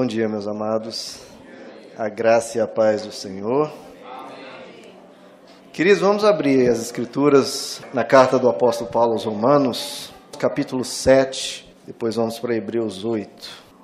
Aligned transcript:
Bom 0.00 0.06
dia, 0.06 0.28
meus 0.28 0.46
amados. 0.46 1.20
A 1.98 2.08
graça 2.08 2.56
e 2.56 2.60
a 2.60 2.68
paz 2.68 3.02
do 3.02 3.10
Senhor. 3.10 3.68
Queridos, 5.72 5.98
vamos 5.98 6.24
abrir 6.24 6.70
as 6.70 6.80
Escrituras 6.80 7.82
na 7.92 8.04
carta 8.04 8.38
do 8.38 8.48
apóstolo 8.48 8.88
Paulo 8.88 9.14
aos 9.14 9.24
Romanos, 9.24 10.14
capítulo 10.38 10.84
7, 10.84 11.68
depois 11.84 12.14
vamos 12.14 12.38
para 12.38 12.54
Hebreus 12.54 13.04
8. 13.04 13.28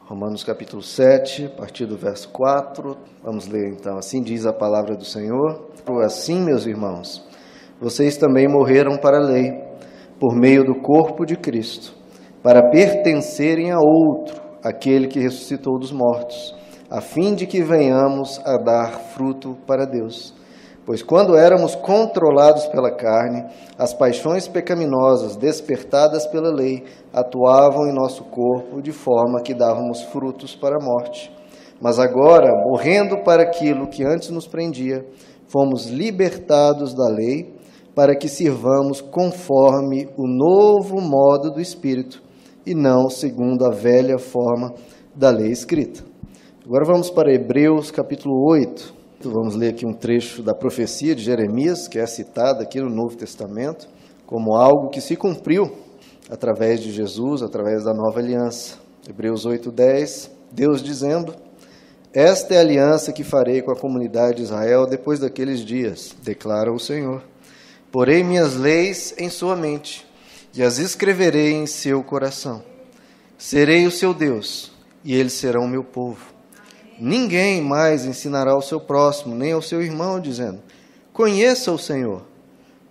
Romanos 0.07 0.45
capítulo 0.45 0.83
7, 0.83 1.47
a 1.47 1.51
partir 1.51 1.85
do 1.85 1.97
verso 1.97 2.29
4. 2.29 2.97
Vamos 3.21 3.49
ler 3.49 3.71
então. 3.71 3.99
Assim 3.99 4.23
diz 4.23 4.47
a 4.47 4.53
palavra 4.53 4.97
do 4.97 5.05
Senhor. 5.05 5.69
Assim, 6.05 6.41
meus 6.45 6.65
irmãos, 6.65 7.27
vocês 7.81 8.17
também 8.17 8.47
morreram 8.47 8.97
para 8.99 9.17
a 9.17 9.21
lei, 9.21 9.51
por 10.21 10.37
meio 10.37 10.63
do 10.63 10.81
corpo 10.81 11.27
de 11.27 11.37
Cristo, 11.37 11.93
para 12.41 12.71
pertencerem 12.71 13.73
a 13.73 13.81
outro 13.81 14.44
aquele 14.65 15.07
que 15.07 15.21
ressuscitou 15.21 15.79
dos 15.79 15.93
mortos, 15.93 16.57
a 16.91 17.03
fim 17.03 17.35
de 17.35 17.47
que 17.47 17.63
venhamos 17.63 18.41
a 18.47 18.57
dar 18.57 18.99
fruto 19.15 19.59
para 19.67 19.85
Deus. 19.85 20.33
Pois 20.87 21.03
quando 21.03 21.37
éramos 21.37 21.75
controlados 21.75 22.67
pela 22.67 22.91
carne, 22.95 23.45
as 23.79 23.93
paixões 23.93 24.49
pecaminosas 24.49 25.37
despertadas 25.37 26.27
pela 26.27 26.51
lei 26.51 26.85
atuavam 27.13 27.87
em 27.87 27.95
nosso 27.95 28.25
corpo 28.25 28.81
de 28.83 28.93
forma 28.93 29.43
que 29.43 29.55
dávamos 29.55 30.03
frutos 30.03 30.55
para 30.55 30.77
a 30.77 30.85
morte. 30.85 31.31
Mas 31.81 31.99
agora, 31.99 32.51
morrendo 32.67 33.23
para 33.23 33.43
aquilo 33.43 33.89
que 33.89 34.05
antes 34.05 34.31
nos 34.31 34.47
prendia, 34.47 35.05
fomos 35.47 35.87
libertados 35.87 36.95
da 36.95 37.09
lei 37.09 37.55
para 37.95 38.17
que 38.17 38.29
sirvamos 38.29 39.01
conforme 39.01 40.09
o 40.17 40.27
novo 40.27 41.01
modo 41.01 41.51
do 41.51 41.61
Espírito 41.61 42.24
e 42.67 42.75
não 42.75 43.11
segundo 43.11 43.65
a 43.65 43.71
velha 43.71 44.19
forma 44.19 44.73
da 45.15 45.31
lei 45.31 45.51
escrita. 45.51 46.03
Agora 46.65 46.85
vamos 46.85 47.11
para 47.11 47.33
Hebreus 47.33 47.91
capítulo 47.91 48.35
8. 48.51 48.95
Vamos 49.25 49.55
ler 49.55 49.71
aqui 49.71 49.87
um 49.87 49.93
trecho 49.93 50.43
da 50.43 50.55
profecia 50.55 51.15
de 51.15 51.23
Jeremias, 51.23 51.89
que 51.89 51.99
é 51.99 52.07
citada 52.07 52.63
aqui 52.63 52.81
no 52.81 52.91
Novo 52.91 53.17
Testamento, 53.17 53.89
como 54.27 54.55
algo 54.55 54.91
que 54.91 55.01
se 55.01 55.17
cumpriu 55.17 55.73
através 56.31 56.81
de 56.81 56.91
Jesus, 56.91 57.43
através 57.43 57.85
da 57.85 57.93
nova 57.95 58.21
aliança. 58.21 58.79
Hebreus 59.09 59.47
8:10, 59.47 60.31
Deus 60.51 60.83
dizendo: 60.83 61.35
Esta 62.13 62.55
é 62.55 62.59
a 62.59 62.61
aliança 62.61 63.13
que 63.13 63.25
farei 63.25 63.63
com 63.63 63.73
a 63.73 63.79
comunidade 63.79 64.37
de 64.37 64.43
Israel 64.43 64.87
depois 64.87 65.21
daqueles 65.21 65.61
dias, 65.61 66.15
declara 66.23 66.73
o 66.73 66.79
Senhor. 66.79 67.23
Porei 67.93 68.25
minhas 68.25 68.57
leis 68.57 69.15
em 69.19 69.31
sua 69.31 69.55
mente 69.55 70.04
e 70.55 70.63
as 70.63 70.79
escreverei 70.79 71.53
em 71.53 71.67
seu 71.67 72.03
coração. 72.03 72.63
Serei 73.37 73.87
o 73.87 73.91
seu 73.91 74.15
Deus, 74.15 74.71
e 75.05 75.15
eles 75.15 75.33
serão 75.33 75.67
meu 75.67 75.83
povo. 75.83 76.33
Ninguém 76.99 77.61
mais 77.61 78.05
ensinará 78.05 78.53
ao 78.53 78.63
seu 78.63 78.81
próximo, 78.81 79.35
nem 79.35 79.53
ao 79.53 79.61
seu 79.61 79.83
irmão, 79.83 80.21
dizendo: 80.21 80.63
Conheça 81.13 81.73
o 81.73 81.79
Senhor, 81.79 82.23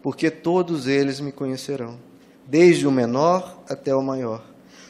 porque 0.02 0.30
todos 0.30 0.88
eles 0.88 1.22
me 1.22 1.32
conhecerão, 1.32 1.98
desde 2.46 2.86
o 2.86 2.92
menor 2.92 3.58
até 3.70 3.96
o 3.96 4.04
maior. 4.04 4.44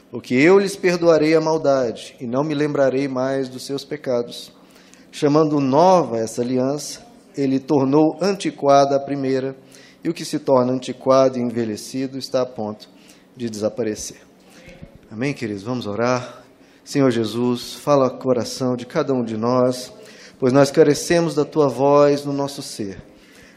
Porque 0.10 0.34
eu 0.34 0.58
lhes 0.58 0.76
perdoarei 0.76 1.36
a 1.36 1.42
maldade, 1.42 2.16
e 2.20 2.26
não 2.26 2.44
me 2.44 2.56
lembrarei 2.56 3.08
mais 3.08 3.48
dos 3.48 3.66
seus 3.66 3.84
pecados. 3.86 4.52
Chamando 5.12 5.60
nova 5.60 6.18
essa 6.18 6.42
aliança, 6.42 7.06
ele 7.38 7.60
tornou 7.60 8.18
antiquada 8.20 8.96
a 8.96 9.00
primeira 9.00 9.56
e 10.04 10.10
o 10.10 10.14
que 10.14 10.26
se 10.26 10.40
torna 10.40 10.74
antiquado 10.74 11.38
e 11.38 11.42
envelhecido 11.42 12.18
está 12.18 12.42
a 12.42 12.46
ponto 12.46 12.90
de 13.36 13.50
desaparecer. 13.50 14.18
Amém, 15.10 15.34
queridos? 15.34 15.64
Vamos 15.64 15.88
orar. 15.88 16.44
Senhor 16.84 17.10
Jesus, 17.10 17.76
fala 17.76 18.06
ao 18.06 18.18
coração 18.18 18.76
de 18.76 18.86
cada 18.86 19.14
um 19.14 19.24
de 19.24 19.38
nós, 19.38 19.94
pois 20.38 20.52
nós 20.52 20.70
carecemos 20.70 21.34
da 21.34 21.46
tua 21.46 21.70
voz 21.70 22.26
no 22.26 22.34
nosso 22.34 22.62
ser. 22.62 22.98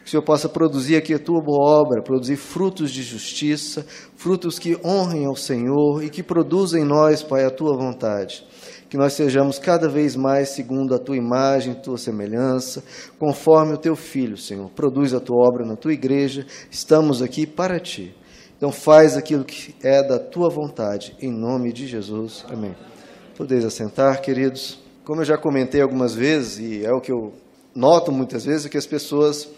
Que 0.02 0.06
o 0.06 0.10
Senhor 0.10 0.22
possa 0.22 0.48
produzir 0.48 0.96
aqui 0.96 1.12
a 1.12 1.18
tua 1.18 1.42
boa 1.42 1.80
obra, 1.80 2.00
produzir 2.00 2.36
frutos 2.36 2.92
de 2.92 3.02
justiça, 3.02 3.84
frutos 4.14 4.58
que 4.58 4.78
honrem 4.84 5.26
ao 5.26 5.34
Senhor 5.34 6.04
e 6.04 6.08
que 6.08 6.22
produzam 6.22 6.80
em 6.80 6.84
nós, 6.84 7.24
Pai, 7.24 7.44
a 7.44 7.50
tua 7.50 7.76
vontade 7.76 8.46
que 8.88 8.96
nós 8.96 9.14
sejamos 9.14 9.58
cada 9.58 9.88
vez 9.88 10.14
mais 10.14 10.50
segundo 10.50 10.94
a 10.94 10.98
tua 10.98 11.16
imagem, 11.16 11.74
tua 11.74 11.98
semelhança, 11.98 12.82
conforme 13.18 13.74
o 13.74 13.78
teu 13.78 13.96
filho, 13.96 14.36
Senhor. 14.36 14.70
Produz 14.70 15.12
a 15.12 15.20
tua 15.20 15.36
obra 15.36 15.66
na 15.66 15.76
tua 15.76 15.92
igreja, 15.92 16.46
estamos 16.70 17.20
aqui 17.20 17.46
para 17.46 17.80
ti. 17.80 18.14
Então 18.56 18.72
faz 18.72 19.16
aquilo 19.16 19.44
que 19.44 19.74
é 19.82 20.02
da 20.02 20.18
tua 20.18 20.48
vontade, 20.48 21.14
em 21.20 21.30
nome 21.30 21.72
de 21.72 21.86
Jesus. 21.86 22.44
Amém. 22.48 22.74
Podeis 23.36 23.64
assentar, 23.64 24.22
queridos. 24.22 24.78
Como 25.04 25.20
eu 25.20 25.24
já 25.24 25.36
comentei 25.36 25.82
algumas 25.82 26.14
vezes, 26.14 26.58
e 26.58 26.84
é 26.84 26.90
o 26.90 27.00
que 27.00 27.12
eu 27.12 27.32
noto 27.74 28.10
muitas 28.10 28.44
vezes, 28.44 28.66
é 28.66 28.68
que 28.68 28.78
as 28.78 28.86
pessoas 28.86 29.48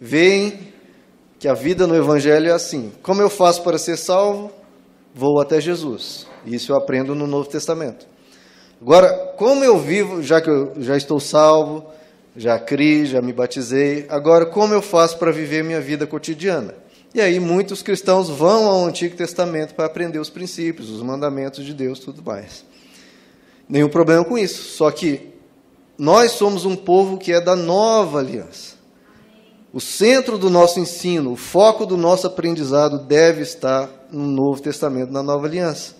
veem 0.00 0.72
que 1.38 1.46
a 1.46 1.54
vida 1.54 1.86
no 1.86 1.94
Evangelho 1.94 2.48
é 2.48 2.52
assim. 2.52 2.90
Como 3.02 3.20
eu 3.20 3.28
faço 3.28 3.62
para 3.62 3.78
ser 3.78 3.96
salvo? 3.98 4.50
Vou 5.14 5.40
até 5.40 5.60
Jesus. 5.60 6.26
Isso 6.46 6.72
eu 6.72 6.76
aprendo 6.76 7.14
no 7.14 7.26
Novo 7.26 7.48
Testamento. 7.48 8.06
Agora, 8.80 9.12
como 9.36 9.64
eu 9.64 9.78
vivo, 9.78 10.22
já 10.22 10.40
que 10.40 10.50
eu 10.50 10.74
já 10.78 10.96
estou 10.96 11.18
salvo, 11.18 11.86
já 12.36 12.58
criei, 12.58 13.06
já 13.06 13.22
me 13.22 13.32
batizei, 13.32 14.06
agora 14.08 14.44
como 14.44 14.74
eu 14.74 14.82
faço 14.82 15.18
para 15.18 15.32
viver 15.32 15.64
minha 15.64 15.80
vida 15.80 16.06
cotidiana? 16.06 16.74
E 17.14 17.20
aí 17.20 17.40
muitos 17.40 17.82
cristãos 17.82 18.28
vão 18.28 18.66
ao 18.66 18.84
Antigo 18.84 19.16
Testamento 19.16 19.74
para 19.74 19.86
aprender 19.86 20.18
os 20.18 20.28
princípios, 20.28 20.90
os 20.90 21.02
mandamentos 21.02 21.64
de 21.64 21.72
Deus, 21.72 21.98
tudo 21.98 22.22
mais. 22.22 22.62
Nenhum 23.66 23.88
problema 23.88 24.22
com 24.22 24.36
isso. 24.36 24.76
Só 24.76 24.90
que 24.90 25.32
nós 25.96 26.32
somos 26.32 26.66
um 26.66 26.76
povo 26.76 27.16
que 27.16 27.32
é 27.32 27.40
da 27.40 27.56
nova 27.56 28.18
aliança. 28.18 28.76
O 29.72 29.80
centro 29.80 30.36
do 30.36 30.50
nosso 30.50 30.78
ensino, 30.78 31.32
o 31.32 31.36
foco 31.36 31.86
do 31.86 31.96
nosso 31.96 32.26
aprendizado 32.26 32.98
deve 32.98 33.42
estar 33.42 33.88
no 34.10 34.24
Novo 34.24 34.60
Testamento, 34.60 35.10
na 35.10 35.22
nova 35.22 35.46
aliança. 35.46 35.95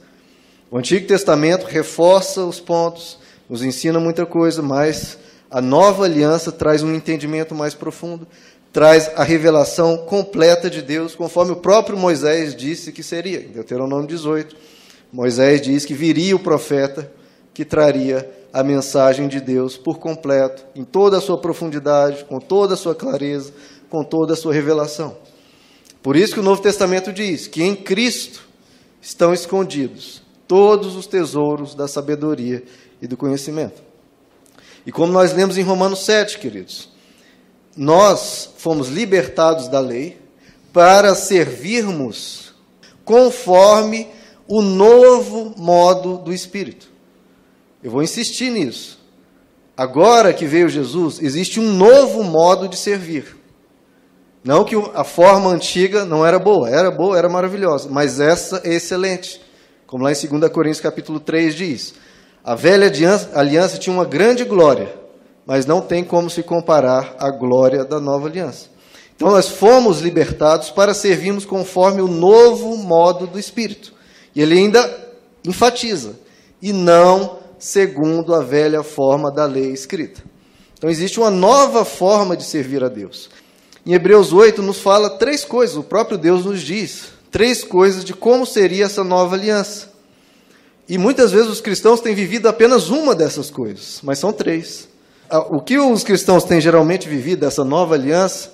O 0.77 0.79
Antigo 0.79 1.07
Testamento 1.07 1.65
reforça 1.65 2.45
os 2.45 2.61
pontos, 2.61 3.19
nos 3.49 3.65
ensina 3.65 3.99
muita 3.99 4.27
coisa, 4.27 4.61
mas 4.61 5.17
a 5.51 5.59
nova 5.59 6.05
aliança 6.05 6.53
traz 6.53 6.83
um 6.83 6.95
entendimento 6.95 7.55
mais 7.55 7.73
profundo, 7.73 8.29
traz 8.75 9.11
a 9.17 9.25
revelação 9.25 9.97
completa 9.97 10.69
de 10.69 10.83
Deus, 10.83 11.15
conforme 11.15 11.53
o 11.53 11.57
próprio 11.57 11.97
Moisés 11.97 12.55
disse 12.55 12.93
que 12.93 13.03
seria. 13.03 13.41
Em 13.41 13.53
Deuteronômio 13.53 14.07
18, 14.07 14.55
Moisés 15.11 15.63
diz 15.63 15.87
que 15.87 15.95
viria 15.95 16.37
o 16.37 16.41
profeta 16.41 17.11
que 17.55 17.65
traria 17.65 18.31
a 18.53 18.63
mensagem 18.63 19.29
de 19.29 19.41
Deus 19.41 19.79
por 19.79 19.99
completo, 19.99 20.63
em 20.75 20.85
toda 20.85 21.17
a 21.17 21.23
sua 21.23 21.41
profundidade, 21.41 22.27
com 22.27 22.39
toda 22.39 22.75
a 22.75 22.77
sua 22.77 22.95
clareza, 22.95 23.51
com 23.89 24.05
toda 24.05 24.35
a 24.35 24.37
sua 24.37 24.53
revelação. 24.53 25.17
Por 26.03 26.17
isso 26.17 26.35
que 26.35 26.41
o 26.41 26.43
Novo 26.43 26.61
Testamento 26.61 27.15
diz 27.15 27.47
que 27.47 27.63
em 27.63 27.75
Cristo 27.75 28.47
estão 29.01 29.33
escondidos 29.33 30.26
todos 30.47 30.97
os 30.97 31.07
tesouros 31.07 31.75
da 31.75 31.89
sabedoria 31.89 32.63
e 33.01 33.07
do 33.07 33.17
conhecimento. 33.17 33.83
E 34.87 34.93
como 34.93 35.13
nós 35.13 35.33
lemos 35.33 35.59
em 35.59 35.63
Romanos 35.63 36.05
7, 36.05 36.39
queridos, 36.39 36.89
nós 37.77 38.51
fomos 38.57 38.89
libertados 38.89 39.69
da 39.69 39.81
lei 39.81 40.19
para 40.73 41.15
servirmos 41.15 42.55
conforme 43.05 44.09
o 44.49 44.63
novo 44.63 45.55
modo 45.57 46.19
do 46.19 46.33
Espírito. 46.33 46.89
Eu 47.83 47.91
vou 47.91 48.03
insistir 48.03 48.51
nisso. 48.51 48.99
Agora 49.77 50.33
que 50.33 50.47
veio 50.47 50.69
Jesus, 50.69 51.21
existe 51.21 51.61
um 51.61 51.73
novo 51.73 52.23
modo 52.23 52.69
de 52.69 52.77
servir. 52.77 53.37
Não 54.43 54.65
que 54.65 54.77
a 54.95 55.05
forma 55.05 55.51
antiga 55.51 56.05
não 56.05 56.25
era 56.25 56.39
boa, 56.39 56.71
era 56.71 56.91
boa, 56.91 57.19
era 57.19 57.29
maravilhosa, 57.29 57.89
mas 57.91 58.21
essa 58.21 58.61
é 58.65 58.75
excelente. 58.75 59.41
Como 59.87 60.03
lá 60.03 60.11
em 60.11 60.15
2 60.15 60.51
Coríntios 60.51 60.81
capítulo 60.81 61.21
3 61.21 61.55
diz: 61.55 61.95
A 62.43 62.55
velha 62.55 62.91
aliança 63.35 63.79
tinha 63.79 63.95
uma 63.95 64.05
grande 64.05 64.45
glória, 64.45 64.93
mas 65.47 65.65
não 65.65 65.81
tem 65.81 66.03
como 66.03 66.29
se 66.29 66.43
comparar 66.43 67.15
à 67.19 67.31
glória 67.31 67.85
da 67.85 68.01
nova 68.01 68.27
aliança. 68.27 68.67
Então 69.15 69.31
nós 69.31 69.49
fomos 69.49 70.01
libertados 70.01 70.71
para 70.71 70.93
servirmos 70.93 71.45
conforme 71.45 72.03
o 72.03 72.09
novo 72.09 72.77
modo 72.77 73.27
do 73.27 73.39
Espírito. 73.39 73.95
E 74.35 74.43
ele 74.43 74.59
ainda 74.59 75.09
enfatiza: 75.45 76.17
e 76.61 76.73
não 76.73 77.39
segundo 77.57 78.35
a 78.35 78.43
velha 78.43 78.83
forma 78.83 79.31
da 79.31 79.47
lei 79.47 79.71
escrita. 79.71 80.21
Então 80.77 80.91
existe 80.91 81.21
uma 81.21 81.31
nova 81.31 81.85
forma 81.85 82.37
de 82.37 82.43
servir 82.43 82.83
a 82.83 82.89
Deus. 82.89 83.31
Em 83.87 83.95
Hebreus 83.95 84.33
8 84.33 84.61
nos 84.63 84.81
fala 84.81 85.11
três 85.11 85.45
coisas, 85.45 85.77
o 85.77 85.83
próprio 85.85 86.19
Deus 86.19 86.45
nos 86.45 86.61
diz 86.61 87.16
três 87.31 87.65
coisas 87.65 88.05
de 88.05 88.15
como 88.15 88.47
seria 88.47 88.85
essa 88.85 89.05
nova 89.05 89.35
aliança. 89.37 89.91
E 90.89 90.97
muitas 90.97 91.33
vezes 91.33 91.49
os 91.49 91.61
cristãos 91.61 92.01
têm 92.01 92.15
vivido 92.15 92.47
apenas 92.47 92.89
uma 92.89 93.15
dessas 93.15 93.51
coisas, 93.51 94.01
mas 94.03 94.19
são 94.19 94.33
três. 94.33 94.89
Ah, 95.29 95.41
o 95.41 95.61
que 95.61 95.79
os 95.79 96.05
cristãos 96.05 96.45
têm 96.45 96.61
geralmente 96.61 97.09
vivido 97.09 97.41
dessa 97.41 97.65
nova 97.65 97.95
aliança, 97.95 98.53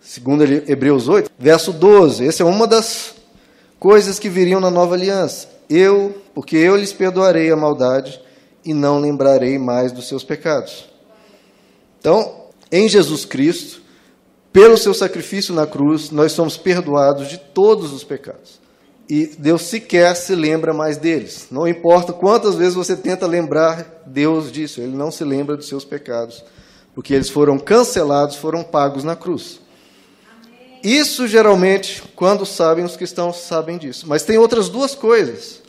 segundo 0.00 0.42
Hebreus 0.44 1.08
8, 1.08 1.30
verso 1.38 1.72
12, 1.72 2.26
essa 2.26 2.42
é 2.42 2.46
uma 2.46 2.66
das 2.66 3.14
coisas 3.78 4.18
que 4.18 4.28
viriam 4.28 4.60
na 4.60 4.70
nova 4.70 4.94
aliança. 4.94 5.48
Eu, 5.68 6.22
porque 6.34 6.56
eu 6.56 6.76
lhes 6.76 6.92
perdoarei 6.92 7.50
a 7.50 7.56
maldade 7.56 8.20
e 8.64 8.72
não 8.72 8.98
lembrarei 8.98 9.58
mais 9.58 9.92
dos 9.92 10.08
seus 10.08 10.24
pecados. 10.24 10.88
Então, 12.00 12.46
em 12.72 12.88
Jesus 12.88 13.24
Cristo, 13.24 13.82
pelo 14.56 14.78
seu 14.78 14.94
sacrifício 14.94 15.54
na 15.54 15.66
cruz, 15.66 16.10
nós 16.10 16.32
somos 16.32 16.56
perdoados 16.56 17.28
de 17.28 17.36
todos 17.36 17.92
os 17.92 18.02
pecados. 18.02 18.58
E 19.06 19.26
Deus 19.38 19.60
sequer 19.60 20.16
se 20.16 20.34
lembra 20.34 20.72
mais 20.72 20.96
deles. 20.96 21.48
Não 21.50 21.68
importa 21.68 22.10
quantas 22.10 22.54
vezes 22.54 22.72
você 22.72 22.96
tenta 22.96 23.26
lembrar 23.26 24.02
Deus 24.06 24.50
disso, 24.50 24.80
Ele 24.80 24.96
não 24.96 25.10
se 25.10 25.22
lembra 25.24 25.58
dos 25.58 25.68
seus 25.68 25.84
pecados, 25.84 26.42
porque 26.94 27.12
eles 27.12 27.28
foram 27.28 27.58
cancelados, 27.58 28.36
foram 28.36 28.64
pagos 28.64 29.04
na 29.04 29.14
cruz. 29.14 29.60
Isso 30.82 31.28
geralmente, 31.28 32.02
quando 32.16 32.46
sabem, 32.46 32.82
os 32.82 32.96
cristãos 32.96 33.36
sabem 33.36 33.76
disso. 33.76 34.06
Mas 34.08 34.22
tem 34.22 34.38
outras 34.38 34.70
duas 34.70 34.94
coisas 34.94 35.60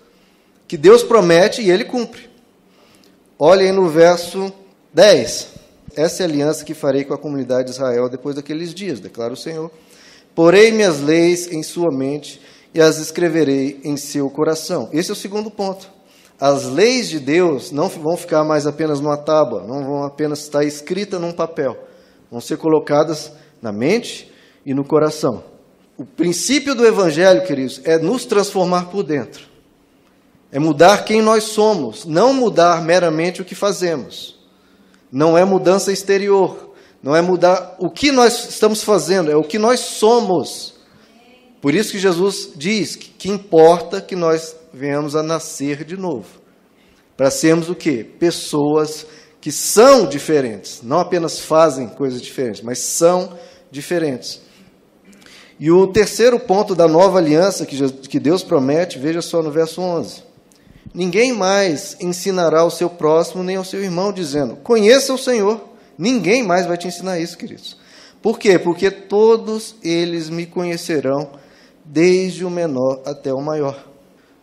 que 0.66 0.78
Deus 0.78 1.04
promete 1.04 1.62
e 1.62 1.69
Ele 1.69 1.83
cumpre. 1.83 2.30
Olhem 3.38 3.74
no 3.74 3.90
verso 3.90 4.50
10. 4.94 5.56
Essa 5.97 6.21
é 6.21 6.25
a 6.27 6.29
aliança 6.29 6.63
que 6.63 6.75
farei 6.75 7.03
com 7.03 7.15
a 7.15 7.17
comunidade 7.17 7.65
de 7.65 7.71
Israel 7.71 8.07
depois 8.07 8.35
daqueles 8.35 8.71
dias, 8.71 8.99
declara 8.99 9.33
o 9.33 9.38
Senhor. 9.38 9.71
Porei 10.35 10.71
minhas 10.71 11.01
leis 11.01 11.51
em 11.51 11.63
sua 11.63 11.91
mente 11.91 12.39
e 12.71 12.79
as 12.79 12.99
escreverei 12.99 13.81
em 13.83 13.97
seu 13.97 14.29
coração. 14.29 14.89
Esse 14.94 15.09
é 15.09 15.13
o 15.13 15.15
segundo 15.15 15.49
ponto. 15.49 15.89
As 16.39 16.65
leis 16.65 17.09
de 17.09 17.19
Deus 17.19 17.71
não 17.71 17.89
vão 17.89 18.15
ficar 18.15 18.44
mais 18.44 18.67
apenas 18.67 18.99
numa 19.01 19.17
tábua, 19.17 19.63
não 19.63 19.83
vão 19.83 20.03
apenas 20.03 20.38
estar 20.41 20.63
escritas 20.63 21.19
num 21.19 21.31
papel, 21.31 21.75
vão 22.29 22.39
ser 22.39 22.57
colocadas 22.57 23.31
na 23.59 23.71
mente 23.71 24.31
e 24.63 24.75
no 24.75 24.83
coração. 24.85 25.44
O 25.97 26.05
princípio 26.05 26.75
do 26.75 26.85
Evangelho, 26.85 27.44
queridos, 27.44 27.81
é 27.83 27.97
nos 27.97 28.23
transformar 28.23 28.91
por 28.91 29.01
dentro. 29.01 29.47
É 30.51 30.59
mudar 30.59 31.03
quem 31.05 31.23
nós 31.23 31.45
somos, 31.45 32.05
não 32.05 32.33
mudar 32.33 32.83
meramente 32.83 33.41
o 33.41 33.45
que 33.45 33.55
fazemos. 33.55 34.37
Não 35.12 35.38
é 35.38 35.45
mudança 35.45 35.92
exterior, 35.92 36.74
não 37.01 37.15
é 37.15 37.21
mudar 37.21 37.75
o 37.80 37.89
que 37.89 38.12
nós 38.12 38.50
estamos 38.50 38.83
fazendo, 38.83 39.31
é 39.31 39.36
o 39.36 39.44
que 39.44 39.57
nós 39.57 39.80
somos. 39.80 40.75
Por 41.62 41.74
isso 41.74 41.92
que 41.92 42.00
Jesus 42.00 42.51
diz 42.56 42.95
que, 42.95 43.09
que 43.09 43.30
importa 43.30 44.01
que 44.01 44.15
nós 44.15 44.56
venhamos 44.74 45.15
a 45.15 45.24
nascer 45.24 45.83
de 45.83 45.98
novo. 45.98 46.27
Para 47.15 47.31
sermos 47.31 47.69
o 47.69 47.75
quê? 47.75 48.06
Pessoas 48.19 49.06
que 49.42 49.51
são 49.51 50.06
diferentes, 50.06 50.81
não 50.83 51.00
apenas 51.00 51.39
fazem 51.39 51.88
coisas 51.88 52.21
diferentes, 52.21 52.62
mas 52.62 52.80
são 52.80 53.38
diferentes. 53.71 54.42
E 55.59 55.71
o 55.71 55.88
terceiro 55.88 56.39
ponto 56.39 56.75
da 56.75 56.88
nova 56.88 57.18
aliança 57.18 57.65
que 57.65 58.19
Deus 58.19 58.44
promete, 58.44 59.00
veja 59.00 59.21
só 59.21 59.42
no 59.42 59.50
verso 59.50 59.81
11. 59.81 60.26
Ninguém 60.94 61.34
mais 61.34 61.98
ensinará 62.00 62.62
ao 62.62 62.72
seu 62.72 62.89
próximo 62.89 63.44
nem 63.44 63.56
ao 63.56 63.63
seu 63.63 63.84
irmão, 63.84 64.12
dizendo: 64.12 64.56
Conheça 64.57 65.13
o 65.13 65.18
Senhor. 65.18 65.62
Ninguém 65.98 66.44
mais 66.44 66.66
vai 66.66 66.78
te 66.78 66.88
ensinar 66.88 67.19
isso, 67.19 67.38
queridos. 67.38 67.78
Por 68.22 68.38
quê? 68.38 68.60
Porque 68.60 68.92
todos 68.92 69.75
eles 69.84 70.30
me 70.30 70.45
conhecerão 70.45 71.31
desde 71.84 72.45
o 72.45 72.50
menor 72.50 73.01
até 73.06 73.34
o 73.34 73.42
maior. 73.42 73.88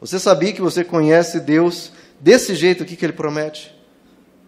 Você 0.00 0.18
sabia 0.18 0.52
que 0.52 0.60
você 0.60 0.84
conhece 0.84 1.40
Deus 1.40 1.92
desse 2.20 2.54
jeito 2.54 2.82
aqui 2.82 2.96
que 2.96 3.04
ele 3.04 3.12
promete? 3.12 3.74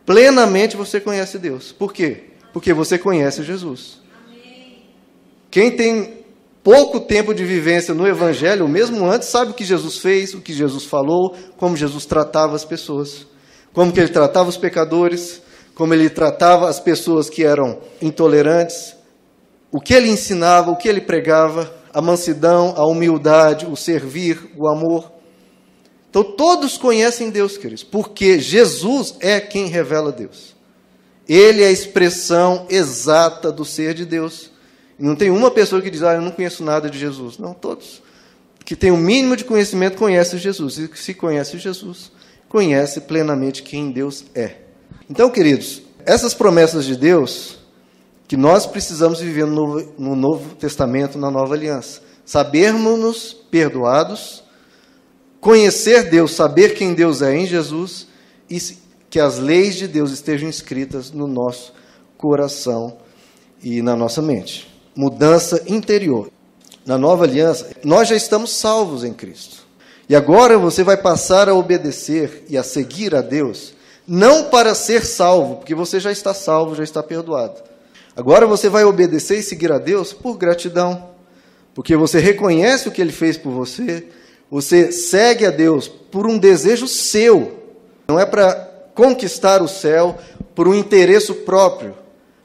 Plenamente 0.05 0.77
você 0.77 1.01
conhece 1.01 1.39
Deus. 1.39 1.73
Por 1.73 1.93
quê? 1.93 2.25
Porque 2.53 2.73
você 2.73 2.99
conhece 2.99 3.43
Jesus. 3.43 4.01
Quem 5.51 5.71
tem 5.71 6.26
pouco 6.67 6.99
tempo 6.99 7.33
de 7.33 7.45
vivência 7.45 7.95
no 7.95 8.09
Evangelho, 8.09 8.67
mesmo 8.67 9.09
antes, 9.09 9.29
sabe 9.29 9.53
o 9.53 9.55
que 9.55 9.65
Jesus 9.65 9.99
fez, 9.99 10.35
o 10.35 10.41
que 10.41 10.53
Jesus 10.53 10.83
falou, 10.85 11.33
como 11.57 11.77
Jesus 11.77 12.07
tratava 12.07 12.57
as 12.57 12.65
pessoas, 12.65 13.25
como 13.73 13.93
que 13.93 14.01
ele 14.01 14.09
tratava 14.09 14.49
os 14.49 14.57
pecadores, 14.57 15.41
como 15.77 15.95
ele 15.95 16.11
tratava 16.11 16.69
as 16.69 16.81
pessoas 16.81 17.31
que 17.31 17.45
eram 17.45 17.79
intolerantes, 18.03 18.97
o 19.71 19.81
que 19.81 19.95
ele 19.95 20.09
ensinava, 20.09 20.73
o 20.73 20.77
que 20.77 20.89
ele 20.89 21.01
pregava 21.01 21.73
a 21.95 22.03
mansidão, 22.03 22.75
a 22.77 22.85
humildade, 22.85 23.65
o 23.65 23.77
servir, 23.77 24.51
o 24.57 24.69
amor. 24.69 25.13
Então 26.11 26.25
todos 26.25 26.77
conhecem 26.77 27.31
Deus, 27.31 27.57
queridos, 27.57 27.85
porque 27.85 28.41
Jesus 28.41 29.15
é 29.21 29.39
quem 29.39 29.67
revela 29.69 30.11
Deus. 30.11 30.57
Ele 31.29 31.63
é 31.63 31.69
a 31.69 31.73
expressão 31.73 32.67
exata 32.69 33.53
do 33.53 33.65
ser 33.65 33.95
de 33.95 34.05
Deus. 34.05 34.56
Não 34.99 35.15
tem 35.15 35.31
uma 35.31 35.51
pessoa 35.51 35.83
que 35.83 35.91
diz, 35.91 36.03
ah, 36.03 36.15
eu 36.15 36.23
não 36.23 36.31
conheço 36.31 36.65
nada 36.65 36.89
de 36.89 36.99
Jesus. 36.99 37.39
Não, 37.39 37.53
todos 37.53 38.03
que 38.67 38.75
têm 38.75 38.91
o 38.91 38.97
mínimo 38.97 39.37
de 39.37 39.45
conhecimento 39.45 39.97
conhecem 39.97 40.41
Jesus. 40.41 40.77
E 40.77 40.91
se 40.97 41.15
conhece 41.15 41.57
Jesus, 41.57 42.11
conhece 42.49 43.01
plenamente 43.03 43.63
quem 43.63 43.93
Deus 43.93 44.25
é. 44.35 44.57
Então, 45.09 45.31
queridos, 45.31 45.83
essas 46.05 46.35
promessas 46.35 46.85
de 46.85 46.97
Deus 46.97 47.61
que 48.27 48.37
nós 48.37 48.67
precisamos 48.67 49.21
viver 49.21 49.47
no 49.47 49.55
Novo, 49.55 49.93
no 49.97 50.17
Novo 50.17 50.57
Testamento, 50.57 51.17
na 51.17 51.31
Nova 51.31 51.55
Aliança. 51.55 52.03
Sabermos-nos 52.25 53.33
perdoados, 53.33 54.43
conhecer 55.41 56.11
Deus, 56.11 56.33
saber 56.33 56.75
quem 56.75 56.93
Deus 56.93 57.23
é 57.23 57.37
em 57.37 57.47
Jesus 57.47 58.09
e 58.51 58.59
que 59.09 59.21
as 59.21 59.39
leis 59.39 59.77
de 59.77 59.87
Deus 59.87 60.11
estejam 60.11 60.49
escritas 60.49 61.13
no 61.13 61.29
nosso 61.29 61.73
coração 62.19 62.99
e 63.63 63.81
na 63.81 63.95
nossa 63.95 64.21
mente. 64.21 64.76
Mudança 64.97 65.63
interior. 65.67 66.31
Na 66.85 66.97
nova 66.97 67.25
aliança, 67.25 67.71
nós 67.85 68.09
já 68.09 68.17
estamos 68.17 68.51
salvos 68.51 69.05
em 69.05 69.13
Cristo. 69.13 69.67
E 70.09 70.17
agora 70.17 70.57
você 70.57 70.83
vai 70.83 70.97
passar 70.97 71.49
a 71.49 71.55
obedecer 71.55 72.45
e 72.49 72.57
a 72.57 72.63
seguir 72.63 73.15
a 73.15 73.21
Deus, 73.21 73.75
não 74.09 74.45
para 74.45 74.75
ser 74.75 75.05
salvo, 75.05 75.57
porque 75.57 75.75
você 75.75 76.01
já 76.01 76.11
está 76.11 76.33
salvo, 76.33 76.75
já 76.75 76.85
está 76.85 77.03
perdoado 77.03 77.61
Agora 78.17 78.47
você 78.47 78.71
vai 78.71 78.83
obedecer 78.83 79.41
e 79.41 79.43
seguir 79.43 79.71
a 79.71 79.77
Deus 79.77 80.15
por 80.15 80.39
gratidão, 80.39 81.11
porque 81.75 81.95
você 81.95 82.19
reconhece 82.19 82.89
o 82.89 82.91
que 82.91 83.03
ele 83.03 83.13
fez 83.13 83.37
por 83.37 83.51
você, 83.51 84.07
você 84.51 84.91
segue 84.91 85.45
a 85.45 85.51
Deus 85.51 85.87
por 85.87 86.27
um 86.27 86.39
desejo 86.39 86.89
seu, 86.89 87.63
não 88.09 88.19
é 88.19 88.25
para 88.25 88.55
conquistar 88.95 89.61
o 89.61 89.69
céu 89.69 90.17
por 90.55 90.67
um 90.67 90.75
interesse 90.75 91.31
próprio. 91.35 91.95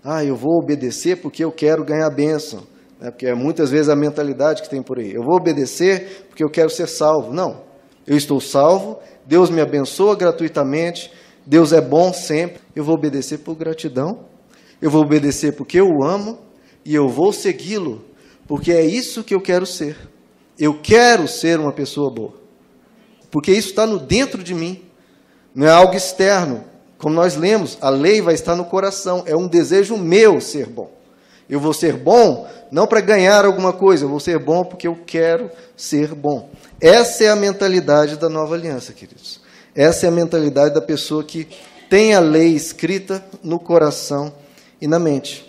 Ah, 0.04 0.24
eu 0.24 0.36
vou 0.36 0.60
obedecer 0.60 1.22
porque 1.22 1.44
eu 1.44 1.52
quero 1.52 1.84
ganhar 1.84 2.10
bênção. 2.10 2.64
É 3.02 3.10
porque 3.10 3.28
é 3.28 3.34
muitas 3.34 3.72
vezes 3.72 3.90
a 3.90 3.96
mentalidade 3.96 4.62
que 4.62 4.70
tem 4.70 4.82
por 4.82 5.00
aí. 5.00 5.14
Eu 5.14 5.24
vou 5.24 5.36
obedecer 5.36 6.26
porque 6.30 6.44
eu 6.44 6.50
quero 6.50 6.70
ser 6.70 6.88
salvo. 6.88 7.34
Não. 7.34 7.64
Eu 8.06 8.18
estou 8.18 8.40
salvo, 8.40 9.00
Deus 9.26 9.50
me 9.50 9.62
abençoa 9.62 10.16
gratuitamente, 10.16 11.12
Deus 11.46 11.72
é 11.72 11.80
bom 11.80 12.12
sempre. 12.12 12.60
Eu 12.76 12.84
vou 12.84 12.96
obedecer 12.96 13.40
por 13.40 13.56
gratidão 13.56 14.32
eu 14.82 14.90
vou 14.90 15.04
obedecer 15.04 15.56
porque 15.56 15.80
eu 15.80 15.88
o 15.88 16.04
amo 16.04 16.40
e 16.84 16.96
eu 16.96 17.08
vou 17.08 17.32
segui-lo, 17.32 18.04
porque 18.48 18.72
é 18.72 18.84
isso 18.84 19.24
que 19.24 19.36
eu 19.36 19.40
quero 19.40 19.66
ser. 19.66 19.96
Eu 20.58 20.80
quero 20.82 21.28
ser 21.28 21.60
uma 21.60 21.72
pessoa 21.72 22.12
boa. 22.12 22.34
Porque 23.30 23.52
isso 23.52 23.70
está 23.70 23.86
no 23.86 24.00
dentro 24.00 24.44
de 24.44 24.54
mim. 24.54 24.84
Não 25.54 25.68
é 25.68 25.70
algo 25.70 25.96
externo. 25.96 26.64
Como 27.02 27.16
nós 27.16 27.36
lemos, 27.36 27.80
a 27.82 27.90
lei 27.90 28.22
vai 28.22 28.36
estar 28.36 28.56
no 28.56 28.64
coração. 28.64 29.24
É 29.26 29.36
um 29.36 29.48
desejo 29.48 29.98
meu 29.98 30.40
ser 30.40 30.68
bom. 30.68 30.92
Eu 31.50 31.60
vou 31.60 31.74
ser 31.74 31.94
bom 31.94 32.48
não 32.72 32.88
para 32.88 33.02
ganhar 33.02 33.44
alguma 33.44 33.74
coisa, 33.74 34.06
eu 34.06 34.10
vou 34.10 34.20
ser 34.20 34.40
bom 34.40 34.64
porque 34.64 34.88
eu 34.88 34.98
quero 35.06 35.50
ser 35.76 36.14
bom. 36.14 36.50
Essa 36.80 37.26
é 37.26 37.30
a 37.30 37.36
mentalidade 37.36 38.16
da 38.18 38.30
nova 38.30 38.56
aliança, 38.56 38.94
queridos. 38.94 39.42
Essa 39.76 40.06
é 40.06 40.10
a 40.10 40.12
mentalidade 40.12 40.74
da 40.74 40.82
pessoa 40.82 41.24
que 41.24 41.48
tem 41.90 42.14
a 42.14 42.20
lei 42.20 42.56
escrita 42.56 43.24
no 43.44 43.60
coração 43.60 44.32
e 44.80 44.88
na 44.88 45.00
mente. 45.00 45.46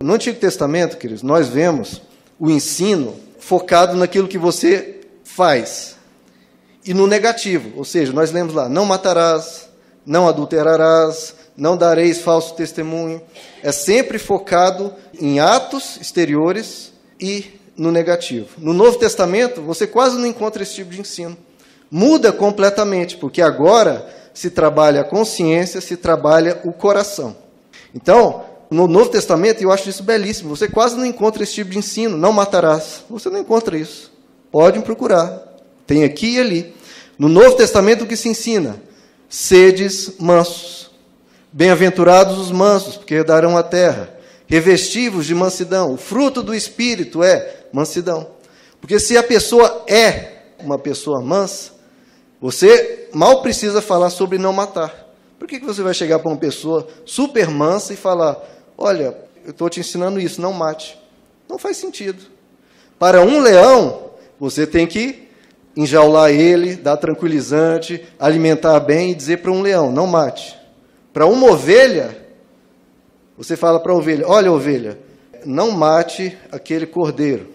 No 0.00 0.12
Antigo 0.12 0.38
Testamento, 0.38 0.98
queridos, 0.98 1.22
nós 1.22 1.48
vemos 1.48 2.02
o 2.38 2.50
ensino 2.50 3.14
focado 3.38 3.96
naquilo 3.96 4.28
que 4.28 4.36
você 4.36 5.00
faz 5.24 5.96
e 6.84 6.92
no 6.92 7.06
negativo, 7.06 7.72
ou 7.76 7.84
seja, 7.84 8.12
nós 8.12 8.30
lemos 8.30 8.52
lá: 8.52 8.68
não 8.68 8.84
matarás, 8.84 9.65
não 10.06 10.28
adulterarás, 10.28 11.34
não 11.56 11.76
dareis 11.76 12.20
falso 12.20 12.54
testemunho. 12.54 13.20
É 13.62 13.72
sempre 13.72 14.18
focado 14.18 14.94
em 15.20 15.40
atos 15.40 15.98
exteriores 16.00 16.92
e 17.20 17.60
no 17.76 17.90
negativo. 17.90 18.48
No 18.58 18.72
Novo 18.72 18.98
Testamento, 18.98 19.60
você 19.60 19.86
quase 19.86 20.16
não 20.16 20.26
encontra 20.26 20.62
esse 20.62 20.74
tipo 20.74 20.90
de 20.90 21.00
ensino. 21.00 21.36
Muda 21.90 22.32
completamente, 22.32 23.16
porque 23.16 23.42
agora 23.42 24.06
se 24.32 24.50
trabalha 24.50 25.00
a 25.00 25.04
consciência, 25.04 25.80
se 25.80 25.96
trabalha 25.96 26.60
o 26.64 26.72
coração. 26.72 27.36
Então, 27.94 28.44
no 28.70 28.88
Novo 28.88 29.10
Testamento, 29.10 29.62
eu 29.62 29.70
acho 29.70 29.88
isso 29.88 30.02
belíssimo, 30.02 30.54
você 30.54 30.68
quase 30.68 30.96
não 30.96 31.06
encontra 31.06 31.42
esse 31.42 31.54
tipo 31.54 31.70
de 31.70 31.78
ensino, 31.78 32.16
não 32.16 32.32
matarás. 32.32 33.04
Você 33.08 33.30
não 33.30 33.38
encontra 33.38 33.76
isso. 33.78 34.12
Podem 34.50 34.80
procurar. 34.80 35.42
Tem 35.86 36.04
aqui 36.04 36.34
e 36.34 36.40
ali. 36.40 36.74
No 37.18 37.28
Novo 37.28 37.56
Testamento, 37.56 38.04
o 38.04 38.06
que 38.06 38.16
se 38.16 38.28
ensina? 38.28 38.80
Sedes 39.28 40.18
mansos. 40.18 40.90
Bem-aventurados 41.52 42.38
os 42.38 42.50
mansos, 42.50 42.96
porque 42.96 43.14
herdarão 43.14 43.56
a 43.56 43.62
terra. 43.62 44.10
Revestivos 44.46 45.26
de 45.26 45.34
mansidão. 45.34 45.92
O 45.92 45.96
fruto 45.96 46.42
do 46.42 46.54
Espírito 46.54 47.22
é 47.22 47.66
mansidão. 47.72 48.28
Porque 48.80 49.00
se 49.00 49.16
a 49.16 49.22
pessoa 49.22 49.84
é 49.88 50.32
uma 50.58 50.78
pessoa 50.78 51.20
mansa, 51.20 51.72
você 52.40 53.08
mal 53.12 53.42
precisa 53.42 53.80
falar 53.80 54.10
sobre 54.10 54.38
não 54.38 54.52
matar. 54.52 55.06
Por 55.38 55.48
que, 55.48 55.58
que 55.58 55.66
você 55.66 55.82
vai 55.82 55.94
chegar 55.94 56.18
para 56.18 56.30
uma 56.30 56.38
pessoa 56.38 56.86
super 57.04 57.48
mansa 57.48 57.92
e 57.92 57.96
falar: 57.96 58.36
Olha, 58.76 59.16
eu 59.44 59.50
estou 59.50 59.68
te 59.68 59.80
ensinando 59.80 60.20
isso, 60.20 60.40
não 60.40 60.52
mate? 60.52 60.98
Não 61.48 61.58
faz 61.58 61.76
sentido. 61.76 62.22
Para 62.98 63.22
um 63.22 63.40
leão, 63.40 64.10
você 64.38 64.66
tem 64.66 64.86
que 64.86 65.25
enjaular 65.76 66.30
ele, 66.30 66.74
dar 66.74 66.96
tranquilizante, 66.96 68.02
alimentar 68.18 68.80
bem 68.80 69.10
e 69.10 69.14
dizer 69.14 69.38
para 69.38 69.52
um 69.52 69.60
leão: 69.60 69.92
Não 69.92 70.06
mate. 70.06 70.56
Para 71.12 71.26
uma 71.26 71.50
ovelha, 71.50 72.16
você 73.36 73.56
fala 73.56 73.78
para 73.78 73.92
a 73.92 73.96
ovelha: 73.96 74.26
Olha, 74.26 74.50
ovelha, 74.50 74.98
não 75.44 75.70
mate 75.70 76.36
aquele 76.50 76.86
cordeiro. 76.86 77.54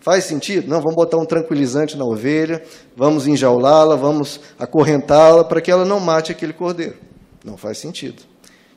Faz 0.00 0.24
sentido? 0.24 0.66
Não, 0.66 0.80
vamos 0.80 0.96
botar 0.96 1.18
um 1.18 1.26
tranquilizante 1.26 1.96
na 1.96 2.04
ovelha, 2.06 2.62
vamos 2.96 3.26
enjaulá-la, 3.26 3.96
vamos 3.96 4.40
acorrentá-la 4.58 5.44
para 5.44 5.60
que 5.60 5.70
ela 5.70 5.84
não 5.84 6.00
mate 6.00 6.32
aquele 6.32 6.54
cordeiro. 6.54 6.96
Não 7.44 7.56
faz 7.56 7.78
sentido. 7.78 8.22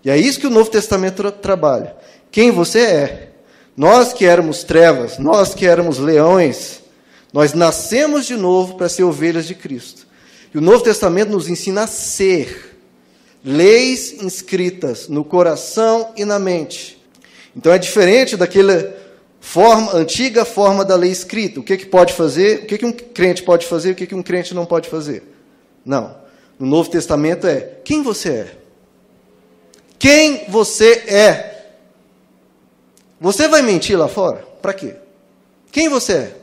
E 0.03 0.09
é 0.09 0.17
isso 0.17 0.39
que 0.39 0.47
o 0.47 0.49
Novo 0.49 0.69
Testamento 0.69 1.15
tra 1.15 1.31
trabalha. 1.31 1.95
Quem 2.29 2.51
você 2.51 2.79
é? 2.79 3.29
Nós 3.75 4.11
que 4.11 4.25
éramos 4.25 4.63
trevas, 4.63 5.17
nós 5.17 5.53
que 5.53 5.65
éramos 5.65 5.97
leões, 5.97 6.82
nós 7.33 7.53
nascemos 7.53 8.27
de 8.27 8.35
novo 8.35 8.75
para 8.75 8.87
ser 8.87 9.03
ovelhas 9.03 9.47
de 9.47 9.55
Cristo. 9.55 10.05
E 10.53 10.57
o 10.59 10.61
Novo 10.61 10.83
Testamento 10.83 11.31
nos 11.31 11.49
ensina 11.49 11.83
a 11.83 11.87
ser 11.87 12.77
leis 13.43 14.13
inscritas 14.21 15.07
no 15.07 15.25
coração 15.25 16.13
e 16.15 16.23
na 16.23 16.37
mente. 16.37 17.03
Então 17.55 17.73
é 17.73 17.79
diferente 17.79 18.37
daquela 18.37 18.95
forma, 19.41 19.95
antiga 19.95 20.45
forma 20.45 20.85
da 20.85 20.95
lei 20.95 21.09
escrita. 21.09 21.59
O 21.59 21.63
que, 21.63 21.75
que 21.75 21.87
pode 21.87 22.13
fazer, 22.13 22.59
o 22.59 22.65
que, 22.67 22.77
que 22.77 22.85
um 22.85 22.91
crente 22.91 23.41
pode 23.41 23.65
fazer, 23.65 23.91
o 23.91 23.95
que, 23.95 24.05
que 24.05 24.15
um 24.15 24.21
crente 24.21 24.53
não 24.53 24.65
pode 24.65 24.87
fazer. 24.87 25.23
Não. 25.83 26.15
No 26.59 26.67
Novo 26.67 26.89
Testamento 26.89 27.47
é 27.47 27.77
quem 27.83 28.03
você 28.03 28.29
é. 28.29 28.57
Quem 29.97 30.45
você 30.49 31.03
é. 31.07 31.65
Você 33.19 33.47
vai 33.47 33.63
mentir 33.63 33.97
lá 33.97 34.07
fora? 34.07 34.45
Para 34.61 34.73
quê? 34.73 34.95
Quem 35.71 35.89
você 35.89 36.13
é? 36.13 36.42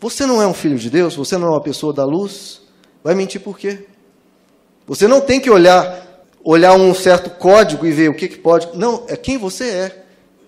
Você 0.00 0.26
não 0.26 0.40
é 0.40 0.46
um 0.46 0.54
filho 0.54 0.78
de 0.78 0.90
Deus? 0.90 1.16
Você 1.16 1.36
não 1.36 1.48
é 1.48 1.50
uma 1.50 1.62
pessoa 1.62 1.92
da 1.92 2.04
luz? 2.04 2.60
Vai 3.02 3.14
mentir 3.14 3.40
por 3.40 3.58
quê? 3.58 3.86
Você 4.86 5.08
não 5.08 5.20
tem 5.20 5.40
que 5.40 5.50
olhar 5.50 6.06
olhar 6.44 6.74
um 6.74 6.94
certo 6.94 7.28
código 7.30 7.84
e 7.84 7.92
ver 7.92 8.08
o 8.08 8.14
que, 8.14 8.26
que 8.26 8.38
pode. 8.38 8.68
Não, 8.74 9.04
é 9.06 9.16
quem 9.16 9.36
você 9.36 9.64
é. 9.64 10.04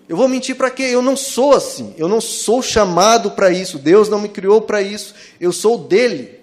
Eu 0.09 0.17
vou 0.17 0.27
mentir 0.27 0.55
para 0.55 0.71
quê? 0.71 0.83
Eu 0.83 1.01
não 1.01 1.15
sou 1.15 1.53
assim. 1.53 1.93
Eu 1.95 2.07
não 2.07 2.19
sou 2.19 2.61
chamado 2.61 3.31
para 3.31 3.51
isso. 3.51 3.77
Deus 3.77 4.09
não 4.09 4.19
me 4.19 4.27
criou 4.27 4.61
para 4.61 4.81
isso. 4.81 5.13
Eu 5.39 5.51
sou 5.51 5.77
dele. 5.77 6.39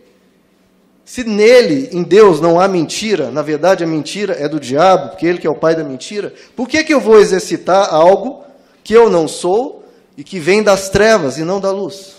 Se 1.04 1.24
nele, 1.24 1.88
em 1.90 2.02
Deus, 2.02 2.40
não 2.40 2.60
há 2.60 2.68
mentira, 2.68 3.30
na 3.30 3.40
verdade 3.40 3.82
a 3.82 3.86
mentira 3.86 4.34
é 4.38 4.46
do 4.46 4.60
diabo, 4.60 5.08
porque 5.08 5.26
ele 5.26 5.38
que 5.38 5.46
é 5.46 5.50
o 5.50 5.54
pai 5.54 5.74
da 5.74 5.82
mentira, 5.82 6.34
por 6.54 6.68
que, 6.68 6.84
que 6.84 6.92
eu 6.92 7.00
vou 7.00 7.18
exercitar 7.18 7.94
algo 7.94 8.44
que 8.84 8.92
eu 8.92 9.08
não 9.08 9.26
sou 9.26 9.82
e 10.18 10.22
que 10.22 10.38
vem 10.38 10.62
das 10.62 10.90
trevas 10.90 11.38
e 11.38 11.44
não 11.44 11.60
da 11.60 11.70
luz? 11.70 12.17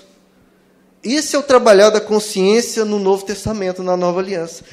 Esse 1.03 1.35
é 1.35 1.39
o 1.39 1.43
trabalhar 1.43 1.89
da 1.89 2.01
consciência 2.01 2.83
no 2.83 2.99
Novo 2.99 3.25
Testamento, 3.25 3.83
na 3.83 3.95
Nova 3.95 4.19
Aliança. 4.19 4.63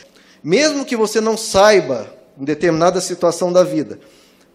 Mesmo 0.42 0.84
que 0.84 0.96
você 0.96 1.20
não 1.20 1.36
saiba 1.36 2.12
em 2.38 2.44
determinada 2.44 3.00
situação 3.00 3.52
da 3.52 3.62
vida, 3.62 3.98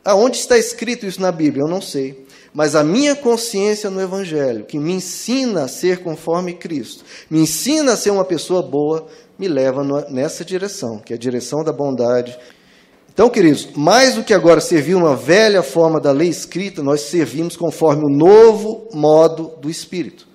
Aonde 0.03 0.37
está 0.37 0.57
escrito 0.57 1.05
isso 1.05 1.21
na 1.21 1.31
Bíblia? 1.31 1.63
Eu 1.63 1.67
não 1.67 1.81
sei. 1.81 2.25
Mas 2.53 2.75
a 2.75 2.83
minha 2.83 3.15
consciência 3.15 3.89
no 3.89 4.01
Evangelho, 4.01 4.65
que 4.65 4.79
me 4.79 4.93
ensina 4.93 5.63
a 5.63 5.67
ser 5.67 5.99
conforme 5.99 6.53
Cristo, 6.53 7.05
me 7.29 7.39
ensina 7.39 7.93
a 7.93 7.97
ser 7.97 8.09
uma 8.09 8.25
pessoa 8.25 8.61
boa, 8.63 9.07
me 9.37 9.47
leva 9.47 9.83
nessa 10.09 10.43
direção, 10.43 10.99
que 10.99 11.13
é 11.13 11.15
a 11.15 11.19
direção 11.19 11.63
da 11.63 11.71
bondade. 11.71 12.37
Então, 13.13 13.29
queridos, 13.29 13.69
mais 13.75 14.15
do 14.15 14.23
que 14.23 14.33
agora 14.33 14.59
servir 14.59 14.95
uma 14.95 15.15
velha 15.15 15.61
forma 15.61 15.99
da 15.99 16.11
lei 16.11 16.29
escrita, 16.29 16.81
nós 16.81 17.01
servimos 17.01 17.55
conforme 17.55 18.03
o 18.03 18.17
novo 18.17 18.89
modo 18.93 19.53
do 19.61 19.69
Espírito. 19.69 20.27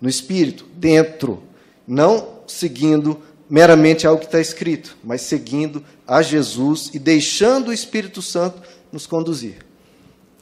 No 0.00 0.08
Espírito, 0.08 0.64
dentro, 0.76 1.42
não 1.86 2.40
seguindo 2.46 3.20
meramente 3.48 4.06
algo 4.06 4.20
que 4.20 4.26
está 4.26 4.40
escrito, 4.40 4.96
mas 5.02 5.22
seguindo 5.22 5.82
a 6.06 6.22
Jesus 6.22 6.90
e 6.94 6.98
deixando 6.98 7.68
o 7.68 7.72
Espírito 7.72 8.22
Santo 8.22 8.62
nos 8.92 9.06
conduzir. 9.06 9.56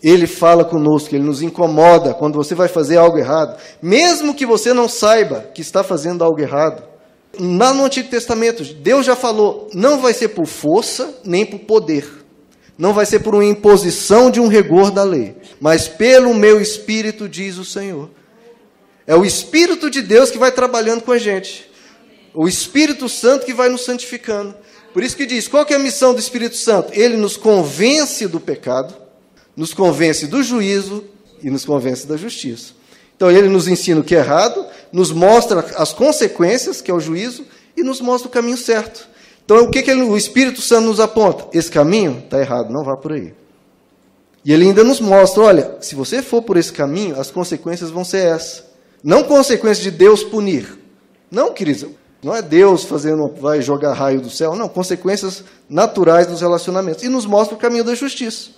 Ele 0.02 0.26
fala 0.26 0.64
conosco, 0.64 1.14
ele 1.14 1.24
nos 1.24 1.42
incomoda 1.42 2.14
quando 2.14 2.36
você 2.36 2.54
vai 2.54 2.68
fazer 2.68 2.98
algo 2.98 3.18
errado, 3.18 3.58
mesmo 3.82 4.34
que 4.34 4.46
você 4.46 4.72
não 4.72 4.88
saiba 4.88 5.40
que 5.54 5.60
está 5.60 5.82
fazendo 5.82 6.22
algo 6.22 6.38
errado. 6.38 6.84
Lá 7.38 7.72
no 7.72 7.84
Antigo 7.84 8.08
Testamento, 8.08 8.62
Deus 8.62 9.04
já 9.04 9.16
falou: 9.16 9.68
não 9.74 10.00
vai 10.00 10.12
ser 10.12 10.28
por 10.28 10.46
força 10.46 11.18
nem 11.24 11.44
por 11.44 11.60
poder, 11.60 12.06
não 12.76 12.92
vai 12.92 13.06
ser 13.06 13.20
por 13.20 13.34
uma 13.34 13.44
imposição 13.44 14.30
de 14.30 14.38
um 14.38 14.48
rigor 14.48 14.90
da 14.90 15.02
lei, 15.02 15.34
mas 15.60 15.88
pelo 15.88 16.32
meu 16.32 16.60
espírito, 16.60 17.28
diz 17.28 17.58
o 17.58 17.64
Senhor. 17.64 18.10
É 19.08 19.16
o 19.16 19.24
Espírito 19.24 19.88
de 19.88 20.02
Deus 20.02 20.30
que 20.30 20.36
vai 20.36 20.52
trabalhando 20.52 21.00
com 21.00 21.12
a 21.12 21.16
gente, 21.16 21.66
o 22.34 22.46
Espírito 22.46 23.08
Santo 23.08 23.46
que 23.46 23.54
vai 23.54 23.70
nos 23.70 23.82
santificando. 23.82 24.54
Por 24.92 25.02
isso 25.02 25.16
que 25.16 25.24
diz: 25.24 25.48
qual 25.48 25.64
que 25.64 25.72
é 25.72 25.76
a 25.76 25.80
missão 25.80 26.12
do 26.12 26.20
Espírito 26.20 26.56
Santo? 26.56 26.92
Ele 26.92 27.16
nos 27.16 27.34
convence 27.34 28.28
do 28.28 28.38
pecado, 28.38 28.94
nos 29.56 29.72
convence 29.72 30.26
do 30.26 30.42
juízo 30.42 31.04
e 31.42 31.48
nos 31.48 31.64
convence 31.64 32.06
da 32.06 32.18
justiça. 32.18 32.74
Então 33.16 33.30
ele 33.30 33.48
nos 33.48 33.66
ensina 33.66 33.98
o 33.98 34.04
que 34.04 34.14
é 34.14 34.18
errado, 34.18 34.66
nos 34.92 35.10
mostra 35.10 35.60
as 35.78 35.90
consequências, 35.90 36.82
que 36.82 36.90
é 36.90 36.94
o 36.94 37.00
juízo, 37.00 37.46
e 37.74 37.82
nos 37.82 38.02
mostra 38.02 38.28
o 38.28 38.30
caminho 38.30 38.58
certo. 38.58 39.08
Então 39.42 39.64
o 39.64 39.70
que, 39.70 39.82
que 39.82 39.90
ele, 39.90 40.02
o 40.02 40.18
Espírito 40.18 40.60
Santo 40.60 40.86
nos 40.86 41.00
aponta? 41.00 41.48
Esse 41.56 41.70
caminho 41.70 42.22
está 42.22 42.38
errado, 42.38 42.70
não 42.70 42.84
vá 42.84 42.94
por 42.94 43.14
aí. 43.14 43.32
E 44.44 44.52
ele 44.52 44.66
ainda 44.66 44.84
nos 44.84 45.00
mostra: 45.00 45.44
olha, 45.44 45.78
se 45.80 45.94
você 45.94 46.20
for 46.20 46.42
por 46.42 46.58
esse 46.58 46.74
caminho, 46.74 47.18
as 47.18 47.30
consequências 47.30 47.88
vão 47.88 48.04
ser 48.04 48.26
essas. 48.26 48.67
Não 49.02 49.22
consequências 49.22 49.84
de 49.84 49.90
Deus 49.90 50.22
punir. 50.22 50.78
Não, 51.30 51.52
queridos, 51.52 51.90
não 52.22 52.34
é 52.34 52.42
Deus 52.42 52.84
fazendo, 52.84 53.28
vai 53.40 53.62
jogar 53.62 53.92
raio 53.92 54.20
do 54.20 54.30
céu, 54.30 54.56
não, 54.56 54.68
consequências 54.68 55.44
naturais 55.68 56.26
dos 56.26 56.40
relacionamentos. 56.40 57.04
E 57.04 57.08
nos 57.08 57.26
mostra 57.26 57.54
o 57.54 57.58
caminho 57.58 57.84
da 57.84 57.94
justiça. 57.94 58.50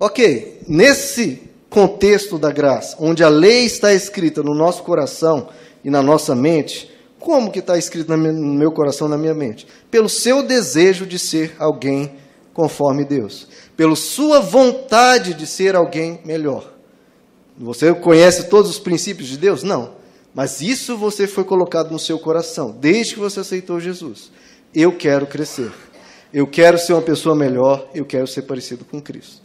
Ok, 0.00 0.62
nesse 0.66 1.42
contexto 1.68 2.38
da 2.38 2.50
graça, 2.50 2.96
onde 2.98 3.22
a 3.22 3.28
lei 3.28 3.64
está 3.64 3.92
escrita 3.92 4.42
no 4.42 4.54
nosso 4.54 4.82
coração 4.82 5.48
e 5.84 5.90
na 5.90 6.02
nossa 6.02 6.34
mente, 6.34 6.90
como 7.18 7.50
que 7.50 7.58
está 7.58 7.76
escrito 7.76 8.16
no 8.16 8.54
meu 8.54 8.72
coração 8.72 9.08
na 9.08 9.18
minha 9.18 9.34
mente? 9.34 9.66
Pelo 9.90 10.08
seu 10.08 10.42
desejo 10.42 11.04
de 11.04 11.18
ser 11.18 11.54
alguém 11.58 12.14
conforme 12.54 13.04
Deus. 13.04 13.48
Pela 13.76 13.96
sua 13.96 14.40
vontade 14.40 15.34
de 15.34 15.46
ser 15.46 15.76
alguém 15.76 16.20
melhor. 16.24 16.77
Você 17.58 17.92
conhece 17.92 18.44
todos 18.44 18.70
os 18.70 18.78
princípios 18.78 19.28
de 19.28 19.36
Deus? 19.36 19.62
Não. 19.62 19.92
Mas 20.34 20.60
isso 20.60 20.96
você 20.96 21.26
foi 21.26 21.44
colocado 21.44 21.90
no 21.90 21.98
seu 21.98 22.18
coração, 22.18 22.70
desde 22.70 23.14
que 23.14 23.20
você 23.20 23.40
aceitou 23.40 23.80
Jesus. 23.80 24.30
Eu 24.74 24.92
quero 24.92 25.26
crescer. 25.26 25.72
Eu 26.32 26.46
quero 26.46 26.78
ser 26.78 26.92
uma 26.92 27.02
pessoa 27.02 27.34
melhor, 27.34 27.88
eu 27.94 28.04
quero 28.04 28.26
ser 28.26 28.42
parecido 28.42 28.84
com 28.84 29.00
Cristo. 29.00 29.42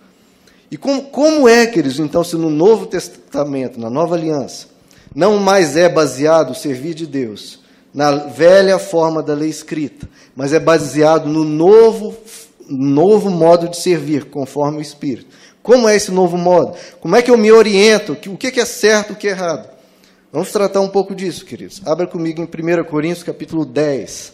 E 0.69 0.77
como, 0.77 1.03
como 1.03 1.47
é, 1.47 1.65
queridos, 1.65 1.99
então, 1.99 2.23
se 2.23 2.35
no 2.35 2.49
Novo 2.49 2.85
Testamento, 2.85 3.79
na 3.79 3.89
Nova 3.89 4.15
Aliança, 4.15 4.67
não 5.15 5.37
mais 5.37 5.77
é 5.77 5.87
baseado 5.87 6.53
servir 6.53 6.93
de 6.93 7.07
Deus 7.07 7.59
na 7.93 8.11
velha 8.11 8.79
forma 8.79 9.21
da 9.21 9.33
lei 9.33 9.49
escrita, 9.49 10.09
mas 10.35 10.51
é 10.51 10.59
baseado 10.59 11.29
no 11.29 11.43
novo, 11.43 12.15
novo 12.67 13.29
modo 13.29 13.69
de 13.69 13.77
servir, 13.77 14.25
conforme 14.25 14.79
o 14.79 14.81
Espírito. 14.81 15.27
Como 15.63 15.87
é 15.87 15.95
esse 15.95 16.11
novo 16.11 16.37
modo? 16.37 16.77
Como 16.99 17.15
é 17.15 17.21
que 17.21 17.31
eu 17.31 17.37
me 17.37 17.49
oriento? 17.51 18.17
O 18.27 18.37
que 18.37 18.59
é 18.59 18.65
certo, 18.65 19.13
o 19.13 19.15
que 19.15 19.29
é 19.29 19.31
errado? 19.31 19.69
Vamos 20.31 20.51
tratar 20.51 20.81
um 20.81 20.89
pouco 20.89 21.15
disso, 21.15 21.45
queridos. 21.45 21.81
Abra 21.85 22.05
comigo 22.05 22.41
em 22.41 22.45
1 22.45 22.83
Coríntios 22.83 23.23
capítulo 23.23 23.65
10. 23.65 24.33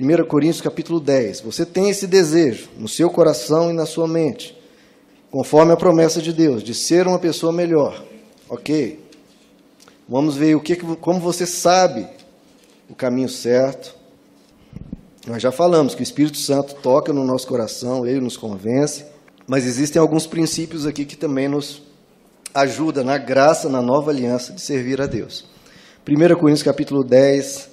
1 0.00 0.24
Coríntios 0.24 0.62
capítulo 0.62 0.98
10. 0.98 1.42
Você 1.42 1.66
tem 1.66 1.90
esse 1.90 2.06
desejo 2.06 2.70
no 2.78 2.88
seu 2.88 3.10
coração 3.10 3.70
e 3.70 3.74
na 3.74 3.84
sua 3.84 4.08
mente, 4.08 4.56
conforme 5.30 5.72
a 5.72 5.76
promessa 5.76 6.22
de 6.22 6.32
Deus, 6.32 6.62
de 6.62 6.74
ser 6.74 7.06
uma 7.06 7.18
pessoa 7.18 7.52
melhor. 7.52 8.02
Ok? 8.48 9.04
Vamos 10.08 10.36
ver 10.36 10.54
o 10.54 10.60
que, 10.60 10.74
como 10.74 11.20
você 11.20 11.44
sabe 11.44 12.08
o 12.88 12.94
caminho 12.94 13.28
certo. 13.28 13.94
Nós 15.26 15.42
já 15.42 15.52
falamos 15.52 15.94
que 15.94 16.00
o 16.00 16.02
Espírito 16.02 16.38
Santo 16.38 16.74
toca 16.76 17.12
no 17.12 17.24
nosso 17.24 17.46
coração, 17.46 18.06
ele 18.06 18.20
nos 18.20 18.36
convence, 18.36 19.04
mas 19.50 19.66
existem 19.66 20.00
alguns 20.00 20.28
princípios 20.28 20.86
aqui 20.86 21.04
que 21.04 21.16
também 21.16 21.48
nos 21.48 21.82
ajuda 22.54 23.02
na 23.02 23.18
graça, 23.18 23.68
na 23.68 23.82
nova 23.82 24.12
aliança 24.12 24.52
de 24.52 24.60
servir 24.60 25.00
a 25.00 25.06
Deus. 25.06 25.44
1 26.08 26.36
Coríntios 26.36 26.62
capítulo 26.62 27.02
10, 27.02 27.68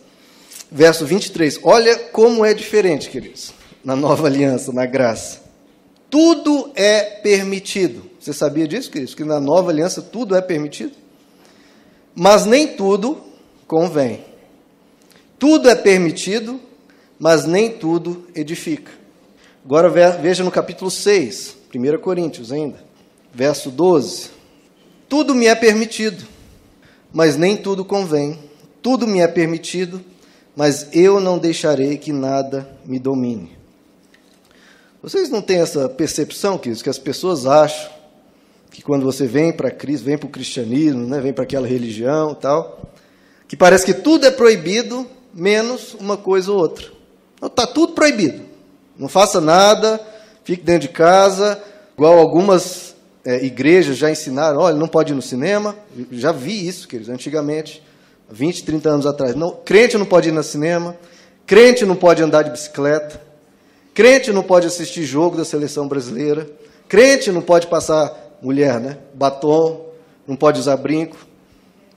verso 0.72 1.06
23. 1.06 1.60
Olha 1.62 1.96
como 1.96 2.44
é 2.44 2.56
diferente, 2.56 3.12
queridos, 3.12 3.54
na 3.86 3.96
nova 3.96 4.26
aliança, 4.26 4.74
na 4.74 4.88
graça. 4.88 5.40
Tudo 6.10 6.72
é 6.74 7.04
permitido. 7.22 8.10
Você 8.20 8.34
sabia 8.34 8.68
disso, 8.68 8.90
queridos? 8.90 9.14
Que 9.14 9.24
na 9.24 9.40
nova 9.40 9.70
aliança 9.70 10.02
tudo 10.02 10.36
é 10.36 10.42
permitido? 10.42 10.94
Mas 12.16 12.44
nem 12.44 12.70
tudo 12.70 13.22
convém. 13.68 14.26
Tudo 15.38 15.70
é 15.70 15.76
permitido, 15.76 16.60
mas 17.20 17.46
nem 17.46 17.70
tudo 17.70 18.26
edifica. 18.34 18.92
Agora 19.64 19.90
veja 20.20 20.44
no 20.44 20.50
capítulo 20.50 20.90
6, 20.90 21.57
1 21.74 21.98
Coríntios 22.00 22.52
ainda, 22.52 22.78
verso 23.34 23.70
12. 23.70 24.30
Tudo 25.10 25.36
me 25.36 25.48
é 25.48 25.56
permitido, 25.56 26.26
mas 27.14 27.36
nem 27.36 27.58
tudo 27.58 27.84
convém. 27.84 28.40
Tudo 28.82 29.06
me 29.08 29.20
é 29.20 29.28
permitido, 29.28 30.02
mas 30.56 30.88
eu 30.94 31.20
não 31.20 31.38
deixarei 31.38 31.98
que 31.98 32.12
nada 32.12 32.68
me 32.86 33.00
domine. 33.00 33.58
Vocês 35.02 35.30
não 35.30 35.42
têm 35.42 35.60
essa 35.60 35.88
percepção, 35.88 36.58
queridos, 36.58 36.82
que 36.82 36.90
as 36.90 36.98
pessoas 36.98 37.46
acham 37.46 37.92
que 38.72 38.82
quando 38.82 39.04
você 39.04 39.26
vem 39.26 39.52
para 39.52 39.72
Cristo, 39.72 40.06
vem 40.06 40.18
para 40.18 40.28
o 40.28 40.32
cristianismo, 40.32 41.08
né, 41.08 41.20
vem 41.20 41.34
para 41.34 41.44
aquela 41.44 41.68
religião 41.68 42.34
tal, 42.34 42.92
que 43.48 43.56
parece 43.56 43.86
que 43.86 43.94
tudo 43.94 44.26
é 44.26 44.32
proibido, 44.32 45.08
menos 45.34 45.96
uma 45.96 46.18
coisa 46.18 46.52
ou 46.52 46.58
outra. 46.58 46.86
Está 47.42 47.66
tudo 47.66 47.94
proibido. 47.94 48.44
Não 48.98 49.08
faça 49.08 49.40
nada, 49.40 50.00
fique 50.48 50.64
dentro 50.64 50.88
de 50.88 50.94
casa, 50.94 51.62
igual 51.94 52.18
algumas 52.18 52.96
é, 53.26 53.44
igrejas 53.44 53.98
já 53.98 54.10
ensinaram, 54.10 54.62
olha, 54.62 54.78
não 54.78 54.88
pode 54.88 55.12
ir 55.12 55.16
no 55.16 55.22
cinema. 55.22 55.76
Já 56.10 56.32
vi 56.32 56.66
isso, 56.66 56.88
queridos, 56.88 57.14
antigamente. 57.14 57.84
20, 58.32 58.64
30 58.64 58.90
anos 58.90 59.06
atrás. 59.06 59.36
Não, 59.36 59.52
crente 59.52 59.98
não 59.98 60.06
pode 60.06 60.30
ir 60.30 60.32
no 60.32 60.42
cinema, 60.42 60.96
crente 61.46 61.86
não 61.86 61.98
pode 61.98 62.24
andar 62.24 62.44
de 62.44 62.52
bicicleta, 62.52 63.22
crente 63.94 64.32
não 64.32 64.42
pode 64.42 64.68
assistir 64.68 65.04
jogo 65.04 65.36
da 65.36 65.44
seleção 65.44 65.86
brasileira, 65.86 66.50
crente 66.88 67.30
não 67.30 67.42
pode 67.42 67.68
passar 67.68 68.38
mulher, 68.42 68.80
né? 68.80 68.98
Batom, 69.14 69.86
não 70.26 70.38
pode 70.38 70.62
usar 70.62 70.78
brinco. 70.78 71.18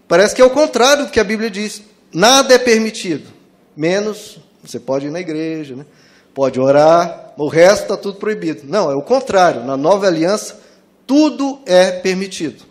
Parece 0.09 0.35
que 0.35 0.43
é 0.43 0.45
o 0.45 0.51
contrário 0.51 1.07
do 1.07 1.13
que 1.13 1.21
a 1.21 1.25
Bíblia 1.25 1.51
diz. 1.51 1.83
Nada 2.13 2.53
é 2.53 2.59
permitido, 2.59 3.29
menos 3.77 4.41
você 4.61 4.81
pode 4.81 5.07
ir 5.07 5.11
na 5.11 5.21
igreja, 5.21 5.77
né? 5.77 5.87
Pode 6.35 6.61
orar, 6.61 7.33
o 7.37 7.49
resto 7.49 7.83
está 7.83 7.97
tudo 7.97 8.19
proibido. 8.19 8.63
Não, 8.65 8.91
é 8.91 8.95
o 8.95 9.03
contrário. 9.03 9.65
Na 9.65 9.77
nova 9.77 10.07
aliança, 10.07 10.61
tudo 11.07 11.61
é 11.67 11.91
permitido. 11.91 12.65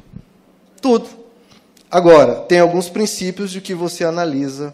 Tudo. 0.82 1.10
Agora, 1.90 2.36
tem 2.36 2.60
alguns 2.60 2.88
princípios 2.90 3.52
de 3.52 3.62
que 3.62 3.74
você 3.74 4.04
analisa 4.04 4.74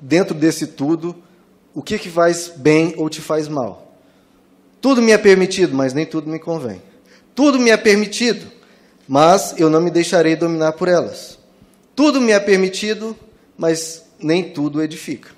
dentro 0.00 0.34
desse 0.34 0.66
tudo 0.66 1.14
o 1.74 1.82
que, 1.82 1.98
que 1.98 2.10
faz 2.10 2.50
bem 2.56 2.94
ou 2.96 3.08
te 3.08 3.20
faz 3.20 3.46
mal. 3.46 3.92
Tudo 4.80 5.02
me 5.02 5.12
é 5.12 5.18
permitido, 5.18 5.74
mas 5.76 5.92
nem 5.92 6.06
tudo 6.06 6.30
me 6.30 6.38
convém. 6.38 6.82
Tudo 7.34 7.58
me 7.58 7.70
é 7.70 7.76
permitido, 7.76 8.50
mas 9.06 9.54
eu 9.58 9.68
não 9.70 9.80
me 9.80 9.90
deixarei 9.90 10.34
dominar 10.34 10.72
por 10.72 10.88
elas. 10.88 11.38
Tudo 11.94 12.20
me 12.20 12.32
é 12.32 12.40
permitido, 12.40 13.16
mas 13.56 14.04
nem 14.18 14.42
tudo 14.42 14.82
edifica. 14.82 15.37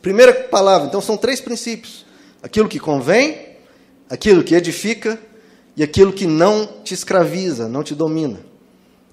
Primeira 0.00 0.32
palavra, 0.32 0.86
então 0.86 1.00
são 1.00 1.16
três 1.16 1.40
princípios: 1.40 2.04
aquilo 2.42 2.68
que 2.68 2.78
convém, 2.78 3.56
aquilo 4.08 4.44
que 4.44 4.54
edifica 4.54 5.18
e 5.76 5.82
aquilo 5.82 6.12
que 6.12 6.26
não 6.26 6.66
te 6.84 6.94
escraviza, 6.94 7.68
não 7.68 7.82
te 7.82 7.94
domina. 7.94 8.40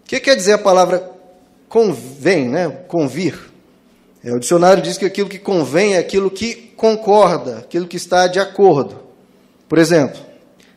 O 0.04 0.08
que 0.08 0.20
quer 0.20 0.36
dizer 0.36 0.54
a 0.54 0.58
palavra 0.58 1.12
convém, 1.68 2.48
né? 2.48 2.70
convir? 2.88 3.38
É, 4.24 4.32
o 4.32 4.40
dicionário 4.40 4.82
diz 4.82 4.98
que 4.98 5.06
aquilo 5.06 5.30
que 5.30 5.38
convém 5.38 5.96
é 5.96 5.98
aquilo 6.00 6.32
que 6.32 6.56
concorda, 6.76 7.60
aquilo 7.60 7.88
que 7.88 7.98
está 7.98 8.28
de 8.28 8.40
acordo. 8.40 9.00
Por 9.68 9.78
exemplo, 9.78 10.20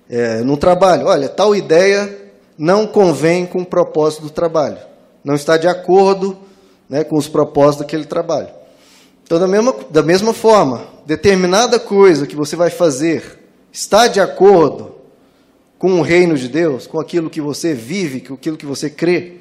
é, 0.08 0.42
no 0.42 0.56
trabalho, 0.56 1.06
olha, 1.06 1.28
tal 1.28 1.54
ideia 1.54 2.14
não 2.58 2.86
convém 2.86 3.46
com 3.46 3.60
o 3.60 3.66
propósito 3.66 4.22
do 4.22 4.30
trabalho, 4.30 4.78
não 5.22 5.34
está 5.34 5.56
de 5.56 5.68
acordo 5.68 6.36
né, 6.88 7.04
com 7.04 7.16
os 7.16 7.28
propósitos 7.28 7.86
daquele 7.86 8.04
trabalho. 8.04 8.57
Então, 9.28 9.38
da 9.38 9.46
mesma, 9.46 9.74
da 9.90 10.02
mesma 10.02 10.32
forma, 10.32 10.86
determinada 11.04 11.78
coisa 11.78 12.26
que 12.26 12.34
você 12.34 12.56
vai 12.56 12.70
fazer 12.70 13.38
está 13.70 14.06
de 14.06 14.18
acordo 14.18 14.94
com 15.78 16.00
o 16.00 16.02
reino 16.02 16.34
de 16.34 16.48
Deus, 16.48 16.86
com 16.86 16.98
aquilo 16.98 17.28
que 17.28 17.38
você 17.38 17.74
vive, 17.74 18.22
com 18.22 18.32
aquilo 18.32 18.56
que 18.56 18.64
você 18.64 18.88
crê. 18.88 19.34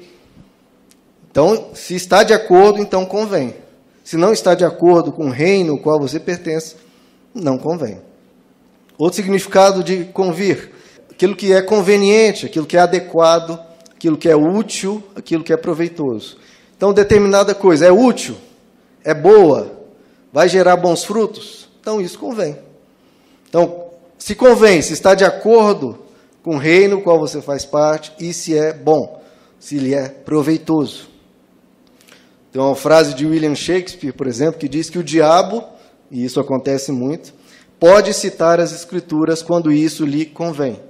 Então, 1.30 1.70
se 1.72 1.94
está 1.94 2.22
de 2.22 2.34
acordo, 2.34 2.82
então 2.82 3.06
convém. 3.06 3.54
Se 4.04 4.18
não 4.18 4.30
está 4.30 4.54
de 4.54 4.62
acordo 4.62 5.10
com 5.10 5.28
o 5.28 5.30
reino 5.30 5.72
ao 5.72 5.78
qual 5.78 5.98
você 5.98 6.20
pertence, 6.20 6.76
não 7.34 7.56
convém. 7.56 7.98
Outro 8.98 9.16
significado 9.16 9.82
de 9.82 10.04
convir, 10.04 10.70
aquilo 11.10 11.34
que 11.34 11.50
é 11.50 11.62
conveniente, 11.62 12.44
aquilo 12.44 12.66
que 12.66 12.76
é 12.76 12.80
adequado, 12.80 13.58
aquilo 13.96 14.18
que 14.18 14.28
é 14.28 14.36
útil, 14.36 15.02
aquilo 15.16 15.42
que 15.42 15.52
é 15.54 15.56
proveitoso. 15.56 16.36
Então, 16.76 16.92
determinada 16.92 17.54
coisa 17.54 17.86
é 17.86 17.90
útil, 17.90 18.36
é 19.02 19.14
boa, 19.14 19.77
vai 20.32 20.48
gerar 20.48 20.76
bons 20.76 21.04
frutos, 21.04 21.68
então 21.80 22.00
isso 22.00 22.18
convém. 22.18 22.56
Então, 23.48 23.86
se 24.18 24.34
convém, 24.34 24.82
se 24.82 24.92
está 24.92 25.14
de 25.14 25.24
acordo 25.24 25.98
com 26.42 26.56
o 26.56 26.58
reino 26.58 26.96
do 26.96 27.02
qual 27.02 27.18
você 27.18 27.40
faz 27.40 27.64
parte 27.64 28.12
e 28.18 28.32
se 28.32 28.56
é 28.56 28.72
bom, 28.72 29.22
se 29.58 29.78
lhe 29.78 29.94
é 29.94 30.08
proveitoso. 30.08 31.08
Tem 32.52 32.60
uma 32.60 32.74
frase 32.74 33.14
de 33.14 33.26
William 33.26 33.54
Shakespeare, 33.54 34.12
por 34.12 34.26
exemplo, 34.26 34.58
que 34.58 34.68
diz 34.68 34.88
que 34.88 34.98
o 34.98 35.04
diabo, 35.04 35.62
e 36.10 36.24
isso 36.24 36.40
acontece 36.40 36.90
muito, 36.90 37.32
pode 37.78 38.12
citar 38.14 38.60
as 38.60 38.72
escrituras 38.72 39.42
quando 39.42 39.70
isso 39.70 40.04
lhe 40.04 40.24
convém. 40.24 40.80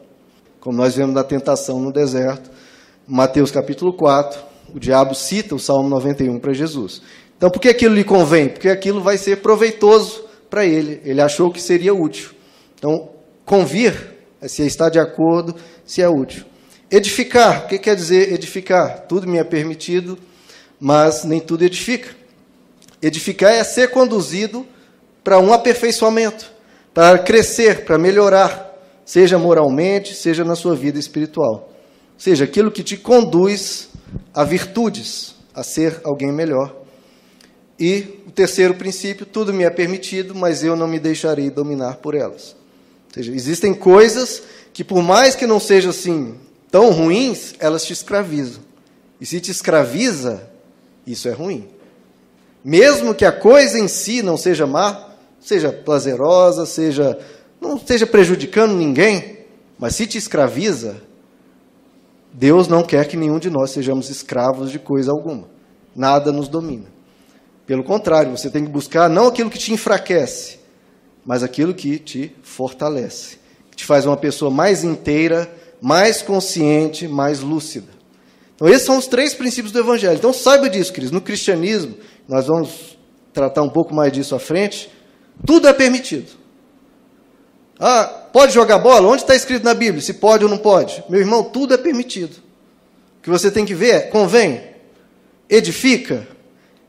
Como 0.60 0.76
nós 0.76 0.96
vemos 0.96 1.14
na 1.14 1.24
tentação 1.24 1.80
no 1.80 1.92
deserto, 1.92 2.50
Mateus 3.06 3.50
capítulo 3.50 3.92
4, 3.92 4.40
o 4.74 4.78
diabo 4.78 5.14
cita 5.14 5.54
o 5.54 5.58
Salmo 5.58 5.88
91 5.88 6.38
para 6.38 6.52
Jesus. 6.52 7.02
Então, 7.38 7.50
por 7.50 7.60
que 7.60 7.68
aquilo 7.68 7.94
lhe 7.94 8.04
convém? 8.04 8.48
Porque 8.48 8.68
aquilo 8.68 9.00
vai 9.00 9.16
ser 9.16 9.36
proveitoso 9.36 10.24
para 10.50 10.66
ele. 10.66 11.00
Ele 11.04 11.20
achou 11.20 11.50
que 11.52 11.62
seria 11.62 11.94
útil. 11.94 12.30
Então, 12.76 13.10
convir 13.44 14.18
se 14.42 14.66
está 14.66 14.88
de 14.88 14.98
acordo, 14.98 15.54
se 15.84 16.02
é 16.02 16.08
útil. 16.08 16.44
Edificar, 16.90 17.64
o 17.64 17.68
que 17.68 17.78
quer 17.78 17.94
dizer 17.94 18.32
edificar? 18.32 19.06
Tudo 19.06 19.28
me 19.28 19.38
é 19.38 19.44
permitido, 19.44 20.18
mas 20.80 21.24
nem 21.24 21.40
tudo 21.40 21.64
edifica. 21.64 22.10
Edificar 23.00 23.52
é 23.52 23.62
ser 23.62 23.90
conduzido 23.90 24.66
para 25.22 25.38
um 25.38 25.52
aperfeiçoamento, 25.52 26.50
para 26.92 27.18
crescer, 27.18 27.84
para 27.84 27.98
melhorar, 27.98 28.74
seja 29.04 29.38
moralmente, 29.38 30.14
seja 30.14 30.44
na 30.44 30.56
sua 30.56 30.74
vida 30.74 30.98
espiritual. 30.98 31.68
Ou 31.68 32.20
seja, 32.20 32.44
aquilo 32.44 32.72
que 32.72 32.82
te 32.82 32.96
conduz 32.96 33.90
a 34.34 34.42
virtudes, 34.42 35.36
a 35.54 35.62
ser 35.62 36.00
alguém 36.02 36.32
melhor. 36.32 36.77
E 37.78 38.22
o 38.26 38.30
terceiro 38.30 38.74
princípio, 38.74 39.24
tudo 39.24 39.52
me 39.52 39.64
é 39.64 39.70
permitido, 39.70 40.34
mas 40.34 40.64
eu 40.64 40.74
não 40.74 40.88
me 40.88 40.98
deixarei 40.98 41.50
dominar 41.50 41.96
por 41.96 42.14
elas. 42.14 42.56
Ou 43.08 43.14
seja, 43.14 43.32
existem 43.32 43.72
coisas 43.72 44.42
que, 44.72 44.82
por 44.82 45.02
mais 45.02 45.34
que 45.34 45.46
não 45.46 45.60
sejam 45.60 45.90
assim 45.90 46.34
tão 46.70 46.90
ruins, 46.90 47.54
elas 47.58 47.84
te 47.84 47.92
escravizam. 47.92 48.62
E 49.20 49.26
se 49.26 49.40
te 49.40 49.50
escraviza, 49.50 50.48
isso 51.06 51.28
é 51.28 51.32
ruim. 51.32 51.68
Mesmo 52.64 53.14
que 53.14 53.24
a 53.24 53.32
coisa 53.32 53.78
em 53.78 53.88
si 53.88 54.22
não 54.22 54.36
seja 54.36 54.66
má, 54.66 55.08
seja 55.40 55.72
prazerosa, 55.72 56.66
seja 56.66 57.18
não 57.60 57.76
esteja 57.76 58.06
prejudicando 58.06 58.72
ninguém, 58.72 59.38
mas 59.78 59.94
se 59.94 60.06
te 60.06 60.16
escraviza, 60.16 61.00
Deus 62.32 62.68
não 62.68 62.82
quer 62.82 63.06
que 63.08 63.16
nenhum 63.16 63.38
de 63.38 63.50
nós 63.50 63.70
sejamos 63.70 64.10
escravos 64.10 64.70
de 64.70 64.78
coisa 64.78 65.10
alguma. 65.10 65.48
Nada 65.94 66.30
nos 66.30 66.48
domina. 66.48 66.86
Pelo 67.68 67.84
contrário, 67.84 68.34
você 68.34 68.48
tem 68.48 68.64
que 68.64 68.70
buscar 68.70 69.10
não 69.10 69.26
aquilo 69.26 69.50
que 69.50 69.58
te 69.58 69.74
enfraquece, 69.74 70.58
mas 71.22 71.42
aquilo 71.42 71.74
que 71.74 71.98
te 71.98 72.34
fortalece, 72.42 73.36
que 73.70 73.76
te 73.76 73.84
faz 73.84 74.06
uma 74.06 74.16
pessoa 74.16 74.50
mais 74.50 74.82
inteira, 74.82 75.54
mais 75.78 76.22
consciente, 76.22 77.06
mais 77.06 77.40
lúcida. 77.40 77.92
Então, 78.54 78.66
esses 78.66 78.86
são 78.86 78.96
os 78.96 79.06
três 79.06 79.34
princípios 79.34 79.70
do 79.70 79.80
Evangelho. 79.80 80.16
Então, 80.16 80.32
saiba 80.32 80.70
disso, 80.70 80.90
queridos. 80.90 81.12
No 81.12 81.20
cristianismo, 81.20 81.94
nós 82.26 82.46
vamos 82.46 82.98
tratar 83.34 83.60
um 83.60 83.68
pouco 83.68 83.94
mais 83.94 84.14
disso 84.14 84.34
à 84.34 84.38
frente, 84.38 84.90
tudo 85.44 85.68
é 85.68 85.72
permitido. 85.74 86.38
Ah, 87.78 88.04
pode 88.32 88.54
jogar 88.54 88.78
bola? 88.78 89.08
Onde 89.08 89.24
está 89.24 89.36
escrito 89.36 89.64
na 89.64 89.74
Bíblia? 89.74 90.00
Se 90.00 90.14
pode 90.14 90.42
ou 90.42 90.48
não 90.48 90.56
pode? 90.56 91.04
Meu 91.06 91.20
irmão, 91.20 91.44
tudo 91.44 91.74
é 91.74 91.76
permitido. 91.76 92.38
O 93.18 93.22
que 93.24 93.28
você 93.28 93.50
tem 93.50 93.66
que 93.66 93.74
ver 93.74 93.90
é: 93.90 94.00
convém, 94.00 94.62
edifica, 95.50 96.26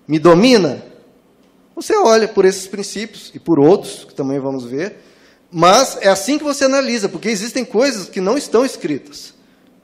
me 0.10 0.17
domina, 0.17 0.84
você 1.76 1.95
olha 1.95 2.28
por 2.28 2.43
esses 2.43 2.65
princípios 2.65 3.32
e 3.32 3.38
por 3.38 3.60
outros, 3.60 4.06
que 4.06 4.15
também 4.15 4.39
vamos 4.39 4.63
ver, 4.63 4.95
mas 5.52 6.00
é 6.02 6.10
assim 6.10 6.39
que 6.39 6.43
você 6.43 6.65
analisa, 6.65 7.08
porque 7.08 7.30
existem 7.30 7.63
coisas 7.63 8.10
que 8.10 8.19
não 8.19 8.36
estão 8.36 8.65
escritas. 8.65 9.36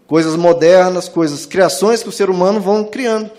Coisas 0.07 0.35
modernas, 0.35 1.07
coisas, 1.07 1.45
criações 1.45 2.01
que 2.01 2.09
o 2.09 2.11
ser 2.11 2.31
humano 2.31 2.59
vão 2.59 2.85
criando. 2.85 3.29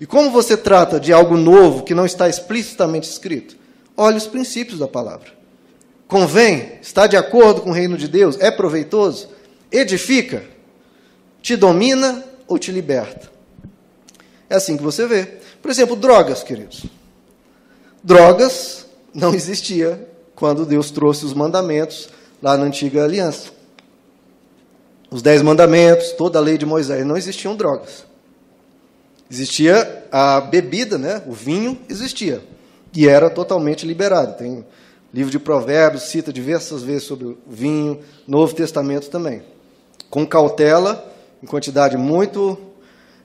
E 0.00 0.06
como 0.06 0.30
você 0.30 0.56
trata 0.56 1.00
de 1.00 1.12
algo 1.12 1.36
novo 1.36 1.82
que 1.82 1.92
não 1.92 2.06
está 2.06 2.28
explicitamente 2.28 3.10
escrito? 3.10 3.56
Olhe 3.96 4.16
os 4.16 4.28
princípios 4.28 4.78
da 4.78 4.86
palavra. 4.86 5.32
Convém? 6.06 6.78
Está 6.80 7.08
de 7.08 7.16
acordo 7.16 7.62
com 7.62 7.70
o 7.70 7.74
reino 7.74 7.96
de 7.96 8.06
Deus? 8.06 8.38
É 8.38 8.48
proveitoso? 8.48 9.28
Edifica? 9.72 10.44
Te 11.42 11.56
domina 11.56 12.24
ou 12.46 12.60
te 12.60 12.70
liberta? 12.70 13.28
É 14.48 14.54
assim 14.54 14.76
que 14.76 14.84
você 14.84 15.04
vê. 15.04 15.38
Por 15.68 15.72
exemplo, 15.72 15.96
drogas, 15.96 16.42
queridos. 16.42 16.86
Drogas 18.02 18.86
não 19.12 19.34
existia 19.34 20.08
quando 20.34 20.64
Deus 20.64 20.90
trouxe 20.90 21.26
os 21.26 21.34
mandamentos 21.34 22.08
lá 22.42 22.56
na 22.56 22.64
antiga 22.64 23.04
aliança. 23.04 23.50
Os 25.10 25.20
dez 25.20 25.42
mandamentos, 25.42 26.12
toda 26.12 26.38
a 26.38 26.40
lei 26.40 26.56
de 26.56 26.64
Moisés, 26.64 27.04
não 27.04 27.18
existiam 27.18 27.54
drogas. 27.54 28.06
Existia 29.30 30.06
a 30.10 30.40
bebida, 30.40 30.96
né? 30.96 31.22
o 31.26 31.32
vinho 31.32 31.78
existia. 31.86 32.42
E 32.96 33.06
era 33.06 33.28
totalmente 33.28 33.86
liberado. 33.86 34.38
Tem 34.38 34.64
livro 35.12 35.30
de 35.30 35.38
Provérbios, 35.38 36.04
cita 36.04 36.32
diversas 36.32 36.82
vezes 36.82 37.02
sobre 37.02 37.26
o 37.26 37.38
vinho, 37.46 38.00
Novo 38.26 38.54
Testamento 38.54 39.10
também. 39.10 39.42
Com 40.08 40.26
cautela, 40.26 41.14
em 41.42 41.46
quantidade 41.46 41.98
muito 41.98 42.56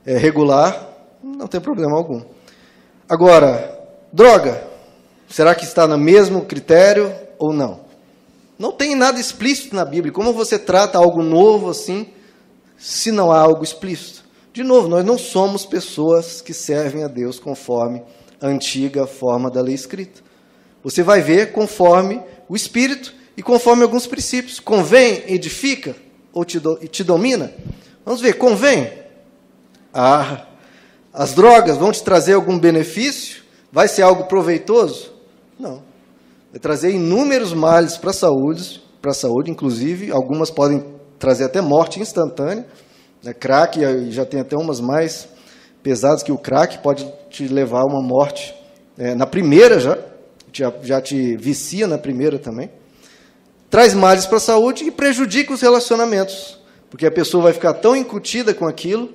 é, 0.06 0.18
regular, 0.18 0.90
não 1.24 1.48
tem 1.48 1.62
problema 1.62 1.96
algum. 1.96 2.33
Agora, 3.08 3.80
droga, 4.12 4.66
será 5.30 5.54
que 5.54 5.66
está 5.66 5.88
no 5.88 5.98
mesmo 5.98 6.46
critério 6.46 7.14
ou 7.38 7.52
não? 7.52 7.82
Não 8.58 8.72
tem 8.72 8.96
nada 8.96 9.20
explícito 9.20 9.76
na 9.76 9.84
Bíblia. 9.84 10.14
Como 10.14 10.32
você 10.32 10.58
trata 10.58 10.98
algo 10.98 11.22
novo 11.22 11.70
assim, 11.70 12.08
se 12.78 13.12
não 13.12 13.32
há 13.32 13.40
algo 13.40 13.64
explícito? 13.64 14.24
De 14.54 14.64
novo, 14.64 14.88
nós 14.88 15.04
não 15.04 15.18
somos 15.18 15.66
pessoas 15.66 16.40
que 16.40 16.54
servem 16.54 17.04
a 17.04 17.08
Deus 17.08 17.40
conforme 17.40 18.04
a 18.40 18.48
antiga 18.48 19.08
forma 19.08 19.50
da 19.50 19.62
lei 19.62 19.74
escrita. 19.74 20.22
Você 20.84 21.02
vai 21.02 21.22
ver 21.22 21.52
conforme 21.52 22.22
o 22.48 22.56
Espírito 22.56 23.14
e 23.36 23.42
conforme 23.42 23.84
alguns 23.84 24.06
princípios. 24.06 24.60
Convém, 24.60 25.24
edifica 25.28 25.96
ou 26.32 26.46
te, 26.46 26.60
do, 26.60 26.76
te 26.88 27.04
domina? 27.04 27.54
Vamos 28.06 28.22
ver, 28.22 28.34
convém. 28.34 28.92
Ah, 29.94 30.46
as 31.14 31.34
drogas 31.34 31.78
vão 31.78 31.92
te 31.92 32.02
trazer 32.02 32.34
algum 32.34 32.58
benefício? 32.58 33.44
Vai 33.72 33.88
ser 33.88 34.02
algo 34.02 34.24
proveitoso? 34.26 35.14
Não. 35.60 35.84
Vai 36.52 36.60
trazer 36.60 36.92
inúmeros 36.92 37.54
males 37.54 37.98
para 37.98 38.10
a 38.10 38.14
saúde, 38.14 38.82
para 39.02 39.12
a 39.12 39.14
saúde, 39.14 39.52
inclusive, 39.52 40.12
algumas 40.12 40.50
podem 40.50 40.84
trazer 41.20 41.46
até 41.46 41.62
morte 41.62 42.00
instantânea. 42.00 42.66
Né? 43.24 43.34
Crack, 43.34 43.80
já 44.12 44.26
tem 44.26 44.40
até 44.40 44.58
umas 44.58 44.80
mais 44.80 45.28
pesadas 45.84 46.24
que 46.24 46.32
o 46.32 46.38
crack, 46.38 46.80
pode 46.80 47.06
te 47.30 47.48
levar 47.48 47.82
a 47.82 47.86
uma 47.86 48.02
morte 48.02 48.56
é, 48.98 49.16
na 49.16 49.26
primeira 49.26 49.80
já, 49.80 49.98
já, 50.52 50.74
já 50.82 51.02
te 51.02 51.36
vicia 51.36 51.88
na 51.88 51.98
primeira 51.98 52.40
também. 52.40 52.70
Traz 53.70 53.94
males 53.94 54.26
para 54.26 54.38
a 54.38 54.42
saúde 54.42 54.86
e 54.86 54.92
prejudica 54.92 55.54
os 55.54 55.62
relacionamentos, 55.62 56.60
porque 56.90 57.06
a 57.06 57.12
pessoa 57.12 57.44
vai 57.44 57.54
ficar 57.54 57.74
tão 57.74 57.96
incutida 57.96 58.54
com 58.54 58.68
aquilo 58.68 59.10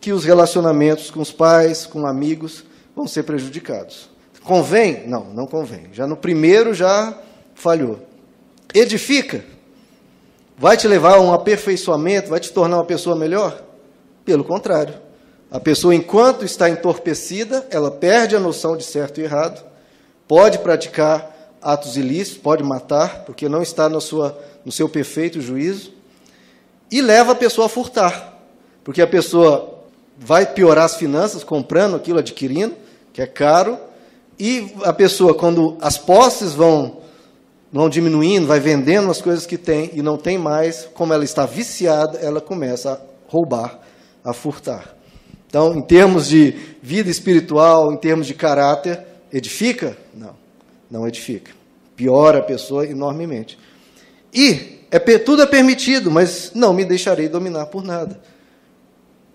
que 0.00 0.12
os 0.12 0.24
relacionamentos 0.24 1.10
com 1.10 1.20
os 1.20 1.32
pais, 1.32 1.86
com 1.86 2.06
amigos, 2.06 2.64
vão 2.96 3.06
ser 3.06 3.24
prejudicados. 3.24 4.08
Convém? 4.42 5.06
Não, 5.06 5.24
não 5.34 5.46
convém. 5.46 5.88
Já 5.92 6.06
no 6.06 6.16
primeiro 6.16 6.72
já 6.72 7.16
falhou. 7.54 8.00
Edifica? 8.74 9.44
vai 10.60 10.76
te 10.76 10.86
levar 10.86 11.14
a 11.14 11.20
um 11.20 11.32
aperfeiçoamento, 11.32 12.28
vai 12.28 12.38
te 12.38 12.52
tornar 12.52 12.76
uma 12.76 12.84
pessoa 12.84 13.16
melhor? 13.16 13.62
Pelo 14.26 14.44
contrário. 14.44 14.94
A 15.50 15.58
pessoa, 15.58 15.94
enquanto 15.94 16.44
está 16.44 16.68
entorpecida, 16.68 17.66
ela 17.70 17.90
perde 17.90 18.36
a 18.36 18.40
noção 18.40 18.76
de 18.76 18.84
certo 18.84 19.20
e 19.20 19.24
errado, 19.24 19.64
pode 20.28 20.58
praticar 20.58 21.34
atos 21.62 21.96
ilícitos, 21.96 22.42
pode 22.42 22.62
matar, 22.62 23.24
porque 23.24 23.48
não 23.48 23.62
está 23.62 23.88
no, 23.88 24.02
sua, 24.02 24.38
no 24.62 24.70
seu 24.70 24.86
perfeito 24.86 25.40
juízo, 25.40 25.94
e 26.92 27.00
leva 27.00 27.32
a 27.32 27.34
pessoa 27.34 27.66
a 27.66 27.70
furtar, 27.70 28.38
porque 28.84 29.00
a 29.00 29.06
pessoa 29.06 29.79
vai 30.22 30.44
piorar 30.44 30.84
as 30.84 30.96
finanças 30.96 31.42
comprando 31.42 31.96
aquilo, 31.96 32.18
adquirindo, 32.18 32.76
que 33.10 33.22
é 33.22 33.26
caro, 33.26 33.78
e 34.38 34.72
a 34.84 34.92
pessoa, 34.92 35.34
quando 35.34 35.78
as 35.80 35.96
posses 35.96 36.52
vão 36.52 37.00
vão 37.72 37.88
diminuindo, 37.88 38.48
vai 38.48 38.58
vendendo 38.58 39.10
as 39.10 39.22
coisas 39.22 39.46
que 39.46 39.56
tem 39.56 39.90
e 39.94 40.02
não 40.02 40.16
tem 40.16 40.36
mais, 40.36 40.88
como 40.92 41.12
ela 41.12 41.24
está 41.24 41.46
viciada, 41.46 42.18
ela 42.18 42.40
começa 42.40 42.92
a 42.92 42.98
roubar, 43.28 43.78
a 44.24 44.32
furtar. 44.32 44.96
Então, 45.46 45.76
em 45.76 45.82
termos 45.82 46.28
de 46.28 46.52
vida 46.82 47.08
espiritual, 47.08 47.92
em 47.92 47.96
termos 47.96 48.26
de 48.26 48.34
caráter, 48.34 49.00
edifica? 49.32 49.96
Não, 50.12 50.34
não 50.90 51.06
edifica. 51.06 51.52
Piora 51.94 52.38
a 52.38 52.42
pessoa 52.42 52.84
enormemente. 52.84 53.56
E 54.34 54.80
é, 54.90 54.98
tudo 55.18 55.42
é 55.42 55.46
permitido, 55.46 56.10
mas 56.10 56.50
não 56.54 56.72
me 56.72 56.84
deixarei 56.84 57.28
dominar 57.28 57.66
por 57.66 57.84
nada. 57.84 58.20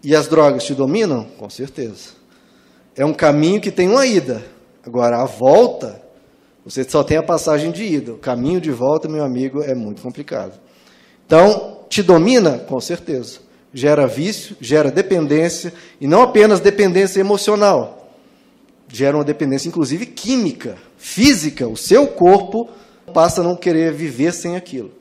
E 0.05 0.15
as 0.15 0.27
drogas 0.27 0.63
te 0.63 0.75
dominam? 0.75 1.25
Com 1.35 1.49
certeza. 1.49 2.09
É 2.95 3.03
um 3.03 3.11
caminho 3.11 3.59
que 3.59 3.71
tem 3.71 3.89
uma 3.89 4.05
ida. 4.05 4.45
Agora, 4.85 5.19
a 5.23 5.25
volta 5.25 5.99
você 6.63 6.83
só 6.83 7.03
tem 7.03 7.17
a 7.17 7.23
passagem 7.23 7.71
de 7.71 7.83
ida. 7.83 8.13
O 8.13 8.17
caminho 8.19 8.61
de 8.61 8.69
volta, 8.69 9.09
meu 9.09 9.23
amigo, 9.23 9.63
é 9.63 9.73
muito 9.73 10.03
complicado. 10.03 10.53
Então, 11.25 11.79
te 11.89 12.03
domina? 12.03 12.59
Com 12.59 12.79
certeza. 12.79 13.39
Gera 13.73 14.05
vício, 14.05 14.55
gera 14.61 14.91
dependência, 14.91 15.73
e 15.99 16.07
não 16.07 16.21
apenas 16.21 16.59
dependência 16.59 17.19
emocional. 17.19 18.11
Gera 18.87 19.17
uma 19.17 19.23
dependência, 19.23 19.67
inclusive, 19.69 20.05
química, 20.05 20.77
física. 20.97 21.67
O 21.67 21.75
seu 21.75 22.07
corpo 22.07 22.69
passa 23.11 23.41
a 23.41 23.43
não 23.43 23.55
querer 23.55 23.91
viver 23.91 24.33
sem 24.33 24.55
aquilo. 24.55 24.91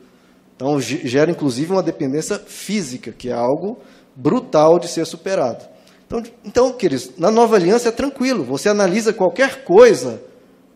Então, 0.56 0.80
gera, 0.80 1.30
inclusive, 1.30 1.72
uma 1.72 1.82
dependência 1.82 2.38
física, 2.38 3.12
que 3.12 3.28
é 3.28 3.34
algo 3.34 3.78
brutal 4.14 4.79
de 4.79 4.88
ser 4.88 5.07
superado. 5.07 5.64
Então, 6.07 6.22
então 6.44 6.72
queridos, 6.72 7.11
na 7.16 7.31
nova 7.31 7.57
aliança 7.57 7.88
é 7.88 7.92
tranquilo. 7.92 8.44
Você 8.44 8.68
analisa 8.68 9.12
qualquer 9.12 9.64
coisa 9.64 10.22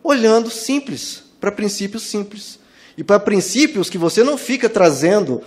olhando 0.03 0.49
simples, 0.49 1.23
para 1.39 1.51
princípios 1.51 2.03
simples. 2.03 2.59
E 2.97 3.03
para 3.03 3.19
princípios 3.19 3.89
que 3.89 3.97
você 3.97 4.23
não 4.23 4.37
fica 4.37 4.67
trazendo, 4.67 5.41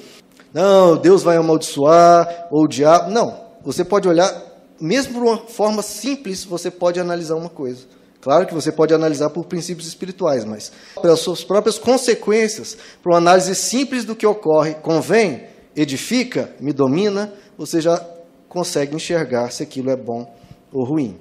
não, 0.55 0.96
Deus 0.96 1.22
vai 1.22 1.37
amaldiçoar, 1.37 2.48
ou 2.50 2.64
o 2.64 2.68
diabo. 2.68 3.11
Não, 3.11 3.38
você 3.62 3.85
pode 3.85 4.09
olhar, 4.09 4.33
mesmo 4.81 5.14
por 5.14 5.22
uma 5.22 5.38
forma 5.38 5.83
simples, 5.83 6.44
você 6.44 6.70
pode 6.70 6.98
analisar 6.98 7.35
uma 7.35 7.50
coisa. 7.50 7.87
Claro 8.22 8.46
que 8.46 8.55
você 8.55 8.70
pode 8.70 8.94
analisar 8.94 9.31
por 9.31 9.44
princípios 9.44 9.88
espirituais, 9.88 10.44
mas 10.44 10.70
pelas 11.00 11.20
suas 11.20 11.42
próprias 11.42 11.76
consequências, 11.76 12.76
para 13.02 13.12
uma 13.12 13.18
análise 13.18 13.55
simples 13.55 14.05
do 14.05 14.14
que 14.14 14.24
ocorre, 14.24 14.74
convém, 14.74 15.44
edifica, 15.74 16.50
me 16.61 16.72
domina, 16.72 17.33
você 17.66 17.81
já 17.81 18.05
consegue 18.48 18.96
enxergar 18.96 19.53
se 19.53 19.62
aquilo 19.62 19.88
é 19.88 19.96
bom 19.96 20.35
ou 20.72 20.83
ruim. 20.83 21.16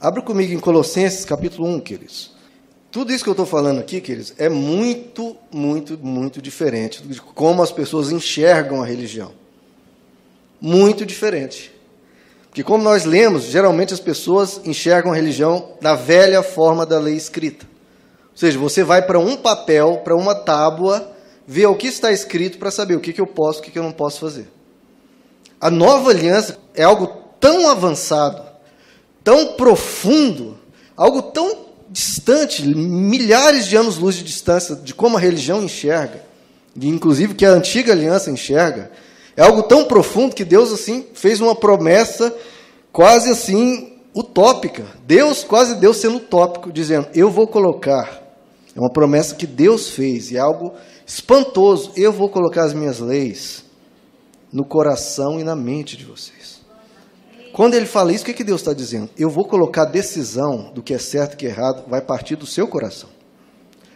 Abra 0.00 0.22
comigo 0.22 0.52
em 0.54 0.60
Colossenses 0.60 1.24
capítulo 1.24 1.66
1, 1.68 1.80
queridos. 1.80 2.30
Tudo 2.88 3.12
isso 3.12 3.24
que 3.24 3.30
eu 3.30 3.32
estou 3.32 3.46
falando 3.46 3.80
aqui, 3.80 4.00
queridos, 4.00 4.32
é 4.38 4.48
muito, 4.48 5.36
muito, 5.52 5.98
muito 5.98 6.40
diferente 6.40 7.02
de 7.02 7.20
como 7.20 7.64
as 7.64 7.72
pessoas 7.72 8.12
enxergam 8.12 8.80
a 8.80 8.86
religião. 8.86 9.32
Muito 10.60 11.04
diferente. 11.04 11.72
Porque, 12.48 12.62
como 12.62 12.84
nós 12.84 13.04
lemos, 13.04 13.44
geralmente 13.44 13.92
as 13.92 14.00
pessoas 14.00 14.60
enxergam 14.64 15.12
a 15.12 15.16
religião 15.16 15.70
na 15.80 15.96
velha 15.96 16.44
forma 16.44 16.86
da 16.86 16.98
lei 17.00 17.16
escrita. 17.16 17.66
Ou 18.30 18.36
seja, 18.36 18.56
você 18.56 18.84
vai 18.84 19.02
para 19.02 19.18
um 19.18 19.36
papel, 19.36 20.00
para 20.04 20.16
uma 20.16 20.34
tábua, 20.34 21.10
ver 21.44 21.66
o 21.66 21.76
que 21.76 21.88
está 21.88 22.12
escrito 22.12 22.56
para 22.58 22.70
saber 22.70 22.94
o 22.94 23.00
que, 23.00 23.12
que 23.12 23.20
eu 23.20 23.26
posso 23.26 23.58
o 23.58 23.62
que, 23.62 23.72
que 23.72 23.78
eu 23.78 23.82
não 23.82 23.92
posso 23.92 24.20
fazer. 24.20 24.59
A 25.60 25.70
nova 25.70 26.10
aliança 26.10 26.58
é 26.74 26.82
algo 26.82 27.06
tão 27.38 27.68
avançado, 27.68 28.42
tão 29.22 29.48
profundo, 29.54 30.58
algo 30.96 31.20
tão 31.20 31.66
distante, 31.90 32.66
milhares 32.66 33.66
de 33.66 33.76
anos-luz 33.76 34.14
de 34.14 34.24
distância 34.24 34.74
de 34.74 34.94
como 34.94 35.18
a 35.18 35.20
religião 35.20 35.62
enxerga, 35.62 36.24
e 36.74 36.88
inclusive 36.88 37.34
que 37.34 37.44
a 37.44 37.50
antiga 37.50 37.92
aliança 37.92 38.30
enxerga, 38.30 38.90
é 39.36 39.42
algo 39.42 39.62
tão 39.64 39.84
profundo 39.84 40.34
que 40.34 40.46
Deus 40.46 40.72
assim 40.72 41.04
fez 41.12 41.42
uma 41.42 41.54
promessa 41.54 42.34
quase 42.90 43.30
assim 43.30 43.98
utópica. 44.14 44.86
Deus, 45.06 45.44
quase 45.44 45.74
Deus 45.74 45.98
sendo 45.98 46.16
utópico, 46.16 46.72
dizendo: 46.72 47.08
"Eu 47.14 47.30
vou 47.30 47.46
colocar". 47.46 48.22
É 48.74 48.80
uma 48.80 48.90
promessa 48.90 49.34
que 49.34 49.46
Deus 49.46 49.90
fez 49.90 50.30
e 50.30 50.36
é 50.36 50.40
algo 50.40 50.72
espantoso. 51.06 51.92
Eu 51.96 52.12
vou 52.12 52.28
colocar 52.28 52.64
as 52.64 52.72
minhas 52.72 52.98
leis 52.98 53.64
no 54.52 54.64
coração 54.64 55.38
e 55.38 55.44
na 55.44 55.54
mente 55.54 55.96
de 55.96 56.04
vocês. 56.04 56.60
Quando 57.52 57.74
ele 57.74 57.86
fala 57.86 58.12
isso, 58.12 58.22
o 58.22 58.26
que, 58.26 58.34
que 58.34 58.44
Deus 58.44 58.60
está 58.60 58.72
dizendo? 58.72 59.10
Eu 59.18 59.28
vou 59.28 59.44
colocar 59.44 59.82
a 59.82 59.86
decisão 59.86 60.70
do 60.72 60.82
que 60.82 60.94
é 60.94 60.98
certo 60.98 61.34
e 61.34 61.36
que 61.36 61.46
é 61.46 61.50
errado, 61.50 61.84
vai 61.88 62.00
partir 62.00 62.36
do 62.36 62.46
seu 62.46 62.66
coração. 62.68 63.08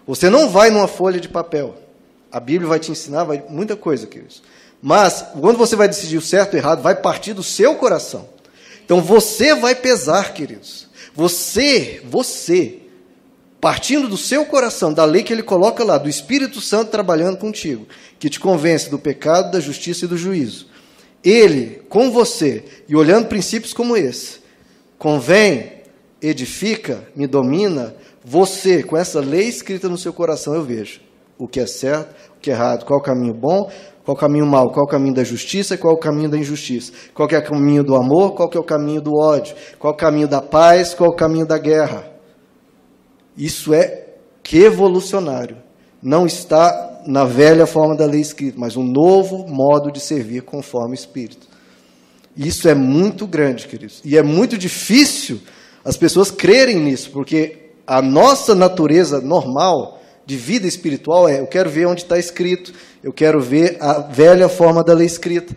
Você 0.07 0.29
não 0.29 0.49
vai 0.49 0.71
numa 0.71 0.89
folha 0.89 1.21
de 1.21 1.29
papel. 1.29 1.75
A 2.31 2.41
Bíblia 2.41 2.69
vai 2.69 2.81
te 2.81 2.91
ensinar 2.91 3.25
vai, 3.25 3.45
muita 3.49 3.77
coisa, 3.77 4.07
queridos. 4.07 4.43
Mas, 4.83 5.25
quando 5.41 5.57
você 5.57 5.77
vai 5.77 5.89
decidir 5.89 6.19
o 6.19 6.23
certo 6.23 6.55
e 6.55 6.57
o 6.57 6.59
errado, 6.59 6.83
vai 6.83 6.95
partir 6.95 7.33
do 7.33 7.43
seu 7.43 7.77
coração. 7.77 8.29
Então, 8.85 9.01
você 9.01 9.55
vai 9.55 9.75
pesar, 9.75 10.35
queridos. 10.35 10.89
Você, 11.15 12.03
você, 12.05 12.83
partindo 13.65 14.09
do 14.09 14.19
seu 14.19 14.45
coração, 14.45 14.93
da 14.93 15.07
lei 15.07 15.23
que 15.23 15.33
ele 15.33 15.43
coloca 15.43 15.83
lá, 15.83 15.97
do 15.97 16.07
Espírito 16.07 16.61
Santo 16.61 16.91
trabalhando 16.91 17.39
contigo, 17.39 17.87
que 18.19 18.29
te 18.29 18.39
convence 18.39 18.91
do 18.91 18.99
pecado, 18.99 19.51
da 19.51 19.59
justiça 19.59 20.05
e 20.05 20.09
do 20.09 20.19
juízo 20.19 20.75
ele 21.25 21.81
com 21.89 22.11
você 22.11 22.65
e 22.87 22.95
olhando 22.95 23.29
princípios 23.29 23.73
como 23.73 23.97
esse, 23.97 24.41
convém, 24.99 25.83
edifica, 26.21 27.09
me 27.17 27.27
domina, 27.27 27.95
você, 28.23 28.83
com 28.83 28.97
essa 28.97 29.21
lei 29.21 29.49
escrita 29.49 29.89
no 29.89 29.97
seu 29.97 30.13
coração, 30.13 30.55
eu 30.55 30.63
vejo. 30.63 31.01
o 31.37 31.49
que 31.49 31.59
é 31.59 31.67
certo, 31.67 32.15
o 32.37 32.41
que 32.41 32.51
é 32.51 32.55
errado, 32.55 32.85
qual 32.85 33.01
o 33.01 33.03
caminho 33.03 33.35
bom, 33.35 33.69
qual 34.05 34.17
o 34.17 34.21
caminho 34.21 34.47
mau, 34.47 34.71
qual 34.71 34.85
o 34.85 34.89
caminho 34.89 35.15
da 35.15 35.25
justiça, 35.25 35.77
qual 35.77 35.95
o 35.95 35.99
caminho 35.99 36.29
da 36.29 36.39
injustiça, 36.39 36.93
qual 37.13 37.29
é 37.31 37.39
o 37.39 37.45
caminho 37.45 37.83
do 37.83 37.97
amor, 37.97 38.35
qual 38.35 38.49
é 38.55 38.59
o 38.59 38.63
caminho 38.63 39.01
do 39.01 39.17
ódio, 39.17 39.57
qual 39.79 39.93
o 39.93 39.97
caminho 39.97 40.29
da 40.29 40.41
paz, 40.41 40.95
qual 40.95 41.11
o 41.11 41.17
caminho 41.17 41.47
da 41.47 41.59
guerra. 41.59 42.14
Isso 43.37 43.75
é 43.75 44.07
que 44.43 44.59
evolucionário. 44.59 45.57
Não 46.03 46.27
está 46.27 47.03
na 47.07 47.25
velha 47.25 47.67
forma 47.67 47.97
da 47.97 48.07
lei 48.07 48.21
escrita, 48.21 48.59
mas 48.59 48.77
um 48.77 48.85
novo 48.85 49.47
modo 49.49 49.91
de 49.91 50.01
servir 50.01 50.43
conforme 50.43 50.93
o 50.93 50.95
Espírito. 50.95 51.47
Isso 52.37 52.69
é 52.69 52.75
muito 52.75 53.27
grande, 53.27 53.67
queridos. 53.67 54.01
E 54.05 54.17
é 54.17 54.23
muito 54.23 54.59
difícil 54.59 55.41
as 55.85 55.97
pessoas 55.97 56.31
crerem 56.31 56.77
nisso, 56.81 57.11
porque 57.11 57.71
a 57.87 58.01
nossa 58.01 58.55
natureza 58.55 59.21
normal 59.21 60.01
de 60.27 60.37
vida 60.37 60.67
espiritual 60.67 61.29
é: 61.29 61.41
eu 61.41 61.47
quero 61.47 61.71
ver 61.71 61.87
onde 61.87 62.03
está 62.03 62.19
escrito, 62.19 62.73
eu 63.03 63.13
quero 63.13 63.41
ver 63.41 63.77
a 63.81 64.01
velha 64.01 64.49
forma 64.49 64.83
da 64.83 64.95
lei 64.95 65.07
escrita. 65.07 65.57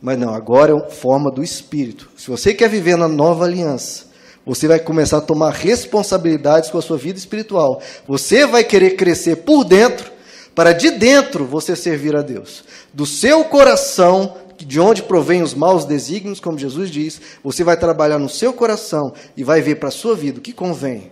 Mas 0.00 0.18
não, 0.18 0.34
agora 0.34 0.72
é 0.72 0.76
a 0.76 0.90
forma 0.90 1.30
do 1.30 1.42
Espírito. 1.42 2.10
Se 2.16 2.28
você 2.28 2.52
quer 2.52 2.68
viver 2.68 2.96
na 2.96 3.08
nova 3.08 3.44
aliança, 3.44 4.06
você 4.44 4.68
vai 4.68 4.78
começar 4.78 5.18
a 5.18 5.22
tomar 5.22 5.52
responsabilidades 5.52 6.70
com 6.70 6.78
a 6.78 6.82
sua 6.82 6.98
vida 6.98 7.18
espiritual. 7.18 7.80
Você 8.06 8.46
vai 8.46 8.62
querer 8.62 8.90
crescer 8.90 9.36
por 9.36 9.64
dentro, 9.64 10.12
para 10.54 10.72
de 10.72 10.90
dentro 10.90 11.44
você 11.44 11.74
servir 11.74 12.14
a 12.14 12.22
Deus. 12.22 12.64
Do 12.92 13.06
seu 13.06 13.44
coração 13.44 14.36
de 14.58 14.78
onde 14.78 15.02
provém 15.02 15.42
os 15.42 15.54
maus 15.54 15.84
desígnios, 15.84 16.40
como 16.40 16.58
Jesus 16.58 16.90
diz, 16.90 17.20
você 17.42 17.64
vai 17.64 17.76
trabalhar 17.76 18.18
no 18.18 18.28
seu 18.28 18.52
coração 18.52 19.12
e 19.36 19.42
vai 19.42 19.60
ver 19.60 19.76
para 19.76 19.88
a 19.88 19.92
sua 19.92 20.14
vida 20.14 20.38
o 20.38 20.42
que 20.42 20.52
convém. 20.52 21.10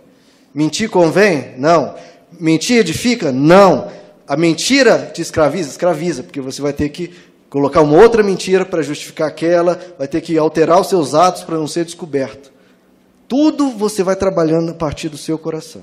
Mentir 0.53 0.89
convém? 0.89 1.55
Não. 1.57 1.95
Mentir 2.39 2.77
edifica? 2.77 3.31
Não. 3.31 3.89
A 4.27 4.37
mentira 4.37 5.11
te 5.13 5.21
escraviza? 5.21 5.69
Escraviza, 5.69 6.23
porque 6.23 6.39
você 6.39 6.61
vai 6.61 6.71
ter 6.71 6.89
que 6.89 7.13
colocar 7.49 7.81
uma 7.81 8.01
outra 8.01 8.23
mentira 8.23 8.65
para 8.65 8.81
justificar 8.81 9.27
aquela, 9.27 9.79
vai 9.97 10.07
ter 10.07 10.21
que 10.21 10.37
alterar 10.37 10.79
os 10.79 10.87
seus 10.87 11.13
atos 11.13 11.43
para 11.43 11.57
não 11.57 11.67
ser 11.67 11.85
descoberto. 11.85 12.52
Tudo 13.35 13.71
você 13.71 14.03
vai 14.03 14.15
trabalhando 14.15 14.69
a 14.69 14.75
partir 14.75 15.09
do 15.09 15.17
seu 15.17 15.39
coração. 15.39 15.81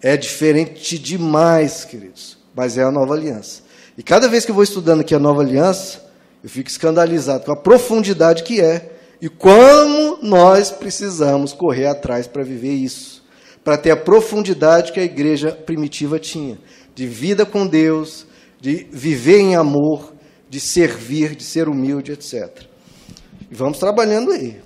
É 0.00 0.16
diferente 0.16 0.98
demais, 0.98 1.84
queridos, 1.84 2.38
mas 2.54 2.78
é 2.78 2.82
a 2.82 2.90
nova 2.90 3.12
aliança. 3.12 3.60
E 3.98 4.02
cada 4.02 4.26
vez 4.26 4.46
que 4.46 4.52
eu 4.52 4.54
vou 4.54 4.64
estudando 4.64 5.02
aqui 5.02 5.14
a 5.14 5.18
nova 5.18 5.42
aliança, 5.42 6.02
eu 6.42 6.48
fico 6.48 6.70
escandalizado 6.70 7.44
com 7.44 7.52
a 7.52 7.56
profundidade 7.56 8.42
que 8.42 8.58
é 8.58 8.90
e 9.20 9.28
como 9.28 10.18
nós 10.22 10.70
precisamos 10.70 11.52
correr 11.52 11.88
atrás 11.88 12.26
para 12.26 12.42
viver 12.42 12.72
isso, 12.72 13.22
para 13.62 13.76
ter 13.76 13.90
a 13.90 13.96
profundidade 13.96 14.92
que 14.92 15.00
a 15.00 15.04
igreja 15.04 15.52
primitiva 15.52 16.18
tinha, 16.18 16.58
de 16.94 17.06
vida 17.06 17.44
com 17.44 17.66
Deus, 17.66 18.26
de 18.58 18.86
viver 18.90 19.40
em 19.40 19.56
amor, 19.56 20.14
de 20.48 20.58
servir, 20.58 21.36
de 21.36 21.44
ser 21.44 21.68
humilde, 21.68 22.12
etc. 22.12 22.62
E 23.50 23.54
vamos 23.54 23.78
trabalhando 23.78 24.30
aí. 24.30 24.64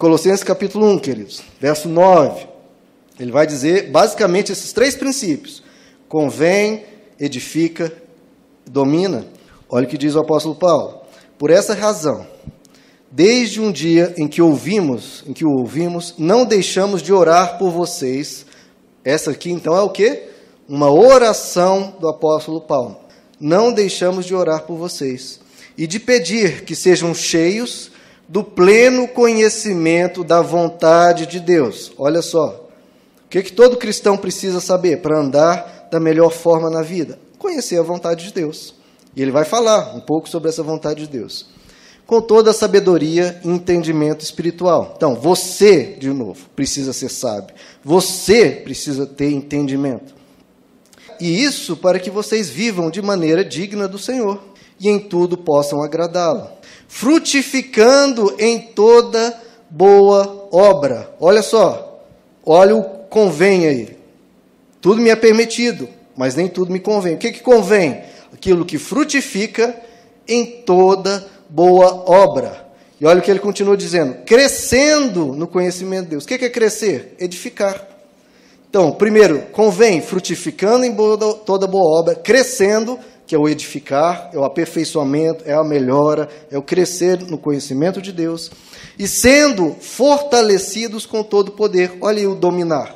Colossenses 0.00 0.42
capítulo 0.42 0.86
1, 0.92 0.98
queridos, 0.98 1.42
verso 1.60 1.86
9. 1.86 2.46
Ele 3.18 3.30
vai 3.30 3.46
dizer 3.46 3.90
basicamente 3.90 4.50
esses 4.50 4.72
três 4.72 4.96
princípios: 4.96 5.62
convém, 6.08 6.86
edifica, 7.20 7.92
domina. 8.64 9.26
Olha 9.68 9.86
o 9.86 9.90
que 9.90 9.98
diz 9.98 10.14
o 10.14 10.20
apóstolo 10.20 10.54
Paulo. 10.54 11.02
Por 11.38 11.50
essa 11.50 11.74
razão, 11.74 12.26
desde 13.10 13.60
um 13.60 13.70
dia 13.70 14.14
em 14.16 14.26
que 14.26 14.40
ouvimos, 14.40 15.22
em 15.26 15.34
que 15.34 15.44
o 15.44 15.50
ouvimos, 15.50 16.14
não 16.16 16.46
deixamos 16.46 17.02
de 17.02 17.12
orar 17.12 17.58
por 17.58 17.70
vocês. 17.70 18.46
Essa 19.04 19.32
aqui 19.32 19.50
então 19.50 19.76
é 19.76 19.82
o 19.82 19.90
que? 19.90 20.28
Uma 20.66 20.90
oração 20.90 21.94
do 22.00 22.08
apóstolo 22.08 22.62
Paulo. 22.62 22.96
Não 23.38 23.70
deixamos 23.70 24.24
de 24.24 24.34
orar 24.34 24.62
por 24.62 24.78
vocês 24.78 25.40
e 25.76 25.86
de 25.86 26.00
pedir 26.00 26.64
que 26.64 26.74
sejam 26.74 27.14
cheios 27.14 27.89
do 28.30 28.44
pleno 28.44 29.08
conhecimento 29.08 30.22
da 30.22 30.40
vontade 30.40 31.26
de 31.26 31.40
Deus. 31.40 31.90
Olha 31.98 32.22
só. 32.22 32.68
O 33.26 33.28
que, 33.28 33.42
que 33.42 33.52
todo 33.52 33.76
cristão 33.76 34.16
precisa 34.16 34.60
saber 34.60 35.02
para 35.02 35.18
andar 35.18 35.88
da 35.90 35.98
melhor 35.98 36.30
forma 36.30 36.70
na 36.70 36.80
vida? 36.80 37.18
Conhecer 37.40 37.76
a 37.76 37.82
vontade 37.82 38.26
de 38.26 38.32
Deus. 38.32 38.72
E 39.16 39.20
ele 39.20 39.32
vai 39.32 39.44
falar 39.44 39.96
um 39.96 40.00
pouco 40.00 40.28
sobre 40.28 40.48
essa 40.48 40.62
vontade 40.62 41.06
de 41.06 41.08
Deus. 41.08 41.46
Com 42.06 42.20
toda 42.20 42.52
a 42.52 42.54
sabedoria 42.54 43.40
e 43.44 43.48
entendimento 43.48 44.20
espiritual. 44.20 44.94
Então, 44.96 45.16
você, 45.16 45.96
de 45.98 46.10
novo, 46.10 46.48
precisa 46.54 46.92
ser 46.92 47.08
sábio. 47.08 47.52
Você 47.84 48.50
precisa 48.50 49.06
ter 49.06 49.32
entendimento. 49.32 50.14
E 51.20 51.42
isso 51.42 51.76
para 51.76 51.98
que 51.98 52.10
vocês 52.10 52.48
vivam 52.48 52.90
de 52.90 53.02
maneira 53.02 53.44
digna 53.44 53.88
do 53.88 53.98
Senhor 53.98 54.40
e 54.80 54.88
em 54.88 54.98
tudo 54.98 55.36
possam 55.36 55.82
agradá-lo, 55.82 56.48
frutificando 56.90 58.36
em 58.38 58.58
toda 58.60 59.34
boa 59.70 60.48
obra. 60.52 61.14
Olha 61.18 61.40
só, 61.40 62.04
olha 62.44 62.76
o 62.76 62.82
convém 63.08 63.66
aí. 63.66 63.96
Tudo 64.82 65.00
me 65.00 65.08
é 65.08 65.16
permitido, 65.16 65.88
mas 66.14 66.34
nem 66.34 66.48
tudo 66.48 66.70
me 66.70 66.80
convém. 66.80 67.14
O 67.14 67.18
que, 67.18 67.32
que 67.32 67.40
convém? 67.40 68.10
aquilo 68.32 68.64
que 68.64 68.78
frutifica 68.78 69.74
em 70.26 70.46
toda 70.64 71.26
boa 71.48 72.10
obra. 72.10 72.68
E 73.00 73.06
olha 73.06 73.20
o 73.20 73.22
que 73.22 73.30
ele 73.30 73.40
continua 73.40 73.76
dizendo: 73.76 74.24
crescendo 74.24 75.26
no 75.26 75.46
conhecimento 75.46 76.04
de 76.04 76.10
Deus. 76.10 76.24
O 76.24 76.26
que 76.26 76.34
é 76.34 76.48
crescer? 76.48 77.14
Edificar. 77.18 77.86
Então, 78.68 78.92
primeiro, 78.92 79.42
convém 79.52 80.00
frutificando 80.00 80.84
em 80.84 80.94
toda 81.44 81.66
boa 81.66 82.00
obra, 82.00 82.14
crescendo, 82.14 82.98
que 83.30 83.36
é 83.36 83.38
o 83.38 83.48
edificar, 83.48 84.28
é 84.32 84.36
o 84.36 84.42
aperfeiçoamento, 84.42 85.44
é 85.46 85.54
a 85.54 85.62
melhora, 85.62 86.28
é 86.50 86.58
o 86.58 86.62
crescer 86.62 87.20
no 87.20 87.38
conhecimento 87.38 88.02
de 88.02 88.10
Deus, 88.10 88.50
e 88.98 89.06
sendo 89.06 89.76
fortalecidos 89.80 91.06
com 91.06 91.22
todo 91.22 91.50
o 91.50 91.52
poder. 91.52 91.92
Olha 92.00 92.18
aí 92.18 92.26
o 92.26 92.34
dominar. 92.34 92.92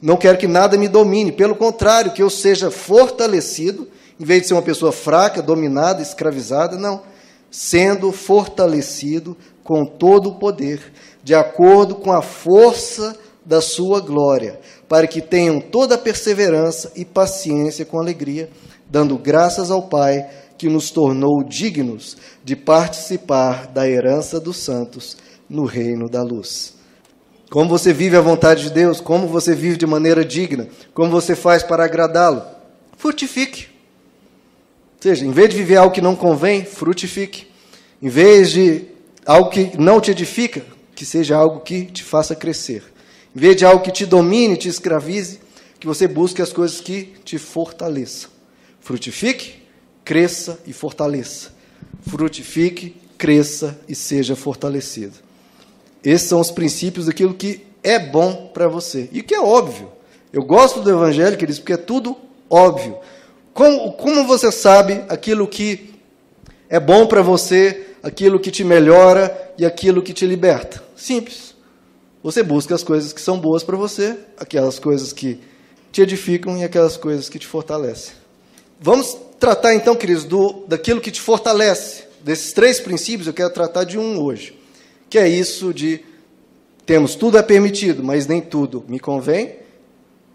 Não 0.00 0.16
quero 0.16 0.38
que 0.38 0.46
nada 0.46 0.78
me 0.78 0.88
domine, 0.88 1.30
pelo 1.30 1.54
contrário, 1.54 2.12
que 2.12 2.22
eu 2.22 2.30
seja 2.30 2.70
fortalecido 2.70 3.86
em 4.18 4.24
vez 4.24 4.40
de 4.40 4.48
ser 4.48 4.54
uma 4.54 4.62
pessoa 4.62 4.90
fraca, 4.90 5.42
dominada, 5.42 6.00
escravizada, 6.00 6.78
não. 6.78 7.02
Sendo 7.50 8.10
fortalecido 8.10 9.36
com 9.62 9.84
todo 9.84 10.30
o 10.30 10.38
poder, 10.38 10.80
de 11.22 11.34
acordo 11.34 11.96
com 11.96 12.10
a 12.10 12.22
força 12.22 13.14
da 13.44 13.60
sua 13.60 14.00
glória, 14.00 14.58
para 14.88 15.06
que 15.06 15.20
tenham 15.20 15.60
toda 15.60 15.96
a 15.96 15.98
perseverança 15.98 16.90
e 16.96 17.04
paciência 17.04 17.84
com 17.84 17.98
alegria, 17.98 18.48
dando 18.92 19.18
graças 19.18 19.72
ao 19.72 19.88
Pai 19.88 20.28
que 20.56 20.68
nos 20.68 20.92
tornou 20.92 21.42
dignos 21.42 22.16
de 22.44 22.54
participar 22.54 23.66
da 23.66 23.88
herança 23.88 24.38
dos 24.38 24.58
santos 24.58 25.16
no 25.50 25.64
reino 25.64 26.08
da 26.08 26.22
luz. 26.22 26.74
Como 27.50 27.68
você 27.68 27.92
vive 27.92 28.16
a 28.16 28.20
vontade 28.20 28.62
de 28.62 28.70
Deus, 28.70 29.00
como 29.00 29.26
você 29.26 29.54
vive 29.54 29.76
de 29.76 29.86
maneira 29.86 30.24
digna, 30.24 30.68
como 30.94 31.10
você 31.10 31.34
faz 31.34 31.64
para 31.64 31.84
agradá-lo. 31.84 32.44
Frutifique 32.96 33.72
seja, 35.02 35.26
em 35.26 35.32
vez 35.32 35.50
de 35.50 35.56
viver 35.56 35.76
algo 35.76 35.92
que 35.92 36.00
não 36.00 36.14
convém, 36.14 36.64
frutifique. 36.64 37.48
Em 38.00 38.08
vez 38.08 38.52
de 38.52 38.84
algo 39.26 39.50
que 39.50 39.76
não 39.76 40.00
te 40.00 40.12
edifica, 40.12 40.62
que 40.94 41.04
seja 41.04 41.36
algo 41.36 41.60
que 41.60 41.86
te 41.86 42.04
faça 42.04 42.36
crescer. 42.36 42.84
Em 43.34 43.40
vez 43.40 43.56
de 43.56 43.64
algo 43.64 43.82
que 43.82 43.90
te 43.90 44.06
domine, 44.06 44.56
te 44.56 44.68
escravize, 44.68 45.40
que 45.80 45.88
você 45.88 46.06
busque 46.06 46.40
as 46.40 46.52
coisas 46.52 46.80
que 46.80 47.14
te 47.24 47.36
fortaleçam. 47.36 48.30
Frutifique, 48.82 49.62
cresça 50.04 50.60
e 50.66 50.72
fortaleça. 50.72 51.52
Frutifique, 52.06 52.96
cresça 53.16 53.78
e 53.88 53.94
seja 53.94 54.34
fortalecido. 54.34 55.14
Esses 56.04 56.28
são 56.28 56.40
os 56.40 56.50
princípios 56.50 57.06
daquilo 57.06 57.32
que 57.32 57.64
é 57.82 57.98
bom 57.98 58.50
para 58.52 58.66
você. 58.66 59.08
E 59.12 59.22
que 59.22 59.34
é 59.34 59.40
óbvio. 59.40 59.90
Eu 60.32 60.42
gosto 60.42 60.80
do 60.80 60.90
Evangelho, 60.90 61.36
queridos, 61.36 61.60
porque 61.60 61.74
é 61.74 61.76
tudo 61.76 62.16
óbvio. 62.50 62.96
Como, 63.54 63.92
como 63.92 64.26
você 64.26 64.50
sabe 64.50 65.04
aquilo 65.08 65.46
que 65.46 65.94
é 66.68 66.80
bom 66.80 67.06
para 67.06 67.22
você, 67.22 67.86
aquilo 68.02 68.40
que 68.40 68.50
te 68.50 68.64
melhora 68.64 69.54
e 69.56 69.64
aquilo 69.64 70.02
que 70.02 70.12
te 70.12 70.26
liberta? 70.26 70.82
Simples. 70.96 71.54
Você 72.20 72.42
busca 72.42 72.74
as 72.74 72.82
coisas 72.82 73.12
que 73.12 73.20
são 73.20 73.38
boas 73.38 73.62
para 73.62 73.76
você, 73.76 74.18
aquelas 74.36 74.80
coisas 74.80 75.12
que 75.12 75.38
te 75.92 76.02
edificam 76.02 76.56
e 76.58 76.64
aquelas 76.64 76.96
coisas 76.96 77.28
que 77.28 77.38
te 77.38 77.46
fortalecem. 77.46 78.21
Vamos 78.82 79.16
tratar 79.38 79.74
então, 79.74 79.94
queridos, 79.94 80.24
do, 80.24 80.64
daquilo 80.66 81.00
que 81.00 81.12
te 81.12 81.20
fortalece. 81.20 82.02
Desses 82.20 82.52
três 82.52 82.80
princípios, 82.80 83.28
eu 83.28 83.32
quero 83.32 83.50
tratar 83.50 83.84
de 83.84 83.96
um 83.96 84.20
hoje, 84.20 84.58
que 85.08 85.18
é 85.18 85.28
isso 85.28 85.72
de 85.72 86.00
temos 86.84 87.14
tudo 87.14 87.38
é 87.38 87.42
permitido, 87.42 88.02
mas 88.02 88.26
nem 88.26 88.40
tudo 88.40 88.84
me 88.88 88.98
convém, 88.98 89.56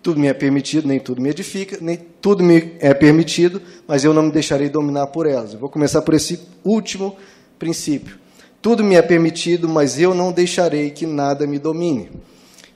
tudo 0.01 0.19
me 0.19 0.27
é 0.27 0.33
permitido, 0.33 0.87
nem 0.87 0.97
tudo 0.97 1.21
me 1.21 1.29
edifica, 1.29 1.77
nem 1.81 1.97
tudo 2.21 2.41
me 2.41 2.73
é 2.79 2.93
permitido, 2.93 3.61
mas 3.85 4.05
eu 4.05 4.13
não 4.13 4.23
me 4.23 4.31
deixarei 4.31 4.69
dominar 4.69 5.07
por 5.07 5.27
elas. 5.27 5.53
Eu 5.53 5.59
vou 5.59 5.69
começar 5.69 6.01
por 6.01 6.13
esse 6.13 6.39
último 6.63 7.17
princípio. 7.59 8.17
Tudo 8.61 8.81
me 8.81 8.95
é 8.95 9.01
permitido, 9.01 9.67
mas 9.67 9.99
eu 9.99 10.13
não 10.13 10.31
deixarei 10.31 10.89
que 10.89 11.05
nada 11.05 11.45
me 11.45 11.59
domine. 11.59 12.09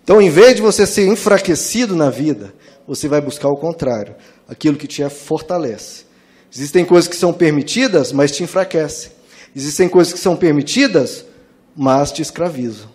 Então, 0.03 0.21
em 0.21 0.29
vez 0.29 0.55
de 0.55 0.61
você 0.61 0.85
ser 0.85 1.07
enfraquecido 1.07 1.95
na 1.95 2.09
vida, 2.09 2.53
você 2.91 3.07
vai 3.07 3.21
buscar 3.21 3.47
o 3.47 3.55
contrário, 3.55 4.13
aquilo 4.49 4.75
que 4.75 4.85
te 4.85 5.07
fortalece. 5.09 6.03
Existem 6.53 6.83
coisas 6.83 7.07
que 7.07 7.15
são 7.15 7.31
permitidas, 7.31 8.11
mas 8.11 8.33
te 8.33 8.43
enfraquecem. 8.43 9.13
Existem 9.55 9.87
coisas 9.87 10.11
que 10.11 10.19
são 10.19 10.35
permitidas, 10.35 11.23
mas 11.73 12.11
te 12.11 12.21
escravizam. 12.21 12.89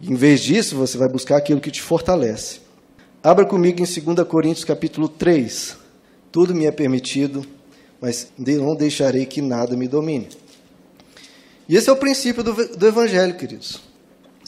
E, 0.00 0.12
em 0.12 0.14
vez 0.14 0.40
disso, 0.40 0.76
você 0.76 0.96
vai 0.96 1.08
buscar 1.08 1.36
aquilo 1.36 1.60
que 1.60 1.72
te 1.72 1.82
fortalece. 1.82 2.60
Abra 3.24 3.44
comigo 3.44 3.82
em 3.82 4.14
2 4.14 4.28
Coríntios 4.28 4.64
capítulo 4.64 5.08
3. 5.08 5.78
Tudo 6.30 6.54
me 6.54 6.66
é 6.66 6.70
permitido, 6.70 7.44
mas 8.00 8.28
não 8.38 8.76
deixarei 8.76 9.26
que 9.26 9.42
nada 9.42 9.76
me 9.76 9.88
domine. 9.88 10.28
E 11.68 11.74
esse 11.74 11.90
é 11.90 11.92
o 11.92 11.96
princípio 11.96 12.44
do, 12.44 12.52
do 12.52 12.86
Evangelho, 12.86 13.34
queridos. 13.34 13.80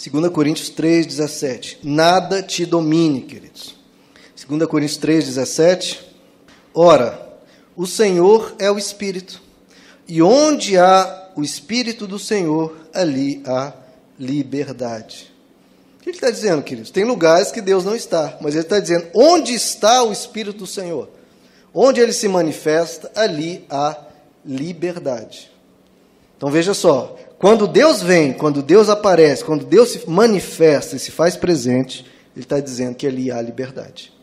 2 0.01 0.29
Coríntios 0.29 0.69
3, 0.71 1.07
17. 1.07 1.81
Nada 1.83 2.41
te 2.41 2.65
domine, 2.65 3.23
queridos. 3.23 3.76
2 4.49 4.65
Coríntios 4.67 4.97
3, 4.99 5.25
17. 5.27 6.01
Ora, 6.73 7.21
o 7.77 7.85
Senhor 7.87 8.55
é 8.59 8.71
o 8.71 8.79
Espírito, 8.79 9.43
e 10.07 10.23
onde 10.23 10.79
há 10.79 11.33
o 11.35 11.43
Espírito 11.43 12.07
do 12.07 12.19
Senhor, 12.19 12.77
ali 12.95 13.43
há 13.45 13.73
liberdade. 14.19 15.33
O 15.99 16.03
que 16.03 16.11
ele 16.11 16.17
está 16.17 16.31
dizendo, 16.31 16.63
queridos? 16.63 16.93
Tem 16.93 17.05
lugares 17.05 17.51
que 17.51 17.61
Deus 17.61 17.85
não 17.85 17.97
está, 17.97 18.39
mas 18.41 18.55
ele 18.55 18.63
está 18.63 18.79
dizendo: 18.79 19.09
onde 19.13 19.53
está 19.53 20.05
o 20.05 20.13
Espírito 20.13 20.59
do 20.59 20.67
Senhor? 20.67 21.11
Onde 21.75 22.01
ele 22.01 22.13
se 22.13 22.29
manifesta, 22.29 23.11
ali 23.17 23.65
há 23.69 23.99
liberdade. 24.45 25.51
Então 26.37 26.51
veja 26.51 26.73
só, 26.73 27.17
quando 27.39 27.67
Deus 27.67 28.01
vem, 28.01 28.33
quando 28.33 28.63
Deus 28.63 28.89
aparece, 28.89 29.45
quando 29.45 29.67
Deus 29.67 29.91
se 29.91 30.09
manifesta 30.09 30.95
e 30.95 30.99
se 31.01 31.11
faz 31.11 31.37
presente, 31.37 32.07
Ele 32.35 32.45
está 32.45 32.61
dizendo 32.61 32.95
que 32.95 33.07
ali 33.07 33.31
há 33.31 33.43
liberdade. 33.43 34.16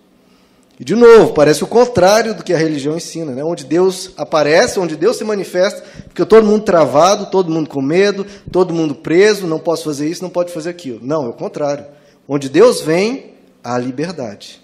E 0.80 0.84
de 0.84 0.96
novo, 0.96 1.34
parece 1.34 1.64
o 1.64 1.68
contrário 1.68 2.34
do 2.34 2.44
que 2.44 2.52
a 2.52 2.58
religião 2.58 2.96
ensina, 2.96 3.32
né? 3.32 3.44
onde 3.44 3.64
Deus 3.64 4.12
aparece, 4.18 4.80
onde 4.80 4.96
Deus 4.96 5.18
se 5.18 5.24
manifesta, 5.24 5.84
fica 6.10 6.26
todo 6.26 6.48
mundo 6.48 6.64
travado, 6.64 7.28
todo 7.28 7.52
mundo 7.52 7.70
com 7.70 7.82
medo, 7.82 8.26
todo 8.52 8.74
mundo 8.74 8.96
preso, 8.96 9.46
não 9.46 9.60
posso 9.60 9.84
fazer 9.84 10.10
isso, 10.10 10.24
não 10.24 10.32
pode 10.32 10.52
fazer 10.52 10.72
aquilo. 10.72 11.00
Não, 11.04 11.26
é 11.26 11.30
o 11.30 11.34
contrário. 11.34 11.86
Onde 12.28 12.50
Deus 12.50 12.82
vem, 12.82 13.34
há 13.64 13.78
liberdade, 13.78 14.62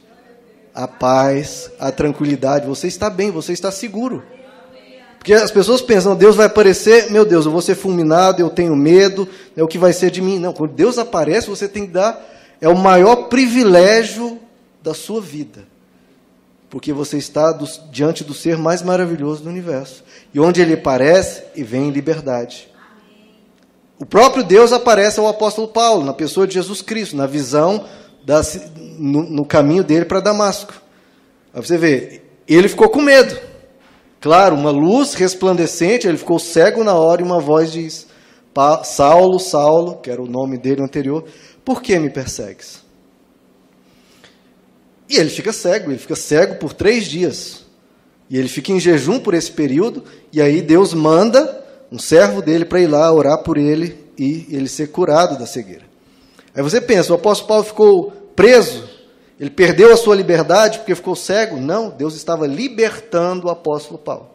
a 0.73 0.87
paz, 0.87 1.69
a 1.79 1.91
tranquilidade. 1.91 2.65
Você 2.65 2.87
está 2.87 3.09
bem, 3.09 3.29
você 3.29 3.53
está 3.53 3.71
seguro. 3.71 4.23
Porque 5.19 5.33
as 5.33 5.51
pessoas 5.51 5.81
pensam, 5.81 6.15
Deus 6.15 6.35
vai 6.35 6.47
aparecer, 6.47 7.11
meu 7.11 7.25
Deus, 7.25 7.45
eu 7.45 7.51
vou 7.51 7.61
ser 7.61 7.75
fulminado, 7.75 8.41
eu 8.41 8.49
tenho 8.49 8.75
medo, 8.75 9.27
é 9.55 9.61
o 9.61 9.67
que 9.67 9.77
vai 9.77 9.93
ser 9.93 10.09
de 10.09 10.21
mim. 10.21 10.39
Não, 10.39 10.53
quando 10.53 10.73
Deus 10.73 10.97
aparece, 10.97 11.49
você 11.49 11.67
tem 11.67 11.85
que 11.85 11.91
dar, 11.91 12.25
é 12.59 12.67
o 12.67 12.77
maior 12.77 13.27
privilégio 13.27 14.39
da 14.81 14.93
sua 14.93 15.21
vida. 15.21 15.67
Porque 16.69 16.93
você 16.93 17.17
está 17.17 17.51
do, 17.51 17.65
diante 17.91 18.23
do 18.23 18.33
ser 18.33 18.57
mais 18.57 18.81
maravilhoso 18.81 19.43
do 19.43 19.49
universo. 19.49 20.03
E 20.33 20.39
onde 20.39 20.61
ele 20.61 20.73
aparece, 20.73 21.43
e 21.55 21.63
vem 21.63 21.87
em 21.87 21.91
liberdade. 21.91 22.69
O 23.99 24.05
próprio 24.05 24.43
Deus 24.43 24.71
aparece 24.71 25.19
ao 25.19 25.27
apóstolo 25.27 25.67
Paulo, 25.67 26.05
na 26.05 26.13
pessoa 26.13 26.47
de 26.47 26.53
Jesus 26.53 26.81
Cristo, 26.81 27.17
na 27.17 27.25
visão, 27.25 27.85
no, 28.97 29.23
no 29.23 29.45
caminho 29.45 29.83
dele 29.83 30.05
para 30.05 30.19
Damasco. 30.19 30.73
Aí 31.53 31.61
você 31.61 31.77
vê, 31.77 32.21
ele 32.47 32.69
ficou 32.69 32.89
com 32.89 33.01
medo. 33.01 33.37
Claro, 34.21 34.55
uma 34.55 34.71
luz 34.71 35.13
resplandecente, 35.13 36.07
ele 36.07 36.17
ficou 36.17 36.39
cego 36.39 36.83
na 36.83 36.93
hora 36.93 37.21
e 37.21 37.25
uma 37.25 37.39
voz 37.39 37.71
diz: 37.71 38.07
Saulo, 38.83 39.39
Saulo, 39.39 39.97
que 39.97 40.09
era 40.09 40.21
o 40.21 40.27
nome 40.27 40.57
dele 40.57 40.81
anterior, 40.81 41.23
por 41.63 41.81
que 41.81 41.97
me 41.97 42.09
persegues? 42.09 42.81
E 45.09 45.17
ele 45.17 45.29
fica 45.29 45.51
cego, 45.51 45.91
ele 45.91 45.97
fica 45.97 46.15
cego 46.15 46.55
por 46.55 46.71
três 46.73 47.05
dias. 47.05 47.65
E 48.29 48.37
ele 48.37 48.47
fica 48.47 48.71
em 48.71 48.79
jejum 48.79 49.19
por 49.19 49.33
esse 49.33 49.51
período, 49.51 50.03
e 50.31 50.39
aí 50.39 50.61
Deus 50.61 50.93
manda 50.93 51.65
um 51.91 51.97
servo 51.97 52.41
dele 52.41 52.63
para 52.63 52.79
ir 52.79 52.87
lá 52.87 53.11
orar 53.11 53.39
por 53.39 53.57
ele 53.57 53.97
e 54.17 54.45
ele 54.51 54.67
ser 54.67 54.87
curado 54.87 55.39
da 55.39 55.47
cegueira. 55.47 55.83
Aí 56.53 56.61
você 56.61 56.79
pensa, 56.79 57.11
o 57.11 57.15
apóstolo 57.15 57.47
Paulo 57.47 57.63
ficou 57.63 58.11
preso 58.35 58.99
ele 59.39 59.49
perdeu 59.49 59.93
a 59.93 59.97
sua 59.97 60.15
liberdade 60.15 60.79
porque 60.79 60.93
ficou 60.93 61.15
cego? 61.15 61.55
Não, 61.55 61.89
Deus 61.89 62.13
estava 62.15 62.45
libertando 62.45 63.47
o 63.47 63.49
apóstolo 63.49 63.97
Paulo. 63.97 64.27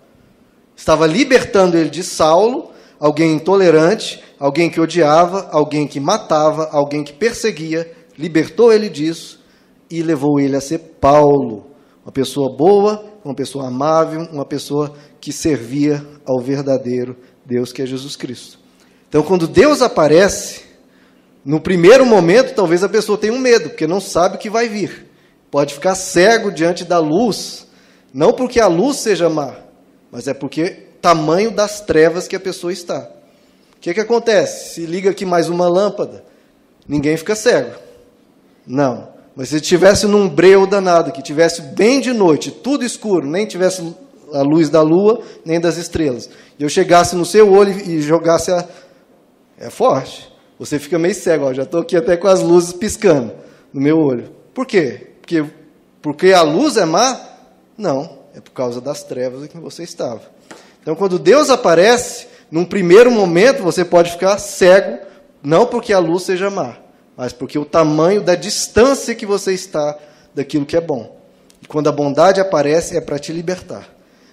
Estava 0.74 1.06
libertando 1.06 1.76
ele 1.76 1.90
de 1.90 2.02
Saulo, 2.02 2.70
alguém 2.98 3.34
intolerante, 3.34 4.24
alguém 4.40 4.70
que 4.70 4.80
odiava, 4.80 5.50
alguém 5.52 5.86
que 5.86 6.00
matava, 6.00 6.70
alguém 6.72 7.04
que 7.04 7.12
perseguia, 7.12 7.92
libertou 8.16 8.72
ele 8.72 8.88
disso 8.88 9.43
e 9.90 10.02
levou 10.02 10.40
ele 10.40 10.56
a 10.56 10.60
ser 10.60 10.78
Paulo, 11.00 11.66
uma 12.04 12.12
pessoa 12.12 12.54
boa, 12.54 13.04
uma 13.24 13.34
pessoa 13.34 13.68
amável, 13.68 14.28
uma 14.32 14.44
pessoa 14.44 14.94
que 15.20 15.32
servia 15.32 16.04
ao 16.26 16.40
verdadeiro 16.40 17.16
Deus 17.44 17.72
que 17.72 17.82
é 17.82 17.86
Jesus 17.86 18.16
Cristo. 18.16 18.58
Então, 19.08 19.22
quando 19.22 19.46
Deus 19.46 19.82
aparece, 19.82 20.62
no 21.44 21.60
primeiro 21.60 22.04
momento, 22.04 22.54
talvez 22.54 22.82
a 22.82 22.88
pessoa 22.88 23.18
tenha 23.18 23.32
um 23.32 23.38
medo, 23.38 23.70
porque 23.70 23.86
não 23.86 24.00
sabe 24.00 24.36
o 24.36 24.38
que 24.38 24.50
vai 24.50 24.68
vir. 24.68 25.06
Pode 25.50 25.74
ficar 25.74 25.94
cego 25.94 26.50
diante 26.50 26.84
da 26.84 26.98
luz, 26.98 27.66
não 28.12 28.32
porque 28.32 28.58
a 28.58 28.66
luz 28.66 28.96
seja 28.96 29.28
má, 29.28 29.54
mas 30.10 30.26
é 30.26 30.34
porque 30.34 30.84
tamanho 31.00 31.50
das 31.50 31.80
trevas 31.80 32.26
que 32.26 32.34
a 32.34 32.40
pessoa 32.40 32.72
está. 32.72 33.10
O 33.76 33.80
que, 33.80 33.92
que 33.92 34.00
acontece? 34.00 34.74
Se 34.74 34.86
liga 34.86 35.10
aqui 35.10 35.26
mais 35.26 35.48
uma 35.48 35.68
lâmpada, 35.68 36.24
ninguém 36.88 37.16
fica 37.16 37.36
cego. 37.36 37.78
Não. 38.66 39.13
Mas 39.36 39.48
se 39.48 39.56
estivesse 39.56 40.06
num 40.06 40.28
breu 40.28 40.66
danado, 40.66 41.10
que 41.10 41.22
tivesse 41.22 41.60
bem 41.60 42.00
de 42.00 42.12
noite, 42.12 42.50
tudo 42.50 42.84
escuro, 42.84 43.26
nem 43.26 43.46
tivesse 43.46 43.94
a 44.32 44.42
luz 44.42 44.68
da 44.68 44.82
lua, 44.82 45.20
nem 45.44 45.60
das 45.60 45.76
estrelas, 45.76 46.28
e 46.58 46.62
eu 46.62 46.68
chegasse 46.68 47.16
no 47.16 47.24
seu 47.24 47.52
olho 47.52 47.72
e 47.72 48.00
jogasse 48.00 48.50
a. 48.50 48.66
É 49.58 49.70
forte. 49.70 50.32
Você 50.58 50.78
fica 50.78 50.98
meio 50.98 51.14
cego, 51.14 51.46
ó, 51.46 51.52
já 51.52 51.62
estou 51.62 51.80
aqui 51.80 51.96
até 51.96 52.16
com 52.16 52.28
as 52.28 52.40
luzes 52.40 52.72
piscando 52.72 53.32
no 53.72 53.80
meu 53.80 53.98
olho. 53.98 54.30
Por 54.52 54.66
quê? 54.66 55.08
Porque, 55.20 55.44
porque 56.00 56.32
a 56.32 56.42
luz 56.42 56.76
é 56.76 56.84
má? 56.84 57.20
Não, 57.76 58.18
é 58.34 58.40
por 58.40 58.52
causa 58.52 58.80
das 58.80 59.02
trevas 59.02 59.44
em 59.44 59.48
que 59.48 59.58
você 59.58 59.82
estava. 59.82 60.22
Então, 60.80 60.94
quando 60.94 61.18
Deus 61.18 61.50
aparece, 61.50 62.26
num 62.50 62.64
primeiro 62.64 63.10
momento 63.10 63.62
você 63.62 63.84
pode 63.84 64.12
ficar 64.12 64.38
cego, 64.38 64.98
não 65.42 65.66
porque 65.66 65.92
a 65.92 65.98
luz 65.98 66.22
seja 66.22 66.50
má, 66.50 66.76
mas 67.16 67.32
porque 67.32 67.58
o 67.58 67.64
tamanho 67.64 68.22
da 68.22 68.34
distância 68.34 69.14
que 69.14 69.26
você 69.26 69.52
está 69.52 69.98
daquilo 70.34 70.66
que 70.66 70.76
é 70.76 70.80
bom. 70.80 71.20
E 71.62 71.66
quando 71.66 71.88
a 71.88 71.92
bondade 71.92 72.40
aparece, 72.40 72.96
é 72.96 73.00
para 73.00 73.18
te 73.18 73.32
libertar. 73.32 73.88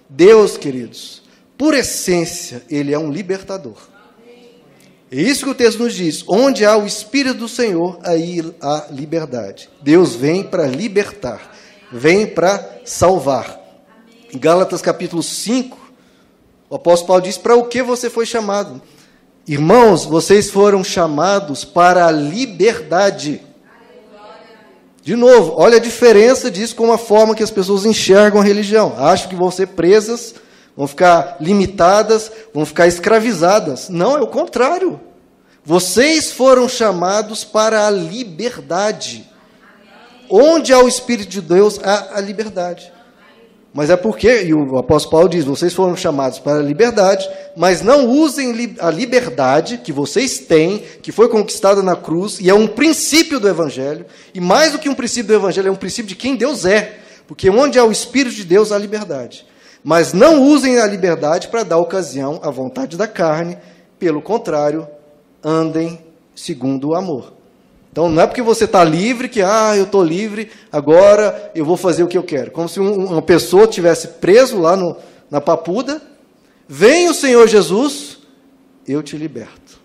Deus, 0.10 0.58
queridos, 0.58 1.22
por 1.58 1.74
essência, 1.74 2.64
Ele 2.70 2.94
é 2.94 3.00
um 3.00 3.12
libertador. 3.12 3.78
É 5.12 5.16
isso 5.16 5.44
que 5.44 5.52
o 5.52 5.56
texto 5.56 5.80
nos 5.80 5.94
diz. 5.94 6.24
Onde 6.28 6.66
há 6.66 6.78
o 6.78 6.86
Espírito 6.86 7.40
do 7.40 7.48
Senhor, 7.48 8.00
aí 8.04 8.42
há 8.62 8.88
liberdade. 8.90 9.70
Deus 9.82 10.16
vem 10.16 10.42
para 10.42 10.66
libertar, 10.68 11.54
vem 11.92 12.26
para 12.26 12.80
salvar. 12.86 13.60
Em 14.34 14.40
Gálatas 14.40 14.82
capítulo 14.82 15.22
5, 15.22 15.78
o 16.70 16.76
apóstolo 16.76 17.08
Paulo 17.08 17.24
diz: 17.24 17.38
Para 17.38 17.56
o 17.56 17.66
que 17.66 17.84
você 17.84 18.10
foi 18.10 18.26
chamado? 18.26 18.82
Irmãos, 19.48 20.06
vocês 20.06 20.50
foram 20.50 20.84
chamados 20.84 21.66
para 21.66 22.06
a 22.06 22.12
liberdade. 22.12 23.42
De 25.04 25.16
novo, 25.16 25.56
olha 25.58 25.78
a 25.78 25.82
diferença 25.82 26.52
disso 26.52 26.76
com 26.76 26.92
a 26.92 26.98
forma 26.98 27.34
que 27.36 27.44
as 27.44 27.52
pessoas 27.52 27.86
enxergam 27.86 28.40
a 28.40 28.44
religião. 28.44 28.96
Acham 28.98 29.30
que 29.30 29.36
vão 29.36 29.50
ser 29.50 29.68
presas 29.68 30.36
vão 30.76 30.88
ficar 30.88 31.38
limitadas, 31.40 32.32
vão 32.54 32.66
ficar 32.66 32.88
escravizadas. 32.88 33.90
Não, 33.90 34.18
é 34.18 34.22
o 34.22 34.28
contrário. 34.28 35.00
Vocês 35.64 36.32
foram 36.32 36.68
chamados 36.68 37.44
para 37.44 37.86
a 37.86 37.90
liberdade. 37.92 39.30
Onde 40.30 40.74
há 40.74 40.80
o 40.80 40.88
Espírito 40.88 41.30
de 41.30 41.42
Deus, 41.42 41.80
há 41.84 42.18
a 42.18 42.22
liberdade. 42.22 42.92
Mas 43.74 43.90
é 43.90 43.96
porque, 43.96 44.44
e 44.44 44.54
o 44.54 44.78
apóstolo 44.78 45.12
Paulo 45.12 45.30
diz: 45.30 45.46
vocês 45.46 45.74
foram 45.74 45.96
chamados 45.96 46.40
para 46.40 46.60
a 46.60 46.64
liberdade, 46.64 47.28
mas 47.56 47.82
não 47.82 48.10
usem 48.10 48.76
a 48.80 48.90
liberdade 48.92 49.78
que 49.78 49.94
vocês 49.94 50.40
têm, 50.40 50.80
que 51.02 51.12
foi 51.12 51.30
conquistada 51.30 51.82
na 51.82 51.96
cruz, 51.96 52.40
e 52.42 52.50
é 52.50 52.54
um 52.54 52.68
princípio 52.68 53.40
do 53.40 53.48
Evangelho, 53.48 54.06
e 54.34 54.42
mais 54.42 54.74
do 54.74 54.80
que 54.80 54.90
um 54.90 54.94
princípio 54.94 55.30
do 55.30 55.36
Evangelho, 55.36 55.70
é 55.70 55.72
um 55.72 55.76
princípio 55.76 56.10
de 56.10 56.16
quem 56.16 56.36
Deus 56.36 56.66
é. 56.66 56.98
Porque 57.26 57.50
onde 57.50 57.80
há 57.80 57.86
o 57.86 57.92
Espírito 57.94 58.36
de 58.36 58.44
Deus, 58.44 58.74
há 58.74 58.78
liberdade. 58.78 59.46
Mas 59.82 60.12
não 60.12 60.44
usem 60.44 60.78
a 60.80 60.86
liberdade 60.86 61.48
para 61.48 61.64
dar 61.64 61.78
ocasião 61.78 62.42
à 62.44 62.52
vontade 62.52 62.98
da 62.98 63.08
carne, 63.08 63.58
pelo 63.98 64.22
contrário, 64.22 64.86
andem 65.42 65.98
segundo 66.36 66.90
o 66.90 66.96
amor. 66.96 67.41
Então 67.92 68.08
não 68.10 68.24
é 68.24 68.28
porque 68.28 68.42
você 68.42 68.64
está 68.64 68.84
livre 68.84 69.28
que, 69.28 69.42
ah, 69.42 69.76
eu 69.76 69.84
estou 69.84 70.04
livre, 70.04 70.50
agora 70.72 71.52
eu 71.54 71.66
vou 71.66 71.76
fazer 71.76 72.04
o 72.04 72.08
que 72.08 72.18
eu 72.18 72.24
quero. 72.24 72.52
Como 72.52 72.70
se 72.70 72.80
uma 72.80 73.22
pessoa 73.22 73.68
tivesse 73.68 74.08
preso 74.08 74.60
lá 74.60 74.78
no, 74.78 74.96
na 75.30 75.42
papuda, 75.42 76.02
vem 76.68 77.10
o 77.10 77.14
Senhor 77.14 77.48
Jesus, 77.48 78.20
eu 78.88 79.04
te 79.04 79.18
liberto. 79.18 79.80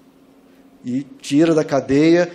E 0.85 1.03
tira 1.21 1.53
da 1.53 1.65
cadeia, 1.65 2.31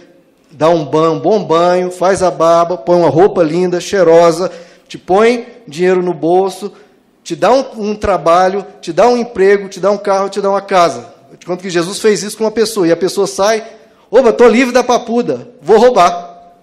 dá 0.52 0.68
um 0.68 0.84
banho, 0.84 1.14
um 1.14 1.20
bom 1.20 1.42
banho, 1.42 1.90
faz 1.90 2.22
a 2.22 2.30
barba, 2.30 2.78
põe 2.78 2.98
uma 2.98 3.10
roupa 3.10 3.42
linda, 3.42 3.80
cheirosa, 3.80 4.52
te 4.90 4.98
põe 4.98 5.48
dinheiro 5.66 6.04
no 6.04 6.14
bolso, 6.14 6.74
te 7.24 7.34
dá 7.34 7.54
um, 7.54 7.92
um 7.92 7.96
trabalho, 7.96 8.66
te 8.82 8.92
dá 8.92 9.08
um 9.08 9.16
emprego, 9.16 9.70
te 9.70 9.80
dá 9.80 9.90
um 9.90 9.98
carro, 9.98 10.28
te 10.28 10.42
dá 10.42 10.50
uma 10.50 10.62
casa. 10.62 11.14
Eu 11.32 11.38
te 11.38 11.46
conto 11.46 11.62
que 11.62 11.70
Jesus 11.70 12.00
fez 12.00 12.24
isso 12.24 12.38
com 12.38 12.44
uma 12.44 12.52
pessoa, 12.52 12.86
e 12.86 12.92
a 12.92 12.98
pessoa 12.98 13.26
sai, 13.26 13.64
opa, 14.12 14.30
estou 14.30 14.48
livre 14.48 14.74
da 14.74 14.84
papuda, 14.84 15.50
vou 15.62 15.80
roubar, 15.80 16.54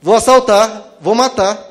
vou 0.00 0.14
assaltar, 0.14 0.94
vou 1.00 1.14
matar. 1.14 1.62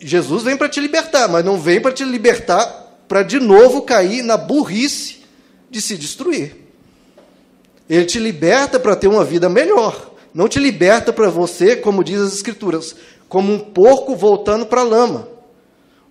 Jesus 0.00 0.42
vem 0.42 0.56
para 0.56 0.68
te 0.68 0.80
libertar, 0.80 1.28
mas 1.28 1.44
não 1.44 1.58
vem 1.58 1.80
para 1.80 1.92
te 1.92 2.04
libertar 2.04 2.86
para 3.08 3.22
de 3.22 3.40
novo 3.40 3.82
cair 3.82 4.22
na 4.22 4.36
burrice 4.36 5.22
de 5.70 5.80
se 5.80 5.96
destruir. 5.96 6.56
Ele 7.88 8.04
te 8.04 8.18
liberta 8.18 8.78
para 8.78 8.94
ter 8.94 9.08
uma 9.08 9.24
vida 9.24 9.48
melhor. 9.48 10.10
Não 10.34 10.46
te 10.46 10.58
liberta 10.58 11.12
para 11.12 11.30
você, 11.30 11.74
como 11.74 12.04
diz 12.04 12.20
as 12.20 12.34
Escrituras, 12.34 12.94
como 13.28 13.50
um 13.50 13.58
porco 13.58 14.14
voltando 14.14 14.66
para 14.66 14.82
a 14.82 14.84
lama. 14.84 15.26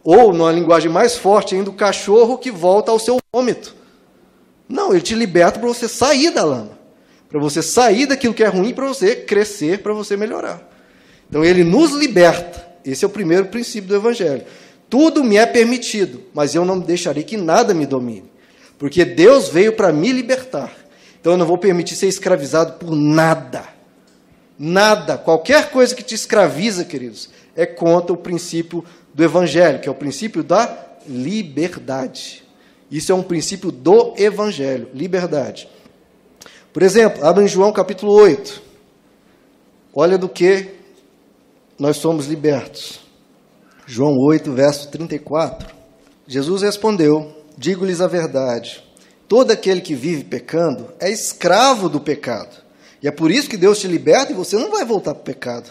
Ou, 0.04 0.34
numa 0.34 0.52
linguagem 0.52 0.92
mais 0.92 1.16
forte 1.16 1.54
ainda, 1.54 1.70
o 1.70 1.74
cachorro 1.74 2.38
que 2.38 2.50
volta 2.50 2.92
ao 2.92 2.98
seu 2.98 3.18
vômito. 3.32 3.76
Não, 4.68 4.92
ele 4.92 5.02
te 5.02 5.16
liberta 5.16 5.60
para 5.60 5.68
você 5.68 5.88
sair 5.88 6.32
da 6.32 6.44
lama. 6.44 6.78
Para 7.30 7.40
você 7.40 7.62
sair 7.62 8.06
daquilo 8.06 8.34
que 8.34 8.44
é 8.44 8.48
ruim, 8.48 8.74
para 8.74 8.88
você 8.88 9.16
crescer, 9.16 9.80
para 9.80 9.94
você 9.94 10.16
melhorar. 10.16 10.68
Então, 11.30 11.44
ele 11.44 11.64
nos 11.64 11.92
liberta. 11.92 12.66
Esse 12.86 13.04
é 13.04 13.08
o 13.08 13.12
primeiro 13.12 13.48
princípio 13.48 13.90
do 13.90 13.96
Evangelho. 13.96 14.44
Tudo 14.90 15.24
me 15.24 15.36
é 15.36 15.46
permitido, 15.46 16.24
mas 16.34 16.56
eu 16.56 16.64
não 16.64 16.80
deixarei 16.80 17.24
que 17.24 17.36
nada 17.36 17.74
me 17.74 17.86
domine. 17.86 18.32
Porque 18.78 19.04
Deus 19.04 19.50
veio 19.50 19.74
para 19.74 19.92
me 19.92 20.12
libertar. 20.12 20.72
Então 21.20 21.34
eu 21.34 21.38
não 21.38 21.46
vou 21.46 21.58
permitir 21.58 21.96
ser 21.96 22.08
escravizado 22.08 22.74
por 22.74 22.96
nada. 22.96 23.66
Nada, 24.58 25.18
qualquer 25.18 25.70
coisa 25.70 25.94
que 25.94 26.02
te 26.02 26.16
escraviza, 26.16 26.86
queridos, 26.86 27.30
é 27.56 27.66
contra 27.66 28.14
o 28.14 28.18
princípio 28.18 28.84
do 29.14 29.24
Evangelho, 29.24 29.80
que 29.80 29.90
é 29.90 29.92
o 29.92 29.96
princípio 29.96 30.44
da 30.44 30.86
liberdade. 31.08 32.44
Isso 32.90 33.12
é 33.12 33.16
um 33.16 33.24
princípio 33.24 33.72
do 33.72 34.14
Evangelho, 34.18 34.90
liberdade. 34.94 35.70
Por 36.72 36.84
exemplo, 36.84 37.26
abra 37.26 37.44
em 37.44 37.48
João 37.48 37.72
capítulo 37.72 38.14
8. 38.14 38.62
Olha 39.94 40.18
do 40.18 40.30
que 40.30 40.76
nós 41.78 41.98
somos 41.98 42.28
libertos. 42.28 43.00
João 43.86 44.14
8, 44.18 44.52
verso 44.54 44.90
34. 44.90 45.76
Jesus 46.28 46.62
respondeu: 46.62 47.36
Digo-lhes 47.58 48.00
a 48.00 48.08
verdade: 48.08 48.84
todo 49.28 49.52
aquele 49.52 49.82
que 49.82 49.96
vive 49.96 50.24
pecando 50.24 50.90
é 51.00 51.10
escravo 51.10 51.90
do 51.90 52.00
pecado. 52.00 52.56
E 53.02 53.08
é 53.08 53.12
por 53.12 53.32
isso 53.32 53.50
que 53.50 53.58
Deus 53.58 53.80
te 53.80 53.88
liberta 53.88 54.32
e 54.32 54.36
você 54.36 54.56
não 54.56 54.72
vai 54.72 54.84
voltar 54.84 55.14
para 55.14 55.22
o 55.22 55.26
pecado, 55.26 55.70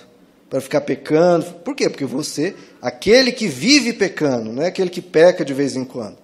para 0.49 0.61
ficar 0.61 0.81
pecando. 0.81 1.45
Por 1.65 1.75
quê? 1.75 1.89
Porque 1.89 2.05
você, 2.05 2.55
aquele 2.81 3.33
que 3.33 3.49
vive 3.49 3.93
pecando, 3.93 4.53
não 4.53 4.63
é 4.63 4.69
aquele 4.69 4.91
que 4.91 5.03
peca 5.03 5.45
de 5.45 5.53
vez 5.53 5.77
em 5.77 5.85
quando. 5.85 6.17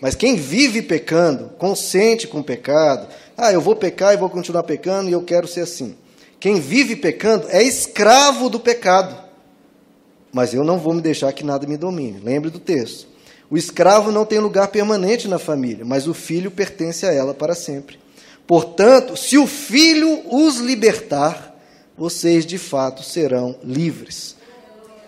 Mas 0.00 0.14
quem 0.14 0.36
vive 0.36 0.82
pecando, 0.82 1.50
consente 1.58 2.26
com 2.26 2.40
o 2.40 2.44
pecado, 2.44 3.08
ah, 3.36 3.52
eu 3.52 3.60
vou 3.60 3.76
pecar 3.76 4.14
e 4.14 4.16
vou 4.16 4.30
continuar 4.30 4.62
pecando 4.62 5.08
e 5.08 5.12
eu 5.12 5.22
quero 5.22 5.46
ser 5.46 5.60
assim. 5.60 5.96
Quem 6.38 6.58
vive 6.58 6.96
pecando 6.96 7.46
é 7.50 7.62
escravo 7.62 8.48
do 8.48 8.58
pecado 8.58 9.30
mas 10.32 10.54
eu 10.54 10.64
não 10.64 10.78
vou 10.78 10.94
me 10.94 11.00
deixar 11.00 11.32
que 11.32 11.44
nada 11.44 11.66
me 11.66 11.76
domine. 11.76 12.20
Lembre 12.22 12.50
do 12.50 12.58
texto. 12.58 13.08
O 13.50 13.56
escravo 13.56 14.12
não 14.12 14.24
tem 14.24 14.38
lugar 14.38 14.68
permanente 14.68 15.26
na 15.26 15.38
família, 15.38 15.84
mas 15.84 16.06
o 16.06 16.14
filho 16.14 16.50
pertence 16.50 17.04
a 17.04 17.12
ela 17.12 17.34
para 17.34 17.54
sempre. 17.54 17.98
Portanto, 18.46 19.16
se 19.16 19.36
o 19.38 19.46
filho 19.46 20.22
os 20.30 20.58
libertar, 20.58 21.56
vocês 21.96 22.46
de 22.46 22.58
fato 22.58 23.02
serão 23.02 23.56
livres. 23.62 24.36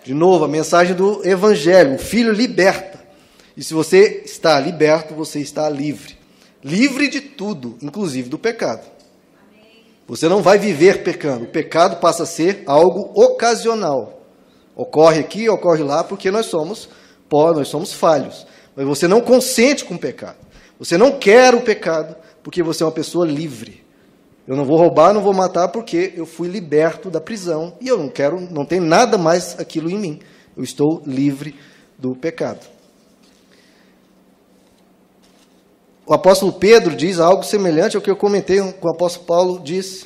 De 0.03 0.13
novo, 0.13 0.43
a 0.43 0.47
mensagem 0.47 0.93
do 0.93 1.25
evangelho: 1.25 1.95
o 1.95 1.99
filho 1.99 2.33
liberta. 2.33 2.92
E 3.55 3.63
se 3.63 3.73
você 3.73 4.23
está 4.25 4.59
liberto, 4.59 5.13
você 5.13 5.39
está 5.39 5.69
livre. 5.69 6.17
Livre 6.63 7.07
de 7.07 7.21
tudo, 7.21 7.77
inclusive 7.81 8.29
do 8.29 8.39
pecado. 8.39 8.85
Você 10.07 10.27
não 10.27 10.41
vai 10.41 10.57
viver 10.57 11.03
pecando. 11.03 11.45
O 11.45 11.49
pecado 11.49 11.99
passa 11.99 12.23
a 12.23 12.25
ser 12.25 12.63
algo 12.65 13.11
ocasional. 13.13 14.21
Ocorre 14.75 15.19
aqui, 15.19 15.47
ocorre 15.49 15.83
lá, 15.83 16.03
porque 16.03 16.31
nós 16.31 16.47
somos 16.47 16.89
pó, 17.29 17.53
nós 17.53 17.67
somos 17.67 17.93
falhos. 17.93 18.45
Mas 18.75 18.85
você 18.85 19.07
não 19.07 19.21
consente 19.21 19.85
com 19.85 19.95
o 19.95 19.99
pecado. 19.99 20.37
Você 20.79 20.97
não 20.97 21.19
quer 21.19 21.53
o 21.53 21.61
pecado, 21.61 22.15
porque 22.41 22.63
você 22.63 22.83
é 22.83 22.85
uma 22.85 22.91
pessoa 22.91 23.25
livre. 23.25 23.83
Eu 24.47 24.57
não 24.57 24.65
vou 24.65 24.77
roubar, 24.77 25.13
não 25.13 25.21
vou 25.21 25.33
matar, 25.33 25.69
porque 25.69 26.13
eu 26.15 26.25
fui 26.25 26.49
liberto 26.49 27.09
da 27.09 27.21
prisão 27.21 27.77
e 27.79 27.87
eu 27.87 27.97
não 27.97 28.09
quero, 28.09 28.41
não 28.41 28.65
tem 28.65 28.79
nada 28.79 29.17
mais 29.17 29.57
aquilo 29.57 29.89
em 29.89 29.97
mim. 29.97 30.19
Eu 30.57 30.63
estou 30.63 31.01
livre 31.05 31.55
do 31.97 32.13
pecado. 32.15 32.72
O 36.05 36.13
apóstolo 36.13 36.53
Pedro 36.53 36.95
diz 36.95 37.19
algo 37.19 37.43
semelhante 37.43 37.95
ao 37.95 38.01
que 38.01 38.09
eu 38.09 38.15
comentei 38.15 38.59
com 38.73 38.87
o 38.87 38.91
apóstolo 38.91 39.25
Paulo 39.25 39.61
disse. 39.63 40.05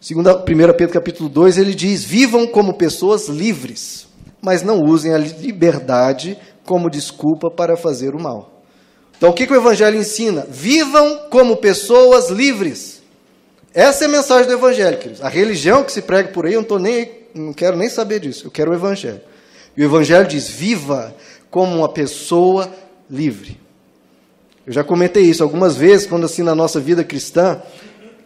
Segundo 0.00 0.30
1 0.30 0.42
Pedro 0.44 0.88
capítulo 0.88 1.28
2, 1.28 1.58
ele 1.58 1.74
diz: 1.74 2.04
"Vivam 2.04 2.46
como 2.46 2.74
pessoas 2.74 3.28
livres" 3.28 4.06
mas 4.46 4.62
não 4.62 4.80
usem 4.80 5.12
a 5.12 5.18
liberdade 5.18 6.38
como 6.64 6.88
desculpa 6.88 7.50
para 7.50 7.76
fazer 7.76 8.14
o 8.14 8.22
mal. 8.22 8.62
Então, 9.18 9.30
o 9.30 9.32
que, 9.32 9.44
que 9.44 9.52
o 9.52 9.56
Evangelho 9.56 9.98
ensina? 9.98 10.46
Vivam 10.48 11.22
como 11.30 11.56
pessoas 11.56 12.30
livres. 12.30 13.02
Essa 13.74 14.04
é 14.04 14.06
a 14.06 14.10
mensagem 14.10 14.46
do 14.46 14.52
Evangelho, 14.52 14.98
queridos. 14.98 15.20
A 15.20 15.28
religião 15.28 15.82
que 15.82 15.90
se 15.90 16.00
prega 16.00 16.28
por 16.28 16.46
aí, 16.46 16.52
eu 16.52 16.60
não, 16.60 16.68
tô 16.68 16.78
nem, 16.78 17.10
não 17.34 17.52
quero 17.52 17.76
nem 17.76 17.88
saber 17.88 18.20
disso. 18.20 18.46
Eu 18.46 18.50
quero 18.52 18.70
o 18.70 18.74
Evangelho. 18.74 19.20
E 19.76 19.82
o 19.82 19.84
Evangelho 19.84 20.28
diz: 20.28 20.48
viva 20.48 21.12
como 21.50 21.78
uma 21.78 21.88
pessoa 21.88 22.70
livre. 23.10 23.58
Eu 24.66 24.72
já 24.72 24.82
comentei 24.82 25.22
isso 25.22 25.42
algumas 25.42 25.76
vezes, 25.76 26.06
quando 26.06 26.24
assim 26.24 26.42
na 26.42 26.54
nossa 26.54 26.80
vida 26.80 27.04
cristã, 27.04 27.62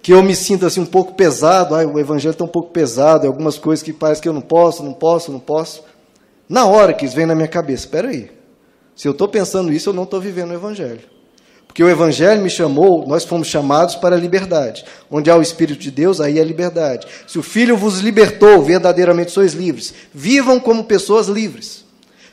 que 0.03 0.13
eu 0.13 0.23
me 0.23 0.35
sinto 0.35 0.65
assim 0.65 0.81
um 0.81 0.87
pouco 0.87 1.13
pesado, 1.13 1.75
ai, 1.75 1.85
o 1.85 1.99
evangelho 1.99 2.33
está 2.33 2.45
um 2.45 2.49
pouco 2.49 2.71
pesado, 2.71 3.27
algumas 3.27 3.59
coisas 3.59 3.83
que 3.83 3.93
parece 3.93 4.23
que 4.23 4.29
eu 4.29 4.33
não 4.33 4.41
posso, 4.41 4.83
não 4.83 4.95
posso, 4.95 5.31
não 5.31 5.41
posso. 5.41 5.85
Na 6.49 6.65
hora 6.65 6.95
que 6.95 7.05
isso 7.05 7.15
vem 7.15 7.27
na 7.27 7.35
minha 7.35 7.47
cabeça, 7.47 7.85
espera 7.85 8.09
aí. 8.09 8.31
Se 8.97 9.07
eu 9.07 9.13
estou 9.13 9.29
pensando 9.29 9.73
isso, 9.73 9.91
eu 9.91 9.93
não 9.93 10.05
estou 10.05 10.21
vivendo 10.21 10.51
o 10.51 10.55
Evangelho. 10.55 11.01
Porque 11.67 11.85
o 11.85 11.89
Evangelho 11.89 12.43
me 12.43 12.51
chamou, 12.51 13.07
nós 13.07 13.25
fomos 13.25 13.47
chamados 13.47 13.95
para 13.95 14.17
a 14.17 14.19
liberdade. 14.19 14.85
Onde 15.11 15.31
há 15.31 15.37
o 15.37 15.43
Espírito 15.43 15.79
de 15.79 15.91
Deus, 15.91 16.21
aí 16.21 16.39
é 16.39 16.43
liberdade. 16.43 17.07
Se 17.27 17.39
o 17.39 17.43
Filho 17.43 17.77
vos 17.77 18.01
libertou, 18.01 18.63
verdadeiramente 18.63 19.31
sois 19.31 19.53
livres. 19.53 19.95
Vivam 20.13 20.59
como 20.59 20.85
pessoas 20.85 21.29
livres. 21.29 21.85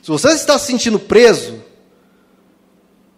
Se 0.01 0.09
você 0.09 0.29
está 0.29 0.57
se 0.57 0.65
sentindo 0.65 0.97
preso 0.97 1.61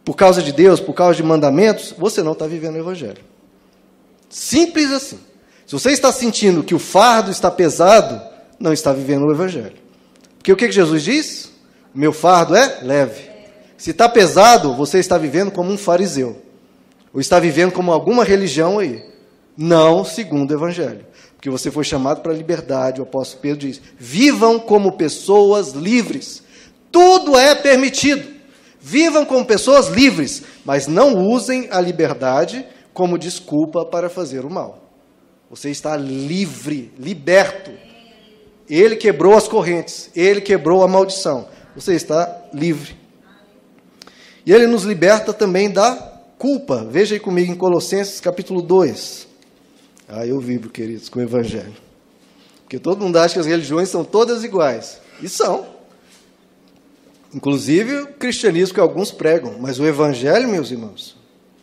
por 0.10 0.16
causa 0.16 0.42
de 0.42 0.52
Deus, 0.52 0.80
por 0.80 0.94
causa 0.94 1.18
de 1.18 1.22
mandamentos, 1.22 1.94
você 1.96 2.24
não 2.24 2.32
está 2.32 2.48
vivendo 2.48 2.74
o 2.74 2.80
Evangelho. 2.80 3.24
Simples 4.28 4.92
assim. 4.92 5.20
Se 5.68 5.74
você 5.74 5.92
está 5.92 6.12
sentindo 6.12 6.64
que 6.64 6.74
o 6.74 6.80
fardo 6.80 7.30
está 7.30 7.52
pesado, 7.52 8.20
não 8.60 8.74
está 8.74 8.92
vivendo 8.92 9.28
o 9.28 9.32
Evangelho. 9.32 9.76
Porque 10.36 10.52
o 10.52 10.56
que 10.56 10.72
Jesus 10.72 11.04
diz? 11.04 11.52
Meu 11.94 12.12
fardo 12.12 12.56
é 12.56 12.80
leve. 12.82 13.30
Se 13.78 13.92
está 13.92 14.10
pesado, 14.10 14.74
você 14.74 14.98
está 14.98 15.16
vivendo 15.16 15.52
como 15.52 15.72
um 15.72 15.78
fariseu. 15.78 16.42
Ou 17.14 17.22
está 17.22 17.40
vivendo 17.40 17.72
como 17.72 17.92
alguma 17.92 18.24
religião 18.24 18.80
aí. 18.80 19.06
Não 19.56 20.04
segundo 20.04 20.50
o 20.50 20.56
Evangelho. 20.56 21.06
Porque 21.36 21.52
você 21.52 21.70
foi 21.70 21.84
chamado 21.84 22.22
para 22.22 22.32
a 22.32 22.36
liberdade. 22.36 23.00
O 23.00 23.04
apóstolo 23.04 23.44
Pedro 23.44 23.60
diz: 23.60 23.80
vivam 23.96 24.58
como 24.58 24.94
pessoas 24.94 25.74
livres. 25.74 26.42
Tudo 26.92 27.38
é 27.38 27.54
permitido. 27.54 28.39
Vivam 28.80 29.26
como 29.26 29.46
pessoas 29.46 29.88
livres, 29.88 30.44
mas 30.64 30.88
não 30.88 31.18
usem 31.18 31.68
a 31.72 31.82
liberdade 31.82 32.66
como 32.94 33.18
desculpa 33.18 33.86
para 33.86 34.10
fazer 34.10 34.46
o 34.46 34.50
mal. 34.50 34.90
Você 35.50 35.70
está 35.70 35.98
livre, 35.98 36.94
liberto. 36.98 37.72
Ele 38.70 38.96
quebrou 38.96 39.36
as 39.36 39.48
correntes, 39.48 40.10
ele 40.16 40.42
quebrou 40.42 40.84
a 40.84 40.88
maldição. 40.88 41.48
Você 41.76 41.94
está 41.96 42.44
livre. 42.54 42.96
E 44.46 44.54
ele 44.54 44.68
nos 44.68 44.84
liberta 44.84 45.34
também 45.34 45.70
da 45.70 45.96
culpa. 46.38 46.86
Veja 46.90 47.16
aí 47.16 47.20
comigo 47.20 47.52
em 47.52 47.56
Colossenses 47.56 48.20
capítulo 48.20 48.62
2. 48.62 49.28
Ah, 50.08 50.26
eu 50.26 50.40
vibro, 50.40 50.70
queridos, 50.70 51.10
com 51.10 51.20
o 51.20 51.22
evangelho. 51.22 51.76
Porque 52.64 52.80
todo 52.80 53.02
mundo 53.02 53.18
acha 53.18 53.34
que 53.34 53.40
as 53.40 53.46
religiões 53.46 53.90
são 53.90 54.04
todas 54.04 54.44
iguais. 54.44 55.02
E 55.22 55.28
são. 55.28 55.79
Inclusive 57.34 57.96
o 58.02 58.08
cristianismo 58.14 58.74
que 58.74 58.80
alguns 58.80 59.12
pregam. 59.12 59.56
Mas 59.60 59.80
o 59.80 59.86
evangelho, 59.86 60.48
meus 60.48 60.72
irmãos, 60.72 61.16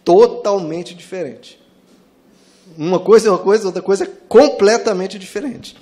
totalmente 0.05 0.95
diferente. 0.95 1.61
Uma 2.77 3.01
coisa 3.01 3.29
é 3.29 3.31
uma 3.31 3.39
coisa, 3.39 3.67
outra 3.67 3.83
coisa 3.83 4.05
é 4.05 4.11
completamente 4.29 5.19
diferente. 5.19 5.77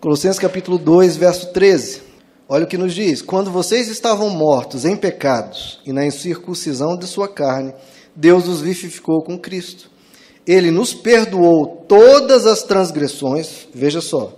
Colossenses 0.00 0.38
capítulo 0.38 0.78
2, 0.78 1.16
verso 1.16 1.52
13. 1.52 2.02
Olha 2.48 2.64
o 2.64 2.66
que 2.66 2.78
nos 2.78 2.94
diz: 2.94 3.22
Quando 3.22 3.50
vocês 3.50 3.88
estavam 3.88 4.30
mortos 4.30 4.84
em 4.84 4.96
pecados 4.96 5.80
e 5.86 5.92
na 5.92 6.04
incircuncisão 6.04 6.96
de 6.96 7.06
sua 7.06 7.28
carne, 7.28 7.74
Deus 8.14 8.48
os 8.48 8.60
vivificou 8.60 9.22
com 9.22 9.38
Cristo. 9.38 9.90
Ele 10.46 10.70
nos 10.70 10.94
perdoou 10.94 11.84
todas 11.86 12.46
as 12.46 12.62
transgressões, 12.62 13.68
veja 13.72 14.00
só. 14.00 14.36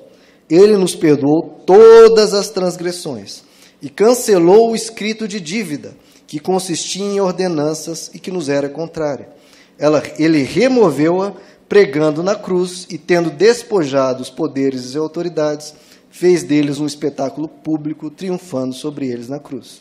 ele 0.50 0.76
nos 0.76 0.94
perdoou 0.94 1.62
todas 1.64 2.34
as 2.34 2.50
transgressões 2.50 3.44
e 3.82 3.90
cancelou 3.90 4.70
o 4.70 4.76
escrito 4.76 5.26
de 5.26 5.40
dívida, 5.40 5.94
que 6.26 6.38
consistia 6.38 7.04
em 7.04 7.20
ordenanças 7.20 8.10
e 8.14 8.18
que 8.20 8.30
nos 8.30 8.48
era 8.48 8.68
contrária. 8.68 9.28
Ela, 9.76 10.00
ele 10.18 10.44
removeu-a, 10.44 11.34
pregando 11.68 12.22
na 12.22 12.36
cruz 12.36 12.86
e, 12.88 12.96
tendo 12.96 13.28
despojado 13.28 14.22
os 14.22 14.30
poderes 14.30 14.94
e 14.94 14.98
autoridades, 14.98 15.74
fez 16.10 16.44
deles 16.44 16.78
um 16.78 16.86
espetáculo 16.86 17.48
público, 17.48 18.08
triunfando 18.08 18.74
sobre 18.74 19.08
eles 19.08 19.28
na 19.28 19.40
cruz. 19.40 19.80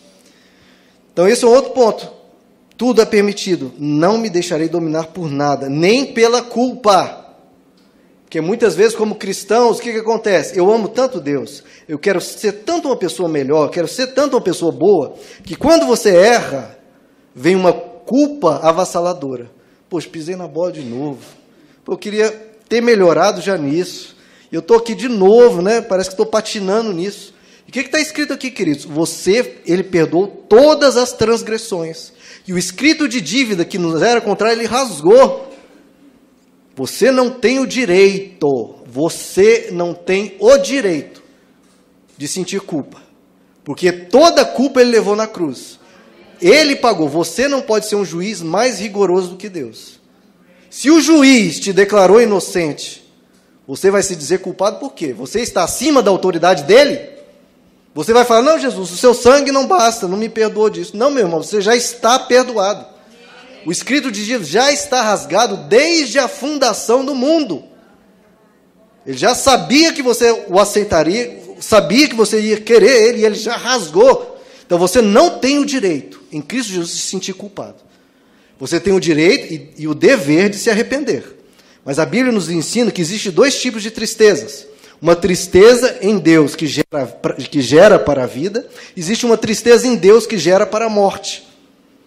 Então, 1.13 1.27
esse 1.27 1.43
é 1.43 1.47
um 1.47 1.51
outro 1.51 1.71
ponto. 1.71 2.11
Tudo 2.75 3.01
é 3.01 3.05
permitido. 3.05 3.71
Não 3.77 4.17
me 4.17 4.29
deixarei 4.29 4.67
dominar 4.67 5.07
por 5.07 5.29
nada, 5.29 5.69
nem 5.69 6.13
pela 6.13 6.41
culpa. 6.41 7.20
Porque 8.31 8.39
muitas 8.39 8.75
vezes, 8.75 8.95
como 8.95 9.15
cristãos, 9.15 9.77
o 9.77 9.81
que, 9.81 9.91
que 9.91 9.99
acontece? 9.99 10.57
Eu 10.57 10.71
amo 10.71 10.87
tanto 10.87 11.19
Deus, 11.19 11.65
eu 11.85 11.99
quero 11.99 12.21
ser 12.21 12.53
tanto 12.63 12.87
uma 12.87 12.95
pessoa 12.95 13.27
melhor, 13.27 13.69
quero 13.69 13.89
ser 13.89 14.07
tanto 14.13 14.37
uma 14.37 14.41
pessoa 14.41 14.71
boa, 14.71 15.15
que 15.43 15.53
quando 15.53 15.85
você 15.85 16.15
erra, 16.15 16.79
vem 17.35 17.57
uma 17.57 17.73
culpa 17.73 18.61
avassaladora. 18.63 19.51
Poxa, 19.89 20.07
pisei 20.07 20.37
na 20.37 20.47
bola 20.47 20.71
de 20.71 20.79
novo. 20.79 21.19
Eu 21.85 21.97
queria 21.97 22.31
ter 22.69 22.79
melhorado 22.79 23.41
já 23.41 23.57
nisso. 23.57 24.15
Eu 24.49 24.61
estou 24.61 24.77
aqui 24.77 24.95
de 24.95 25.09
novo, 25.09 25.61
né? 25.61 25.81
Parece 25.81 26.07
que 26.07 26.13
estou 26.13 26.25
patinando 26.25 26.93
nisso. 26.93 27.33
E 27.67 27.69
o 27.69 27.73
que 27.73 27.81
está 27.81 27.99
escrito 27.99 28.31
aqui, 28.31 28.49
queridos? 28.49 28.85
Você, 28.85 29.57
ele 29.65 29.83
perdoou 29.83 30.27
todas 30.47 30.95
as 30.95 31.11
transgressões. 31.11 32.13
E 32.47 32.53
o 32.53 32.57
escrito 32.57 33.09
de 33.09 33.19
dívida 33.19 33.65
que 33.65 33.77
nos 33.77 34.01
era 34.01 34.21
contrário, 34.21 34.57
ele 34.57 34.67
rasgou. 34.67 35.50
Você 36.75 37.11
não 37.11 37.29
tem 37.29 37.59
o 37.59 37.67
direito, 37.67 38.75
você 38.85 39.69
não 39.71 39.93
tem 39.93 40.35
o 40.39 40.57
direito 40.57 41.21
de 42.17 42.27
sentir 42.27 42.61
culpa. 42.61 43.01
Porque 43.63 43.91
toda 43.91 44.45
culpa 44.45 44.81
ele 44.81 44.91
levou 44.91 45.15
na 45.15 45.27
cruz. 45.27 45.79
Ele 46.41 46.75
pagou. 46.75 47.07
Você 47.07 47.47
não 47.47 47.61
pode 47.61 47.87
ser 47.87 47.95
um 47.95 48.05
juiz 48.05 48.41
mais 48.41 48.79
rigoroso 48.79 49.29
do 49.29 49.37
que 49.37 49.49
Deus. 49.49 49.99
Se 50.69 50.89
o 50.89 51.01
juiz 51.01 51.59
te 51.59 51.73
declarou 51.73 52.21
inocente, 52.21 53.03
você 53.67 53.91
vai 53.91 54.01
se 54.01 54.15
dizer 54.15 54.39
culpado 54.39 54.79
por 54.79 54.93
quê? 54.93 55.13
Você 55.13 55.41
está 55.41 55.63
acima 55.63 56.01
da 56.01 56.09
autoridade 56.09 56.63
dele? 56.63 57.09
Você 57.93 58.13
vai 58.13 58.23
falar: 58.23 58.41
Não, 58.41 58.57
Jesus, 58.57 58.91
o 58.91 58.97
seu 58.97 59.13
sangue 59.13 59.51
não 59.51 59.67
basta, 59.67 60.07
não 60.07 60.17
me 60.17 60.29
perdoa 60.29 60.71
disso. 60.71 60.95
Não, 60.95 61.11
meu 61.11 61.25
irmão, 61.25 61.43
você 61.43 61.61
já 61.61 61.75
está 61.75 62.17
perdoado. 62.17 62.85
O 63.65 63.71
escrito 63.71 64.11
de 64.11 64.25
Deus 64.25 64.47
já 64.47 64.71
está 64.71 65.01
rasgado 65.01 65.57
desde 65.67 66.19
a 66.19 66.27
fundação 66.27 67.05
do 67.05 67.13
mundo. 67.13 67.63
Ele 69.05 69.17
já 69.17 69.33
sabia 69.33 69.93
que 69.93 70.01
você 70.01 70.31
o 70.47 70.59
aceitaria, 70.59 71.39
sabia 71.59 72.07
que 72.07 72.15
você 72.15 72.39
ia 72.39 72.59
querer 72.59 73.09
ele, 73.09 73.21
e 73.21 73.25
ele 73.25 73.35
já 73.35 73.55
rasgou. 73.55 74.39
Então 74.65 74.77
você 74.77 75.01
não 75.01 75.39
tem 75.39 75.59
o 75.59 75.65
direito, 75.65 76.21
em 76.31 76.41
Cristo 76.41 76.71
Jesus, 76.71 76.89
de 76.91 76.95
se 77.01 77.07
sentir 77.07 77.33
culpado. 77.33 77.77
Você 78.59 78.79
tem 78.79 78.93
o 78.93 78.99
direito 78.99 79.53
e, 79.53 79.69
e 79.79 79.87
o 79.87 79.95
dever 79.95 80.49
de 80.49 80.57
se 80.57 80.69
arrepender. 80.69 81.37
Mas 81.83 81.97
a 81.97 82.05
Bíblia 82.05 82.31
nos 82.31 82.49
ensina 82.49 82.91
que 82.91 83.01
existe 83.01 83.31
dois 83.31 83.59
tipos 83.59 83.81
de 83.81 83.89
tristezas. 83.89 84.67
Uma 85.01 85.15
tristeza 85.15 85.97
em 85.99 86.19
Deus 86.19 86.55
que 86.55 86.67
gera, 86.67 87.19
que 87.49 87.59
gera 87.59 87.97
para 87.97 88.23
a 88.23 88.27
vida, 88.27 88.67
existe 88.95 89.25
uma 89.25 89.35
tristeza 89.35 89.87
em 89.87 89.95
Deus 89.95 90.27
que 90.27 90.37
gera 90.37 90.65
para 90.65 90.85
a 90.85 90.89
morte, 90.89 91.47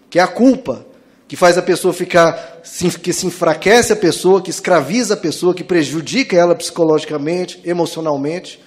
que 0.08 0.20
é 0.20 0.22
a 0.22 0.28
culpa, 0.28 0.86
que 1.34 1.36
faz 1.36 1.58
a 1.58 1.62
pessoa 1.62 1.92
ficar, 1.92 2.62
que 3.02 3.12
se 3.12 3.26
enfraquece 3.26 3.92
a 3.92 3.96
pessoa, 3.96 4.40
que 4.40 4.50
escraviza 4.50 5.14
a 5.14 5.16
pessoa, 5.16 5.52
que 5.52 5.64
prejudica 5.64 6.36
ela 6.36 6.54
psicologicamente, 6.54 7.60
emocionalmente. 7.64 8.62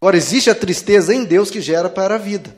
Agora, 0.00 0.16
existe 0.16 0.48
a 0.48 0.54
tristeza 0.54 1.12
em 1.12 1.24
Deus 1.24 1.50
que 1.50 1.60
gera 1.60 1.88
para 1.88 2.14
a 2.14 2.18
vida, 2.18 2.54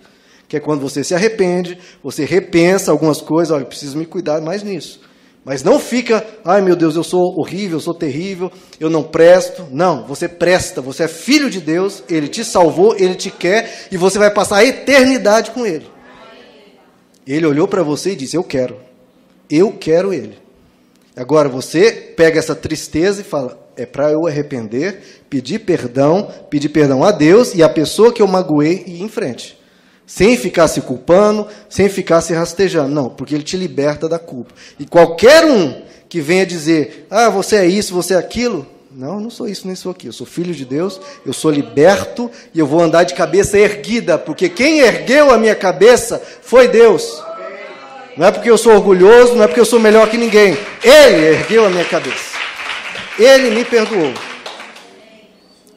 que 0.46 0.58
é 0.58 0.60
quando 0.60 0.82
você 0.82 1.02
se 1.02 1.14
arrepende, 1.14 1.78
você 2.04 2.26
repensa 2.26 2.90
algumas 2.90 3.22
coisas, 3.22 3.50
olha, 3.50 3.64
preciso 3.64 3.96
me 3.96 4.04
cuidar 4.04 4.42
mais 4.42 4.62
nisso. 4.62 5.00
Mas 5.42 5.62
não 5.62 5.80
fica, 5.80 6.22
ai 6.44 6.60
meu 6.60 6.76
Deus, 6.76 6.94
eu 6.94 7.02
sou 7.02 7.34
horrível, 7.38 7.78
eu 7.78 7.82
sou 7.82 7.94
terrível, 7.94 8.52
eu 8.78 8.90
não 8.90 9.02
presto. 9.02 9.66
Não, 9.70 10.06
você 10.06 10.28
presta, 10.28 10.82
você 10.82 11.04
é 11.04 11.08
filho 11.08 11.48
de 11.48 11.62
Deus, 11.62 12.04
ele 12.10 12.28
te 12.28 12.44
salvou, 12.44 12.94
ele 12.94 13.14
te 13.14 13.30
quer 13.30 13.88
e 13.90 13.96
você 13.96 14.18
vai 14.18 14.30
passar 14.30 14.58
a 14.58 14.64
eternidade 14.66 15.50
com 15.52 15.64
ele. 15.64 15.86
Ele 17.26 17.46
olhou 17.46 17.66
para 17.66 17.82
você 17.82 18.10
e 18.10 18.16
disse: 18.16 18.36
Eu 18.36 18.44
quero. 18.44 18.89
Eu 19.50 19.72
quero 19.72 20.14
ele. 20.14 20.38
Agora 21.16 21.48
você 21.48 21.90
pega 21.90 22.38
essa 22.38 22.54
tristeza 22.54 23.20
e 23.20 23.24
fala: 23.24 23.58
é 23.76 23.84
para 23.84 24.10
eu 24.10 24.26
arrepender, 24.26 25.22
pedir 25.28 25.60
perdão, 25.60 26.30
pedir 26.48 26.68
perdão 26.68 27.02
a 27.02 27.10
Deus 27.10 27.54
e 27.54 27.62
a 27.62 27.68
pessoa 27.68 28.12
que 28.12 28.22
eu 28.22 28.26
magoei 28.26 28.84
e 28.86 28.96
ir 28.96 29.02
em 29.02 29.08
frente. 29.08 29.58
Sem 30.06 30.36
ficar 30.36 30.66
se 30.68 30.80
culpando, 30.80 31.46
sem 31.68 31.88
ficar 31.88 32.20
se 32.20 32.32
rastejando. 32.32 32.92
Não, 32.92 33.08
porque 33.08 33.34
ele 33.34 33.44
te 33.44 33.56
liberta 33.56 34.08
da 34.08 34.18
culpa. 34.18 34.52
E 34.78 34.84
qualquer 34.84 35.44
um 35.44 35.82
que 36.08 36.20
venha 36.20 36.46
dizer: 36.46 37.06
ah, 37.10 37.28
você 37.28 37.56
é 37.56 37.66
isso, 37.66 37.94
você 37.94 38.14
é 38.14 38.16
aquilo. 38.16 38.66
Não, 38.92 39.14
eu 39.14 39.20
não 39.20 39.30
sou 39.30 39.48
isso 39.48 39.66
nem 39.66 39.76
sou 39.76 39.92
aquilo. 39.92 40.08
Eu 40.08 40.16
sou 40.16 40.26
filho 40.26 40.52
de 40.52 40.64
Deus, 40.64 41.00
eu 41.24 41.32
sou 41.32 41.50
liberto 41.50 42.30
e 42.52 42.58
eu 42.58 42.66
vou 42.66 42.80
andar 42.80 43.04
de 43.04 43.14
cabeça 43.14 43.56
erguida, 43.56 44.18
porque 44.18 44.48
quem 44.48 44.80
ergueu 44.80 45.30
a 45.30 45.38
minha 45.38 45.54
cabeça 45.54 46.20
foi 46.42 46.66
Deus. 46.66 47.22
Não 48.16 48.26
é 48.26 48.30
porque 48.32 48.50
eu 48.50 48.58
sou 48.58 48.72
orgulhoso, 48.72 49.34
não 49.34 49.44
é 49.44 49.46
porque 49.46 49.60
eu 49.60 49.64
sou 49.64 49.78
melhor 49.78 50.08
que 50.10 50.18
ninguém. 50.18 50.56
Ele 50.82 51.26
ergueu 51.26 51.64
a 51.64 51.70
minha 51.70 51.84
cabeça. 51.84 52.38
Ele 53.18 53.50
me 53.50 53.64
perdoou. 53.64 54.12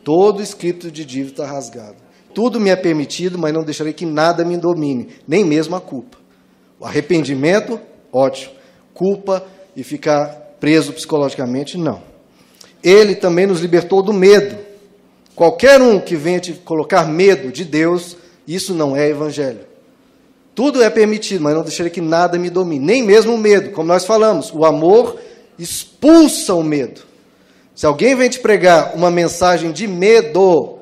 Todo 0.03 0.41
escrito 0.41 0.91
de 0.91 1.05
dívida 1.05 1.31
está 1.43 1.45
rasgado. 1.45 1.95
Tudo 2.33 2.59
me 2.59 2.69
é 2.69 2.75
permitido, 2.75 3.37
mas 3.37 3.53
não 3.53 3.63
deixarei 3.63 3.93
que 3.93 4.05
nada 4.05 4.43
me 4.43 4.57
domine, 4.57 5.09
nem 5.27 5.45
mesmo 5.45 5.75
a 5.75 5.81
culpa. 5.81 6.17
O 6.79 6.85
arrependimento, 6.85 7.79
ótimo. 8.11 8.53
Culpa 8.93 9.45
e 9.75 9.83
ficar 9.83 10.25
preso 10.59 10.93
psicologicamente, 10.93 11.77
não. 11.77 12.01
Ele 12.83 13.15
também 13.15 13.45
nos 13.45 13.61
libertou 13.61 14.01
do 14.01 14.11
medo. 14.11 14.57
Qualquer 15.35 15.81
um 15.81 15.99
que 15.99 16.15
venha 16.15 16.39
te 16.39 16.53
colocar 16.53 17.05
medo 17.05 17.51
de 17.51 17.63
Deus, 17.63 18.17
isso 18.47 18.73
não 18.73 18.95
é 18.95 19.07
evangelho. 19.09 19.72
Tudo 20.55 20.83
é 20.83 20.89
permitido, 20.89 21.41
mas 21.41 21.55
não 21.55 21.63
deixarei 21.63 21.91
que 21.91 22.01
nada 22.01 22.37
me 22.37 22.49
domine, 22.49 22.85
nem 22.85 23.03
mesmo 23.03 23.33
o 23.33 23.37
medo. 23.37 23.71
Como 23.71 23.87
nós 23.87 24.05
falamos, 24.05 24.51
o 24.53 24.65
amor 24.65 25.19
expulsa 25.57 26.53
o 26.53 26.63
medo. 26.63 27.01
Se 27.75 27.85
alguém 27.85 28.15
vem 28.15 28.29
te 28.29 28.39
pregar 28.39 28.95
uma 28.95 29.09
mensagem 29.09 29.71
de 29.71 29.87
medo, 29.87 30.77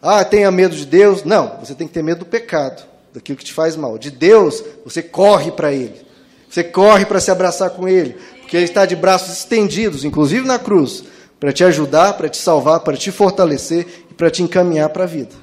ah, 0.00 0.24
tenha 0.24 0.50
medo 0.50 0.76
de 0.76 0.86
Deus, 0.86 1.24
não, 1.24 1.58
você 1.58 1.74
tem 1.74 1.88
que 1.88 1.92
ter 1.92 2.04
medo 2.04 2.20
do 2.20 2.26
pecado, 2.26 2.84
daquilo 3.12 3.36
que 3.36 3.44
te 3.44 3.52
faz 3.52 3.74
mal. 3.74 3.98
De 3.98 4.12
Deus, 4.12 4.62
você 4.84 5.02
corre 5.02 5.50
para 5.50 5.72
Ele, 5.72 6.00
você 6.48 6.62
corre 6.62 7.04
para 7.04 7.18
se 7.18 7.32
abraçar 7.32 7.70
com 7.70 7.88
Ele, 7.88 8.16
porque 8.40 8.56
Ele 8.56 8.66
está 8.66 8.86
de 8.86 8.94
braços 8.94 9.38
estendidos, 9.38 10.04
inclusive 10.04 10.46
na 10.46 10.58
cruz, 10.58 11.02
para 11.40 11.52
te 11.52 11.64
ajudar, 11.64 12.12
para 12.12 12.28
te 12.28 12.36
salvar, 12.36 12.80
para 12.80 12.96
te 12.96 13.10
fortalecer 13.10 14.04
e 14.08 14.14
para 14.14 14.30
te 14.30 14.42
encaminhar 14.42 14.90
para 14.90 15.02
a 15.02 15.08
vida. 15.08 15.34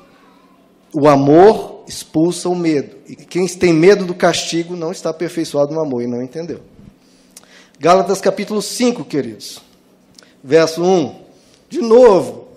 O 0.93 1.05
amor 1.07 1.76
expulsa 1.87 2.49
o 2.49 2.55
medo. 2.55 2.97
E 3.07 3.15
quem 3.15 3.47
tem 3.47 3.73
medo 3.73 4.05
do 4.05 4.13
castigo 4.13 4.75
não 4.75 4.91
está 4.91 5.09
aperfeiçoado 5.09 5.73
no 5.73 5.79
amor 5.79 6.03
e 6.03 6.07
não 6.07 6.21
entendeu. 6.21 6.59
Gálatas 7.79 8.19
capítulo 8.19 8.61
5, 8.61 9.05
queridos. 9.05 9.61
Verso 10.43 10.83
1. 10.83 11.15
De 11.69 11.79
novo, 11.79 12.47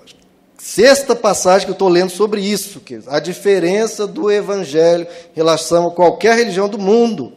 sexta 0.59 1.15
passagem 1.15 1.67
que 1.67 1.71
eu 1.71 1.75
estou 1.75 1.89
lendo 1.89 2.11
sobre 2.11 2.41
isso, 2.41 2.81
queridos. 2.81 3.09
A 3.09 3.21
diferença 3.21 4.07
do 4.07 4.31
evangelho 4.31 5.07
em 5.33 5.37
relação 5.37 5.87
a 5.87 5.91
qualquer 5.91 6.37
religião 6.37 6.69
do 6.69 6.79
mundo. 6.79 7.35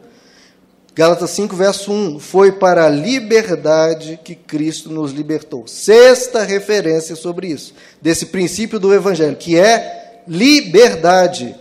Gálatas 0.94 1.30
5, 1.30 1.56
verso 1.56 1.92
1. 1.92 2.20
Foi 2.20 2.52
para 2.52 2.86
a 2.86 2.88
liberdade 2.88 4.18
que 4.22 4.34
Cristo 4.34 4.90
nos 4.90 5.12
libertou. 5.12 5.66
Sexta 5.66 6.42
referência 6.42 7.16
sobre 7.16 7.48
isso. 7.48 7.74
Desse 8.00 8.26
princípio 8.26 8.78
do 8.78 8.94
evangelho, 8.94 9.36
que 9.36 9.58
é 9.58 10.22
liberdade. 10.26 11.54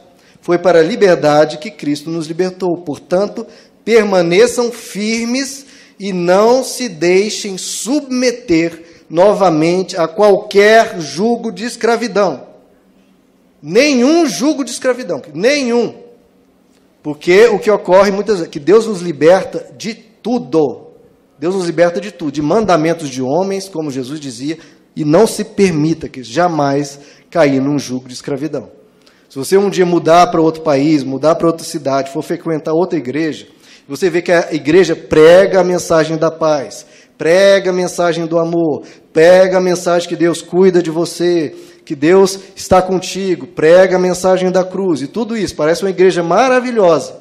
Foi 0.43 0.57
para 0.57 0.79
a 0.79 0.83
liberdade 0.83 1.57
que 1.57 1.71
Cristo 1.71 2.09
nos 2.09 2.27
libertou. 2.27 2.75
Portanto, 2.75 3.47
permaneçam 3.85 4.73
firmes 4.73 5.65
e 5.97 6.11
não 6.11 6.65
se 6.65 6.89
deixem 6.89 7.57
submeter 7.57 9.05
novamente 9.09 9.95
a 9.95 10.05
qualquer 10.05 10.99
jugo 10.99 11.49
de 11.49 11.63
escravidão. 11.63 12.45
Nenhum 13.61 14.25
jugo 14.25 14.65
de 14.65 14.71
escravidão, 14.71 15.21
nenhum. 15.33 15.95
Porque 17.01 17.47
o 17.47 17.57
que 17.57 17.71
ocorre 17.71 18.11
muitas 18.11 18.39
vezes, 18.39 18.51
que 18.51 18.59
Deus 18.59 18.85
nos 18.85 18.99
liberta 18.99 19.71
de 19.77 19.93
tudo. 19.93 20.87
Deus 21.39 21.55
nos 21.55 21.67
liberta 21.67 22.01
de 22.01 22.11
tudo, 22.11 22.33
de 22.33 22.41
mandamentos 22.41 23.07
de 23.07 23.21
homens, 23.21 23.69
como 23.69 23.89
Jesus 23.89 24.19
dizia, 24.19 24.57
e 24.93 25.05
não 25.05 25.25
se 25.25 25.45
permita 25.45 26.09
que 26.09 26.21
jamais 26.21 26.99
cair 27.31 27.61
num 27.61 27.79
jugo 27.79 28.09
de 28.09 28.13
escravidão. 28.13 28.82
Se 29.33 29.39
você 29.39 29.57
um 29.57 29.67
dia 29.67 29.83
mudar 29.83 30.27
para 30.27 30.39
outro 30.39 30.61
país, 30.61 31.03
mudar 31.03 31.33
para 31.33 31.47
outra 31.47 31.65
cidade, 31.65 32.11
for 32.11 32.21
frequentar 32.21 32.71
outra 32.71 32.99
igreja, 32.99 33.47
você 33.87 34.07
vê 34.07 34.21
que 34.21 34.31
a 34.31 34.53
igreja 34.53 34.95
prega 34.95 35.59
a 35.59 35.63
mensagem 35.63 36.17
da 36.17 36.29
paz, 36.29 36.85
prega 37.17 37.71
a 37.71 37.73
mensagem 37.73 38.27
do 38.27 38.37
amor, 38.37 38.83
prega 39.11 39.57
a 39.57 39.59
mensagem 39.59 40.07
que 40.07 40.15
Deus 40.15 40.39
cuida 40.43 40.83
de 40.83 40.91
você, 40.91 41.51
que 41.83 41.95
Deus 41.95 42.37
está 42.55 42.79
contigo, 42.79 43.47
prega 43.47 43.95
a 43.95 43.99
mensagem 43.99 44.51
da 44.51 44.63
cruz 44.63 45.01
e 45.01 45.07
tudo 45.07 45.35
isso. 45.35 45.55
Parece 45.55 45.81
uma 45.81 45.89
igreja 45.89 46.21
maravilhosa. 46.21 47.19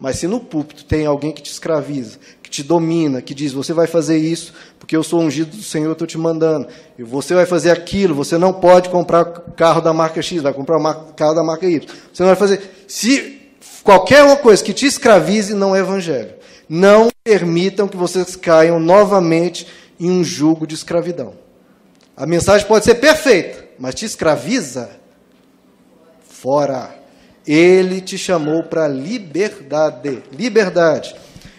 Mas 0.00 0.16
se 0.16 0.26
no 0.26 0.40
púlpito 0.40 0.86
tem 0.86 1.04
alguém 1.04 1.32
que 1.32 1.42
te 1.42 1.50
escraviza, 1.50 2.18
te 2.56 2.62
domina, 2.62 3.20
que 3.20 3.34
diz: 3.34 3.52
você 3.52 3.72
vai 3.72 3.86
fazer 3.86 4.16
isso 4.16 4.54
porque 4.78 4.96
eu 4.96 5.02
sou 5.02 5.20
ungido 5.20 5.56
do 5.56 5.62
Senhor, 5.62 5.92
estou 5.92 6.06
te 6.06 6.16
mandando, 6.16 6.68
e 6.98 7.02
você 7.02 7.34
vai 7.34 7.44
fazer 7.44 7.70
aquilo, 7.70 8.14
você 8.14 8.38
não 8.38 8.52
pode 8.52 8.88
comprar 8.88 9.24
carro 9.24 9.80
da 9.80 9.92
marca 9.92 10.22
X, 10.22 10.42
vai 10.42 10.52
comprar 10.52 10.82
carro 11.16 11.34
da 11.34 11.42
marca 11.42 11.66
Y. 11.66 11.86
Você 12.12 12.22
não 12.22 12.28
vai 12.28 12.36
fazer. 12.36 12.84
Se 12.88 13.40
qualquer 13.82 14.22
uma 14.24 14.36
coisa 14.36 14.64
que 14.64 14.72
te 14.72 14.86
escravize, 14.86 15.54
não 15.54 15.76
é 15.76 15.80
evangelho. 15.80 16.34
Não 16.68 17.08
permitam 17.22 17.86
que 17.86 17.96
vocês 17.96 18.34
caiam 18.34 18.80
novamente 18.80 19.66
em 20.00 20.10
um 20.10 20.24
jugo 20.24 20.66
de 20.66 20.74
escravidão. 20.74 21.34
A 22.16 22.26
mensagem 22.26 22.66
pode 22.66 22.84
ser 22.84 22.96
perfeita, 22.96 23.64
mas 23.78 23.94
te 23.94 24.04
escraviza? 24.04 24.90
Fora. 26.28 26.94
Ele 27.46 28.00
te 28.00 28.18
chamou 28.18 28.64
para 28.64 28.88
liberdade. 28.88 30.22
Liberdade. 30.32 31.14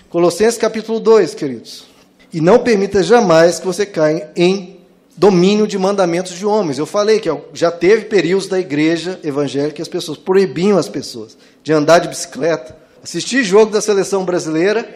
Colossenses 0.10 0.58
capítulo 0.58 1.02
2, 1.02 1.36
queridos. 1.36 1.86
E 2.32 2.40
não 2.40 2.60
permita 2.60 3.04
jamais 3.04 3.60
que 3.60 3.66
você 3.66 3.86
caia 3.86 4.32
em 4.38 4.80
domínio 5.18 5.68
de 5.68 5.78
mandamentos 5.78 6.34
de 6.34 6.46
homens. 6.46 6.78
Eu 6.78 6.86
falei 6.86 7.20
que 7.20 7.30
já 7.54 7.70
teve 7.70 8.06
períodos 8.06 8.48
da 8.48 8.58
igreja 8.58 9.20
evangélica 9.22 9.76
que 9.76 9.82
as 9.82 9.88
pessoas 9.90 10.18
proibiam 10.18 10.78
as 10.78 10.88
pessoas 10.88 11.38
de 11.62 11.74
andar 11.74 12.00
de 12.00 12.08
bicicleta, 12.08 12.78
assistir 13.04 13.44
jogo 13.44 13.72
da 13.72 13.82
seleção 13.82 14.24
brasileira. 14.24 14.88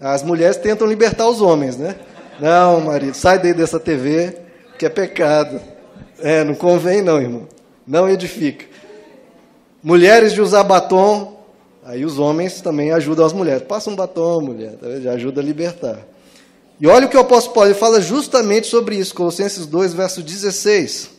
As 0.00 0.22
mulheres 0.22 0.56
tentam 0.56 0.86
libertar 0.86 1.28
os 1.28 1.42
homens, 1.42 1.76
né? 1.76 1.96
Não, 2.40 2.80
marido, 2.80 3.14
sai 3.14 3.38
daí 3.38 3.52
dessa 3.52 3.78
TV, 3.78 4.36
que 4.78 4.86
é 4.86 4.88
pecado. 4.88 5.60
É, 6.20 6.44
não 6.44 6.54
convém 6.54 7.02
não, 7.02 7.20
irmão. 7.20 7.46
Não 7.86 8.08
edifica. 8.08 8.64
Mulheres 9.82 10.32
de 10.32 10.40
usar 10.40 10.64
batom, 10.64 11.37
aí 11.88 12.04
os 12.04 12.18
homens 12.18 12.60
também 12.60 12.92
ajudam 12.92 13.24
as 13.24 13.32
mulheres. 13.32 13.62
Passa 13.66 13.88
um 13.88 13.96
batom, 13.96 14.42
mulher, 14.42 14.76
tá 14.76 15.00
já 15.00 15.12
ajuda 15.12 15.40
a 15.40 15.44
libertar. 15.44 16.06
E 16.78 16.86
olha 16.86 17.06
o 17.06 17.08
que 17.08 17.16
o 17.16 17.20
apóstolo 17.20 17.54
Paulo 17.54 17.74
fala 17.74 17.98
justamente 17.98 18.66
sobre 18.66 18.96
isso, 18.96 19.14
Colossenses 19.14 19.64
2, 19.64 19.94
verso 19.94 20.22
16. 20.22 21.10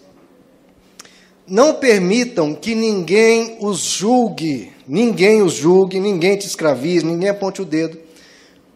Não 1.47 1.73
permitam 1.73 2.53
que 2.53 2.75
ninguém 2.75 3.57
os 3.59 3.79
julgue, 3.79 4.71
ninguém 4.87 5.41
os 5.41 5.53
julgue, 5.53 5.99
ninguém 5.99 6.37
te 6.37 6.45
escravize, 6.45 7.03
ninguém 7.03 7.29
aponte 7.29 7.63
o 7.63 7.65
dedo, 7.65 7.97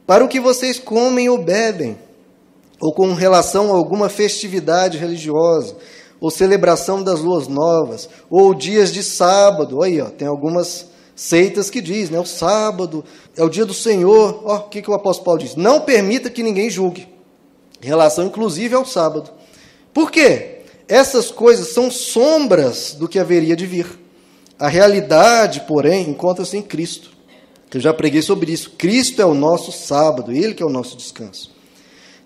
para 0.08 0.26
o 0.26 0.28
que 0.28 0.40
vocês 0.40 0.80
comem 0.80 1.30
ou 1.30 1.38
bebem, 1.38 1.96
ou 2.82 2.92
com 2.92 3.14
relação 3.14 3.72
a 3.72 3.78
alguma 3.78 4.10
festividade 4.10 4.98
religiosa, 4.98 5.76
ou 6.20 6.32
celebração 6.32 7.04
das 7.04 7.22
luas 7.22 7.48
novas, 7.48 8.10
ou 8.32 8.54
dias 8.56 8.92
de 8.92 9.04
sábado. 9.04 9.84
Aí, 9.84 10.02
ó, 10.02 10.10
tem 10.10 10.28
algumas 10.28 10.92
seitas 11.16 11.70
que 11.70 11.82
diz, 11.82 12.10
né? 12.10 12.20
O 12.20 12.26
sábado 12.26 13.04
é 13.36 13.44
o 13.44 13.50
dia 13.50 13.66
do 13.66 13.74
Senhor. 13.74 14.42
Ó, 14.44 14.58
o 14.58 14.70
que, 14.70 14.82
que 14.82 14.90
o 14.90 14.94
apóstolo 14.94 15.26
Paulo 15.26 15.40
diz? 15.40 15.56
Não 15.56 15.82
permita 15.82 16.30
que 16.30 16.44
ninguém 16.44 16.70
julgue. 16.70 17.08
Em 17.82 17.88
relação, 17.88 18.26
inclusive, 18.26 18.76
ao 18.76 18.86
sábado. 18.86 19.32
Por 19.94 20.10
quê? 20.12 20.62
Essas 20.88 21.32
coisas 21.32 21.70
são 21.70 21.90
sombras 21.92 22.94
do 22.94 23.08
que 23.08 23.20
haveria 23.20 23.56
de 23.56 23.66
vir. 23.66 23.88
A 24.58 24.68
realidade, 24.68 25.62
porém, 25.68 26.10
encontra-se 26.10 26.58
em 26.58 26.62
Cristo. 26.62 27.12
Eu 27.74 27.80
já 27.80 27.94
preguei 27.94 28.22
sobre 28.22 28.52
isso. 28.52 28.72
Cristo 28.78 29.22
é 29.22 29.26
o 29.26 29.34
nosso 29.34 29.72
sábado, 29.72 30.32
Ele 30.32 30.54
que 30.54 30.62
é 30.62 30.66
o 30.66 30.70
nosso 30.70 30.96
descanso. 30.96 31.52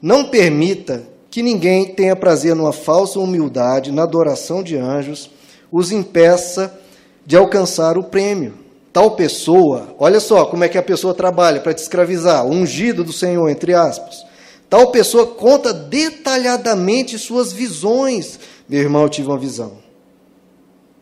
Não 0.01 0.25
permita 0.25 1.07
que 1.31 1.41
ninguém 1.41 1.93
tenha 1.93 2.15
prazer 2.15 2.55
numa 2.55 2.73
falsa 2.73 3.19
humildade, 3.19 3.91
na 3.91 4.03
adoração 4.03 4.61
de 4.61 4.75
anjos, 4.75 5.29
os 5.71 5.91
impeça 5.91 6.77
de 7.25 7.35
alcançar 7.35 7.97
o 7.97 8.03
prêmio. 8.03 8.53
Tal 8.98 9.12
pessoa, 9.12 9.93
olha 10.00 10.20
só 10.20 10.45
como 10.45 10.64
é 10.64 10.68
que 10.68 10.76
a 10.76 10.82
pessoa 10.82 11.14
trabalha 11.14 11.62
para 11.62 11.72
te 11.72 11.84
escravizar, 11.84 12.43
ungido 12.43 13.04
do 13.04 13.14
Senhor, 13.14 13.48
entre 13.48 13.76
aspas. 13.76 14.26
Tal 14.68 14.89
pessoa 14.89 15.28
conta 15.28 15.72
detalhadamente 15.72 17.20
suas 17.20 17.54
visões. 17.54 18.39
Meu 18.68 18.82
irmão, 18.82 19.04
eu 19.04 19.10
tive 19.10 19.28
uma 19.28 19.38
visão. 19.38 19.74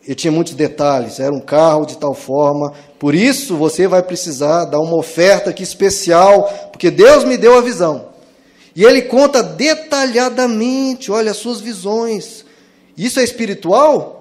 Eu 0.06 0.14
tinha 0.14 0.30
muitos 0.30 0.56
detalhes, 0.56 1.22
era 1.22 1.34
um 1.34 1.40
carro 1.40 1.86
de 1.86 1.98
tal 1.98 2.14
forma. 2.14 2.74
Por 3.00 3.16
isso 3.16 3.56
você 3.56 3.88
vai 3.88 4.04
precisar 4.04 4.66
dar 4.66 4.82
uma 4.82 4.98
oferta 4.98 5.52
aqui 5.52 5.64
especial, 5.64 6.70
porque 6.74 6.92
Deus 6.92 7.24
me 7.24 7.38
deu 7.38 7.58
a 7.58 7.62
visão. 7.62 8.10
E 8.76 8.84
ele 8.84 9.04
conta 9.04 9.42
detalhadamente, 9.42 11.14
olha, 11.14 11.32
as 11.32 11.38
suas 11.38 11.62
visões. 11.62 12.44
Isso 12.98 13.22
é 13.22 13.24
espiritual? 13.24 14.15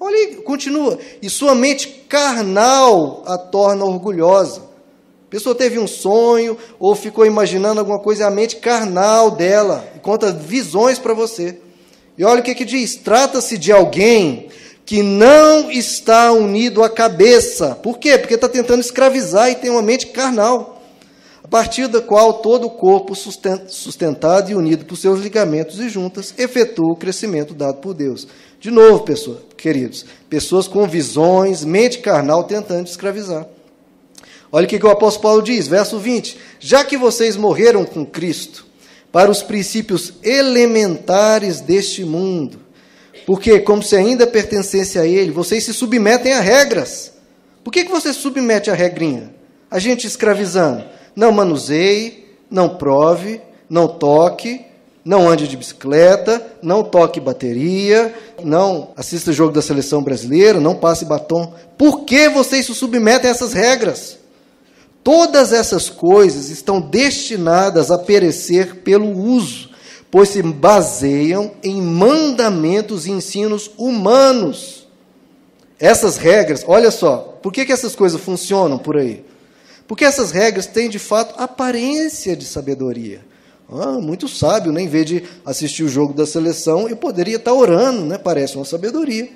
Olha, 0.00 0.36
continua. 0.42 0.98
E 1.20 1.28
sua 1.28 1.54
mente 1.54 1.88
carnal 2.08 3.22
a 3.26 3.36
torna 3.36 3.84
orgulhosa. 3.84 4.62
A 5.26 5.30
pessoa 5.30 5.54
teve 5.54 5.78
um 5.78 5.86
sonho 5.86 6.56
ou 6.78 6.94
ficou 6.94 7.26
imaginando 7.26 7.80
alguma 7.80 7.98
coisa, 7.98 8.24
é 8.24 8.26
a 8.26 8.30
mente 8.30 8.56
carnal 8.56 9.30
dela 9.30 9.86
conta 10.08 10.32
visões 10.32 10.98
para 10.98 11.12
você. 11.12 11.58
E 12.16 12.24
olha 12.24 12.40
o 12.40 12.42
que, 12.42 12.54
que 12.54 12.64
diz: 12.64 12.96
trata-se 12.96 13.58
de 13.58 13.70
alguém 13.70 14.48
que 14.86 15.02
não 15.02 15.70
está 15.70 16.32
unido 16.32 16.82
à 16.82 16.88
cabeça. 16.88 17.74
Por 17.74 17.98
quê? 17.98 18.16
Porque 18.16 18.34
está 18.34 18.48
tentando 18.48 18.80
escravizar 18.80 19.50
e 19.50 19.54
tem 19.54 19.70
uma 19.70 19.82
mente 19.82 20.06
carnal 20.06 20.78
a 21.44 21.48
partir 21.48 21.88
da 21.88 22.00
qual 22.00 22.34
todo 22.34 22.66
o 22.66 22.70
corpo, 22.70 23.14
sustentado 23.14 24.50
e 24.50 24.54
unido 24.54 24.84
por 24.84 24.96
seus 24.96 25.20
ligamentos 25.20 25.78
e 25.78 25.88
juntas, 25.88 26.34
efetua 26.36 26.92
o 26.92 26.96
crescimento 26.96 27.54
dado 27.54 27.78
por 27.78 27.94
Deus. 27.94 28.28
De 28.60 28.70
novo, 28.70 29.04
pessoas, 29.04 29.38
queridos, 29.56 30.04
pessoas 30.28 30.66
com 30.66 30.86
visões, 30.88 31.64
mente 31.64 31.98
carnal 31.98 32.44
tentando 32.44 32.86
escravizar. 32.86 33.46
Olha 34.50 34.66
o 34.66 34.68
que 34.68 34.84
o 34.84 34.90
apóstolo 34.90 35.22
Paulo 35.22 35.42
diz, 35.42 35.68
verso 35.68 35.98
20: 35.98 36.36
Já 36.58 36.84
que 36.84 36.96
vocês 36.96 37.36
morreram 37.36 37.84
com 37.84 38.04
Cristo 38.04 38.66
para 39.12 39.30
os 39.30 39.42
princípios 39.42 40.14
elementares 40.22 41.60
deste 41.60 42.04
mundo, 42.04 42.58
porque, 43.26 43.60
como 43.60 43.82
se 43.82 43.94
ainda 43.94 44.26
pertencesse 44.26 44.98
a 44.98 45.06
Ele, 45.06 45.30
vocês 45.30 45.64
se 45.64 45.74
submetem 45.74 46.32
a 46.32 46.40
regras. 46.40 47.12
Por 47.62 47.70
que, 47.70 47.84
que 47.84 47.90
você 47.90 48.12
submete 48.12 48.70
a 48.70 48.74
regrinha? 48.74 49.34
A 49.70 49.78
gente 49.78 50.06
escravizando 50.06 50.84
não 51.14 51.30
manuseie, 51.30 52.26
não 52.50 52.76
prove, 52.76 53.40
não 53.68 53.86
toque, 53.86 54.64
não 55.08 55.26
ande 55.26 55.48
de 55.48 55.56
bicicleta, 55.56 56.46
não 56.60 56.84
toque 56.84 57.18
bateria, 57.18 58.14
não 58.44 58.90
assista 58.94 59.32
jogo 59.32 59.54
da 59.54 59.62
seleção 59.62 60.02
brasileira, 60.02 60.60
não 60.60 60.74
passe 60.74 61.06
batom. 61.06 61.54
Por 61.78 62.04
que 62.04 62.28
vocês 62.28 62.66
se 62.66 62.74
submetem 62.74 63.26
a 63.26 63.32
essas 63.32 63.54
regras? 63.54 64.18
Todas 65.02 65.50
essas 65.50 65.88
coisas 65.88 66.50
estão 66.50 66.78
destinadas 66.78 67.90
a 67.90 67.96
perecer 67.96 68.82
pelo 68.82 69.10
uso, 69.18 69.70
pois 70.10 70.28
se 70.28 70.42
baseiam 70.42 71.52
em 71.62 71.80
mandamentos 71.80 73.06
e 73.06 73.10
ensinos 73.10 73.70
humanos. 73.78 74.86
Essas 75.80 76.18
regras, 76.18 76.66
olha 76.68 76.90
só, 76.90 77.38
por 77.42 77.50
que, 77.50 77.64
que 77.64 77.72
essas 77.72 77.96
coisas 77.96 78.20
funcionam 78.20 78.76
por 78.76 78.98
aí? 78.98 79.24
Porque 79.86 80.04
essas 80.04 80.32
regras 80.32 80.66
têm, 80.66 80.90
de 80.90 80.98
fato, 80.98 81.34
aparência 81.42 82.36
de 82.36 82.44
sabedoria. 82.44 83.26
Ah, 83.70 83.98
muito 84.00 84.26
sábio, 84.26 84.72
né? 84.72 84.80
em 84.80 84.88
vez 84.88 85.04
de 85.04 85.22
assistir 85.44 85.82
o 85.82 85.88
jogo 85.88 86.14
da 86.14 86.26
seleção, 86.26 86.88
eu 86.88 86.96
poderia 86.96 87.36
estar 87.36 87.52
orando, 87.52 88.04
né? 88.04 88.16
parece 88.16 88.56
uma 88.56 88.64
sabedoria. 88.64 89.28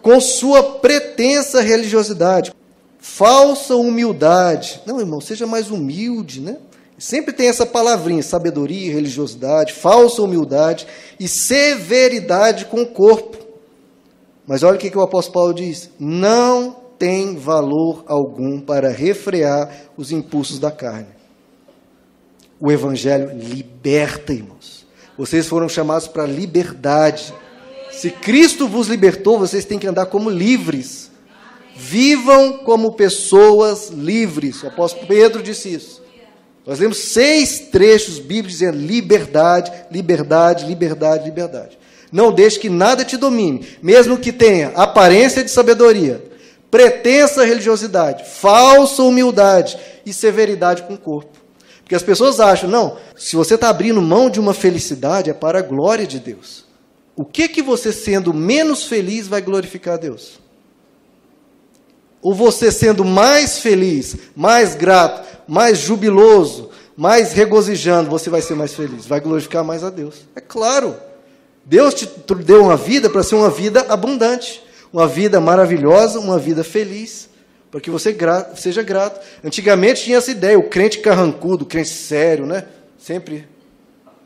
Com 0.00 0.20
sua 0.20 0.62
pretensa 0.62 1.60
religiosidade, 1.60 2.52
falsa 2.98 3.76
humildade. 3.76 4.80
Não, 4.86 5.00
irmão, 5.00 5.20
seja 5.20 5.46
mais 5.46 5.70
humilde, 5.70 6.40
né? 6.40 6.56
Sempre 6.98 7.32
tem 7.32 7.48
essa 7.48 7.64
palavrinha, 7.64 8.22
sabedoria, 8.22 8.92
religiosidade, 8.92 9.72
falsa 9.72 10.20
humildade 10.20 10.86
e 11.18 11.28
severidade 11.28 12.64
com 12.64 12.82
o 12.82 12.86
corpo. 12.86 13.38
Mas 14.46 14.62
olha 14.62 14.76
o 14.76 14.78
que, 14.78 14.90
que 14.90 14.98
o 14.98 15.02
apóstolo 15.02 15.34
Paulo 15.34 15.54
diz: 15.54 15.90
não 15.98 16.76
tem 16.98 17.36
valor 17.36 18.02
algum 18.06 18.60
para 18.60 18.88
refrear 18.88 19.70
os 19.96 20.10
impulsos 20.10 20.58
da 20.58 20.72
carne. 20.72 21.17
O 22.60 22.72
Evangelho 22.72 23.30
liberta, 23.34 24.32
irmãos. 24.32 24.86
Vocês 25.16 25.46
foram 25.46 25.68
chamados 25.68 26.08
para 26.08 26.26
liberdade. 26.26 27.32
Se 27.90 28.10
Cristo 28.10 28.66
vos 28.66 28.88
libertou, 28.88 29.38
vocês 29.38 29.64
têm 29.64 29.78
que 29.78 29.86
andar 29.86 30.06
como 30.06 30.28
livres. 30.28 31.10
Vivam 31.76 32.58
como 32.58 32.92
pessoas 32.92 33.90
livres. 33.90 34.62
O 34.62 34.66
apóstolo 34.66 35.06
Pedro 35.06 35.42
disse 35.42 35.72
isso. 35.72 36.02
Nós 36.66 36.80
lemos 36.80 36.98
seis 36.98 37.60
trechos 37.70 38.18
bíblicos 38.18 38.52
dizendo 38.52 38.78
liberdade, 38.78 39.72
liberdade, 39.90 40.66
liberdade, 40.66 41.24
liberdade. 41.24 41.78
Não 42.10 42.32
deixe 42.32 42.58
que 42.58 42.68
nada 42.68 43.04
te 43.04 43.16
domine, 43.16 43.66
mesmo 43.82 44.18
que 44.18 44.32
tenha 44.32 44.68
aparência 44.74 45.44
de 45.44 45.50
sabedoria, 45.50 46.22
pretensa 46.70 47.44
religiosidade, 47.44 48.24
falsa 48.28 49.02
humildade 49.02 49.78
e 50.04 50.12
severidade 50.12 50.82
com 50.82 50.94
o 50.94 50.98
corpo. 50.98 51.47
Porque 51.88 51.94
as 51.94 52.02
pessoas 52.02 52.38
acham, 52.38 52.68
não, 52.68 52.98
se 53.16 53.34
você 53.34 53.54
está 53.54 53.70
abrindo 53.70 54.02
mão 54.02 54.28
de 54.28 54.38
uma 54.38 54.52
felicidade, 54.52 55.30
é 55.30 55.32
para 55.32 55.60
a 55.60 55.62
glória 55.62 56.06
de 56.06 56.20
Deus. 56.20 56.66
o 57.16 57.24
que 57.24 57.48
que 57.48 57.62
você 57.62 57.94
sendo 57.94 58.34
menos 58.34 58.84
feliz 58.84 59.26
vai 59.26 59.40
glorificar 59.40 59.94
a 59.94 59.96
Deus? 59.96 60.38
Ou 62.20 62.34
você 62.34 62.70
sendo 62.70 63.06
mais 63.06 63.60
feliz, 63.60 64.16
mais 64.36 64.74
grato, 64.74 65.26
mais 65.48 65.78
jubiloso, 65.78 66.68
mais 66.94 67.32
regozijando, 67.32 68.10
você 68.10 68.28
vai 68.28 68.42
ser 68.42 68.54
mais 68.54 68.74
feliz, 68.74 69.06
vai 69.06 69.18
glorificar 69.18 69.64
mais 69.64 69.82
a 69.82 69.88
Deus. 69.88 70.26
É 70.36 70.42
claro. 70.42 70.94
Deus 71.64 71.94
te 71.94 72.06
deu 72.44 72.64
uma 72.64 72.76
vida 72.76 73.08
para 73.08 73.22
ser 73.22 73.34
uma 73.34 73.48
vida 73.48 73.86
abundante, 73.88 74.62
uma 74.92 75.08
vida 75.08 75.40
maravilhosa, 75.40 76.20
uma 76.20 76.38
vida 76.38 76.62
feliz, 76.62 77.27
para 77.70 77.80
que 77.80 77.90
você 77.90 78.16
seja 78.54 78.82
grato. 78.82 79.20
Antigamente 79.44 80.04
tinha 80.04 80.18
essa 80.18 80.30
ideia, 80.30 80.58
o 80.58 80.68
crente 80.68 81.00
carrancudo, 81.00 81.64
o 81.64 81.66
crente 81.66 81.88
sério, 81.88 82.46
né? 82.46 82.64
Sempre 82.98 83.46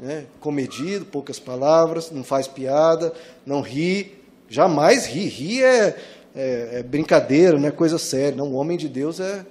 né? 0.01 0.25
comedido, 0.41 1.05
poucas 1.05 1.39
palavras, 1.39 2.11
não 2.11 2.25
faz 2.25 2.49
piada, 2.49 3.13
não 3.47 3.61
ri, 3.61 4.19
jamais 4.49 5.07
ri. 5.07 5.27
Ri 5.27 5.63
é, 5.63 5.97
é, 6.35 6.69
é 6.75 6.83
brincadeira, 6.83 7.59
não 7.59 7.69
é 7.69 7.71
coisa 7.71 7.99
séria. 7.99 8.37
Não, 8.37 8.53
o 8.53 8.55
homem 8.55 8.77
de 8.77 8.89
Deus 8.89 9.21
é 9.21 9.45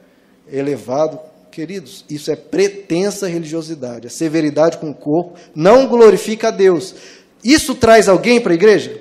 elevado. 0.51 1.19
Queridos, 1.51 2.05
isso 2.09 2.31
é 2.31 2.35
pretensa 2.35 3.27
religiosidade. 3.27 4.07
A 4.07 4.09
severidade 4.09 4.77
com 4.77 4.89
o 4.89 4.95
corpo 4.95 5.37
não 5.53 5.85
glorifica 5.87 6.47
a 6.47 6.51
Deus. 6.51 6.95
Isso 7.43 7.75
traz 7.75 8.07
alguém 8.07 8.39
para 8.39 8.53
a 8.53 8.55
igreja? 8.55 8.97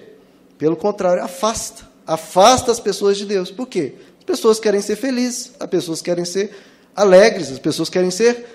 Pelo 0.59 0.77
contrário, 0.77 1.23
afasta. 1.23 1.89
Afasta 2.07 2.73
as 2.73 2.81
pessoas 2.81 3.17
de 3.17 3.25
Deus. 3.25 3.53
Por 3.53 3.69
quê? 3.69 3.95
As 4.31 4.39
pessoas 4.39 4.61
querem 4.61 4.81
ser 4.81 4.95
felizes, 4.95 5.51
as 5.59 5.69
pessoas 5.69 6.01
querem 6.01 6.25
ser 6.25 6.53
alegres, 6.95 7.51
as 7.51 7.59
pessoas 7.59 7.91
querem 7.91 8.13
ser 8.13 8.47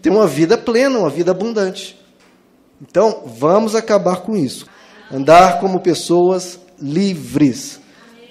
ter 0.00 0.08
uma 0.08 0.26
vida 0.26 0.56
plena, 0.56 0.98
uma 0.98 1.10
vida 1.10 1.32
abundante. 1.32 1.98
Então, 2.80 3.24
vamos 3.26 3.74
acabar 3.74 4.22
com 4.22 4.34
isso. 4.34 4.66
Andar 5.12 5.60
como 5.60 5.80
pessoas 5.80 6.58
livres. 6.80 7.78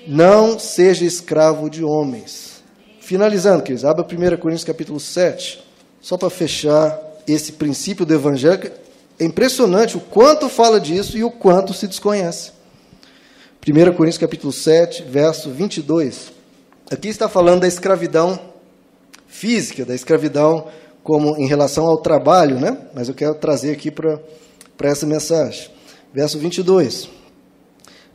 Não 0.08 0.58
seja 0.58 1.06
escravo 1.06 1.70
de 1.70 1.84
homens. 1.84 2.64
Finalizando, 3.00 3.62
queridos, 3.62 3.86
abra 3.86 4.04
1 4.04 4.38
Coríntios 4.38 4.64
capítulo 4.64 5.00
7, 5.00 5.64
só 6.02 6.18
para 6.18 6.32
fechar 6.32 7.00
esse 7.28 7.54
princípio 7.54 8.08
do 8.08 8.14
evangelho. 8.14 8.72
É 9.20 9.24
impressionante 9.24 9.98
o 9.98 10.00
quanto 10.00 10.50
fala 10.50 10.80
disso 10.80 11.16
e 11.16 11.24
o 11.24 11.30
quanto 11.30 11.76
se 11.76 11.88
desconhece. 11.88 12.52
1 13.66 13.94
Coríntios 13.94 14.18
capítulo 14.18 14.52
7, 14.52 15.04
verso 15.04 15.52
22. 15.52 16.37
Aqui 16.90 17.10
está 17.10 17.28
falando 17.28 17.62
da 17.62 17.68
escravidão 17.68 18.40
física, 19.28 19.84
da 19.84 19.94
escravidão 19.94 20.68
como 21.04 21.36
em 21.38 21.46
relação 21.46 21.86
ao 21.86 21.98
trabalho, 21.98 22.58
né? 22.58 22.78
Mas 22.94 23.10
eu 23.10 23.14
quero 23.14 23.36
trazer 23.36 23.72
aqui 23.74 23.92
para 23.92 24.22
essa 24.84 25.06
mensagem. 25.06 25.70
Verso 26.14 26.40
22. 26.40 27.10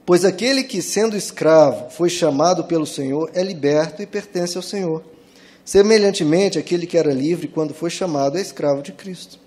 Pois 0.07 0.25
aquele 0.25 0.65
que, 0.65 0.81
sendo 0.81 1.15
escravo, 1.15 1.91
foi 1.91 2.09
chamado 2.09 2.65
pelo 2.65 2.87
Senhor, 2.87 3.31
é 3.35 3.43
liberto 3.43 4.01
e 4.01 4.07
pertence 4.07 4.57
ao 4.57 4.63
Senhor. 4.63 5.05
Semelhantemente, 5.67 6.59
aquele 6.59 6.87
que 6.87 6.97
era 6.97 7.13
livre, 7.13 7.49
quando 7.49 7.75
foi 7.75 7.91
chamado, 7.91 8.39
é 8.39 8.41
escravo 8.41 8.81
de 8.81 8.93
Cristo. 8.93 9.39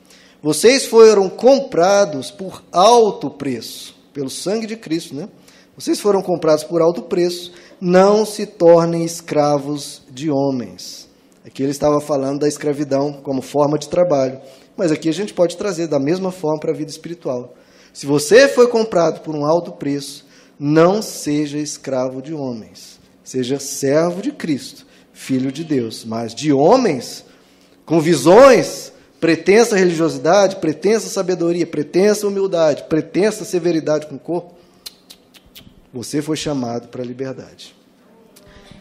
Vocês 0.41 0.85
foram 0.85 1.29
comprados 1.29 2.29
por 2.29 2.63
alto 2.71 3.31
preço, 3.31 3.95
pelo 4.13 4.29
sangue 4.29 4.67
de 4.67 4.75
Cristo, 4.75 5.15
né? 5.15 5.27
Vocês 5.75 5.99
foram 5.99 6.21
comprados 6.21 6.63
por 6.63 6.81
alto 6.81 7.01
preço, 7.01 7.51
não 7.79 8.25
se 8.25 8.45
tornem 8.45 9.03
escravos 9.03 10.01
de 10.09 10.29
homens. 10.29 11.09
Aqui 11.45 11.61
ele 11.61 11.71
estava 11.71 12.01
falando 12.01 12.39
da 12.39 12.47
escravidão 12.47 13.13
como 13.13 13.41
forma 13.41 13.77
de 13.77 13.89
trabalho, 13.89 14.39
mas 14.75 14.91
aqui 14.91 15.09
a 15.09 15.13
gente 15.13 15.33
pode 15.33 15.57
trazer 15.57 15.87
da 15.87 15.99
mesma 15.99 16.31
forma 16.31 16.59
para 16.59 16.71
a 16.71 16.75
vida 16.75 16.89
espiritual. 16.89 17.53
Se 17.93 18.05
você 18.05 18.47
foi 18.47 18.67
comprado 18.67 19.21
por 19.21 19.35
um 19.35 19.45
alto 19.45 19.71
preço, 19.71 20.25
não 20.59 21.01
seja 21.01 21.57
escravo 21.57 22.21
de 22.21 22.33
homens, 22.33 22.99
seja 23.23 23.59
servo 23.59 24.21
de 24.21 24.31
Cristo, 24.31 24.85
filho 25.13 25.51
de 25.51 25.63
Deus. 25.63 26.03
Mas 26.03 26.33
de 26.33 26.51
homens, 26.51 27.23
com 27.85 27.99
visões, 27.99 28.91
pretensa 29.19 29.75
religiosidade, 29.75 30.57
pretensa 30.57 31.07
sabedoria, 31.09 31.65
pretensa 31.65 32.27
humildade, 32.27 32.83
pretensa 32.89 33.45
severidade 33.45 34.07
com 34.07 34.15
o 34.15 34.19
corpo, 34.19 34.55
você 35.95 36.21
foi 36.21 36.35
chamado 36.35 36.89
para 36.89 37.01
a 37.01 37.05
liberdade. 37.05 37.73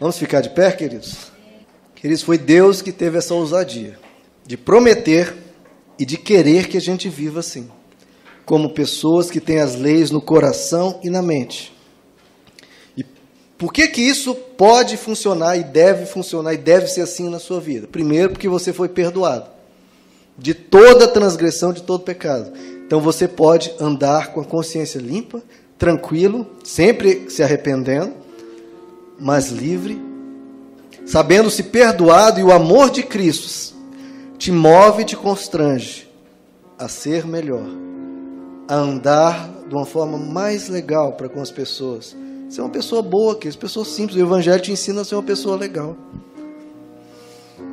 Vamos 0.01 0.17
ficar 0.17 0.41
de 0.41 0.49
pé, 0.49 0.69
queridos? 0.73 1.31
Queridos, 1.95 2.21
foi 2.21 2.37
Deus 2.37 2.81
que 2.81 2.91
teve 2.91 3.17
essa 3.17 3.33
ousadia 3.33 3.97
de 4.45 4.57
prometer 4.57 5.33
e 5.97 6.05
de 6.05 6.17
querer 6.17 6.67
que 6.67 6.75
a 6.75 6.81
gente 6.81 7.07
viva 7.07 7.39
assim 7.39 7.69
como 8.45 8.71
pessoas 8.71 9.31
que 9.31 9.39
têm 9.39 9.59
as 9.59 9.75
leis 9.75 10.11
no 10.11 10.21
coração 10.21 10.99
e 11.01 11.09
na 11.09 11.21
mente. 11.21 11.73
E 12.95 13.03
por 13.57 13.71
que 13.73 13.87
que 13.87 14.01
isso 14.01 14.35
pode 14.35 14.97
funcionar 14.97 15.57
e 15.57 15.63
deve 15.63 16.05
funcionar 16.05 16.53
e 16.53 16.57
deve 16.57 16.87
ser 16.87 17.01
assim 17.01 17.29
na 17.29 17.39
sua 17.39 17.61
vida? 17.61 17.87
Primeiro, 17.87 18.33
porque 18.33 18.49
você 18.49 18.71
foi 18.71 18.89
perdoado 18.89 19.49
de 20.37 20.53
toda 20.53 21.07
transgressão, 21.07 21.71
de 21.71 21.81
todo 21.81 22.03
pecado. 22.03 22.51
Então 22.85 22.99
você 22.99 23.25
pode 23.25 23.73
andar 23.79 24.33
com 24.33 24.41
a 24.41 24.45
consciência 24.45 24.99
limpa, 24.99 25.41
tranquilo, 25.77 26.45
sempre 26.63 27.29
se 27.29 27.43
arrependendo, 27.43 28.13
mas 29.19 29.49
livre, 29.49 30.01
sabendo-se 31.05 31.63
perdoado 31.63 32.39
e 32.39 32.43
o 32.43 32.51
amor 32.51 32.89
de 32.89 33.03
Cristo 33.03 33.75
te 34.37 34.51
move 34.51 35.03
e 35.03 35.05
te 35.05 35.15
constrange 35.15 36.09
a 36.77 36.87
ser 36.87 37.25
melhor 37.25 37.65
a 38.67 38.75
andar 38.75 39.49
de 39.67 39.75
uma 39.75 39.85
forma 39.85 40.17
mais 40.17 40.67
legal 40.67 41.13
para 41.13 41.29
com 41.29 41.41
as 41.41 41.51
pessoas. 41.51 42.15
Ser 42.49 42.61
uma 42.61 42.69
pessoa 42.69 43.01
boa, 43.01 43.35
que 43.35 43.47
as 43.47 43.55
pessoas 43.55 43.87
simples. 43.89 44.17
O 44.17 44.25
Evangelho 44.25 44.61
te 44.61 44.71
ensina 44.71 45.01
a 45.01 45.05
ser 45.05 45.15
uma 45.15 45.23
pessoa 45.23 45.55
legal. 45.55 45.95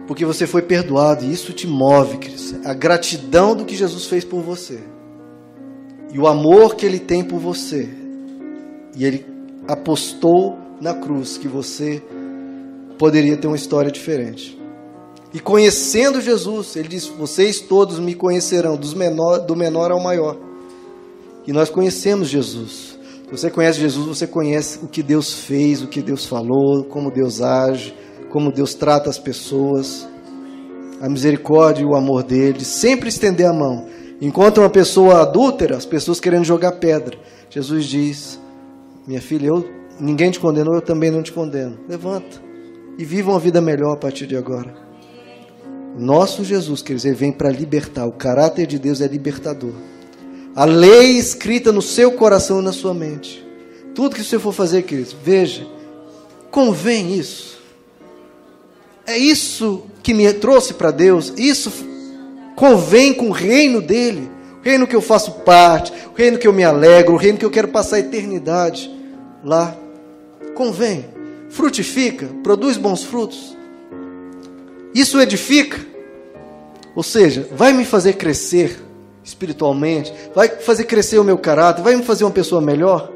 Porque 0.07 0.25
você 0.25 0.47
foi 0.47 0.63
perdoado 0.63 1.25
e 1.25 1.33
isso 1.33 1.53
te 1.53 1.67
move, 1.67 2.19
Cristo. 2.19 2.61
A 2.65 2.75
gratidão 2.75 3.55
do 3.55 3.65
que 3.65 3.77
Jesus 3.77 4.07
fez 4.07 4.25
por 4.25 4.41
você. 4.41 4.81
E 6.13 6.19
o 6.19 6.27
amor 6.27 6.77
que 6.77 6.85
ele 6.85 6.99
tem 6.99 7.25
por 7.25 7.39
você. 7.39 7.89
E 8.95 9.05
ele 9.05 9.25
apostou 9.67 10.59
na 10.81 10.93
cruz 10.93 11.39
que 11.39 11.49
você 11.49 12.03
poderia 12.99 13.37
ter 13.37 13.47
uma 13.47 13.57
história 13.57 13.91
diferente. 13.91 14.59
E 15.33 15.41
conhecendo 15.41 16.21
Jesus, 16.21 16.77
ele 16.77 16.89
diz: 16.89 17.07
Vocês 17.07 17.61
todos 17.61 17.99
me 17.99 18.15
conhecerão, 18.15 18.77
dos 18.77 18.93
menor, 18.93 19.39
do 19.39 19.57
menor 19.57 19.91
ao 19.91 20.03
maior. 20.03 20.37
E 21.47 21.53
nós 21.53 21.71
conhecemos 21.71 22.29
Jesus. 22.29 22.99
Você 23.31 23.51
conhece 23.51 23.81
Jesus, 23.81 24.07
você 24.07 24.27
conhece 24.27 24.79
o 24.83 24.87
que 24.87 25.03
Deus 25.03 25.33
fez, 25.33 25.83
o 25.83 25.87
que 25.87 26.03
Deus 26.03 26.27
falou, 26.27 26.85
como 26.85 27.11
Deus 27.11 27.41
age, 27.41 27.95
como 28.29 28.53
Deus 28.53 28.75
trata 28.75 29.09
as 29.09 29.19
pessoas, 29.19 30.07
a 31.01 31.09
misericórdia 31.09 31.83
e 31.83 31.87
o 31.87 31.97
amor 31.97 32.23
dele, 32.23 32.63
sempre 32.63 33.09
estender 33.09 33.47
a 33.47 33.53
mão. 33.55 33.87
Encontra 34.23 34.63
uma 34.63 34.71
pessoa 34.71 35.23
adúltera, 35.23 35.77
as 35.77 35.85
pessoas 35.85 36.21
querendo 36.21 36.45
jogar 36.45 36.73
pedra. 36.73 37.19
Jesus 37.51 37.87
diz: 37.87 38.39
Minha 39.05 39.21
filha, 39.21 39.49
eu, 39.49 39.69
ninguém 39.99 40.31
te 40.31 40.39
condenou, 40.39 40.77
eu 40.77 40.81
também 40.81 41.11
não 41.11 41.25
te 41.25 41.33
condeno. 41.33 41.77
Levanta 41.89 42.41
e 42.97 43.05
viva 43.05 43.33
uma 43.33 43.41
vida 43.41 43.61
melhor 43.61 43.95
a 43.95 43.97
partir 43.97 44.29
de 44.29 44.37
agora. 44.37 44.73
Nosso 45.99 46.45
Jesus, 46.45 46.83
quer 46.83 46.95
dizer, 46.95 47.17
vem 47.17 47.33
para 47.33 47.51
libertar. 47.51 48.07
O 48.07 48.13
caráter 48.13 48.65
de 48.65 48.79
Deus 48.79 49.01
é 49.01 49.09
libertador. 49.09 49.73
A 50.55 50.65
lei 50.65 51.19
escrita 51.19 51.73
no 51.73 51.83
seu 51.83 52.13
coração 52.13 52.61
e 52.61 52.65
na 52.65 52.73
sua 52.73 52.95
mente. 52.95 53.45
Tudo 53.93 54.15
que 54.15 54.23
você 54.23 54.39
for 54.39 54.53
fazer, 54.53 54.83
querido, 54.83 55.17
veja, 55.23 55.67
convém 56.49 57.15
isso. 57.19 57.61
É 59.05 59.19
isso 59.19 59.83
que 60.01 60.15
me 60.15 60.33
trouxe 60.33 60.75
para 60.75 60.93
Deus, 60.93 61.33
isso 61.37 61.73
convém 62.63 63.13
com 63.13 63.27
o 63.27 63.33
reino 63.33 63.83
dele, 63.83 64.31
o 64.61 64.65
reino 64.65 64.87
que 64.87 64.95
eu 64.95 65.01
faço 65.01 65.33
parte, 65.41 65.93
o 66.15 66.17
reino 66.17 66.39
que 66.39 66.47
eu 66.47 66.53
me 66.53 66.63
alegro, 66.63 67.15
o 67.15 67.17
reino 67.17 67.37
que 67.37 67.45
eu 67.45 67.51
quero 67.51 67.67
passar 67.67 67.97
a 67.97 67.99
eternidade 67.99 68.89
lá. 69.45 69.77
Convém, 70.55 71.07
frutifica, 71.51 72.29
produz 72.41 72.77
bons 72.77 73.03
frutos. 73.03 73.57
Isso 74.95 75.21
edifica, 75.21 75.81
ou 76.95 77.03
seja, 77.03 77.49
vai 77.51 77.73
me 77.73 77.85
fazer 77.85 78.13
crescer 78.13 78.81
espiritualmente, 79.25 80.15
vai 80.33 80.49
fazer 80.49 80.85
crescer 80.85 81.19
o 81.19 81.25
meu 81.25 81.39
caráter, 81.39 81.83
vai 81.83 81.97
me 81.97 82.05
fazer 82.05 82.23
uma 82.23 82.31
pessoa 82.31 82.61
melhor. 82.61 83.11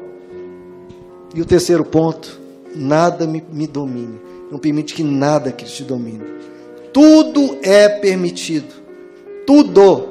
E 1.33 1.41
o 1.41 1.45
terceiro 1.45 1.85
ponto, 1.85 2.37
nada 2.75 3.25
me, 3.25 3.41
me 3.49 3.65
domine. 3.65 4.19
Não 4.51 4.59
permite 4.59 4.93
que 4.93 5.05
nada 5.05 5.53
que 5.53 5.63
te 5.63 5.83
domine. 5.83 6.25
Tudo 6.91 7.59
é 7.61 7.87
permitido. 7.87 8.86
Tudo. 9.47 10.09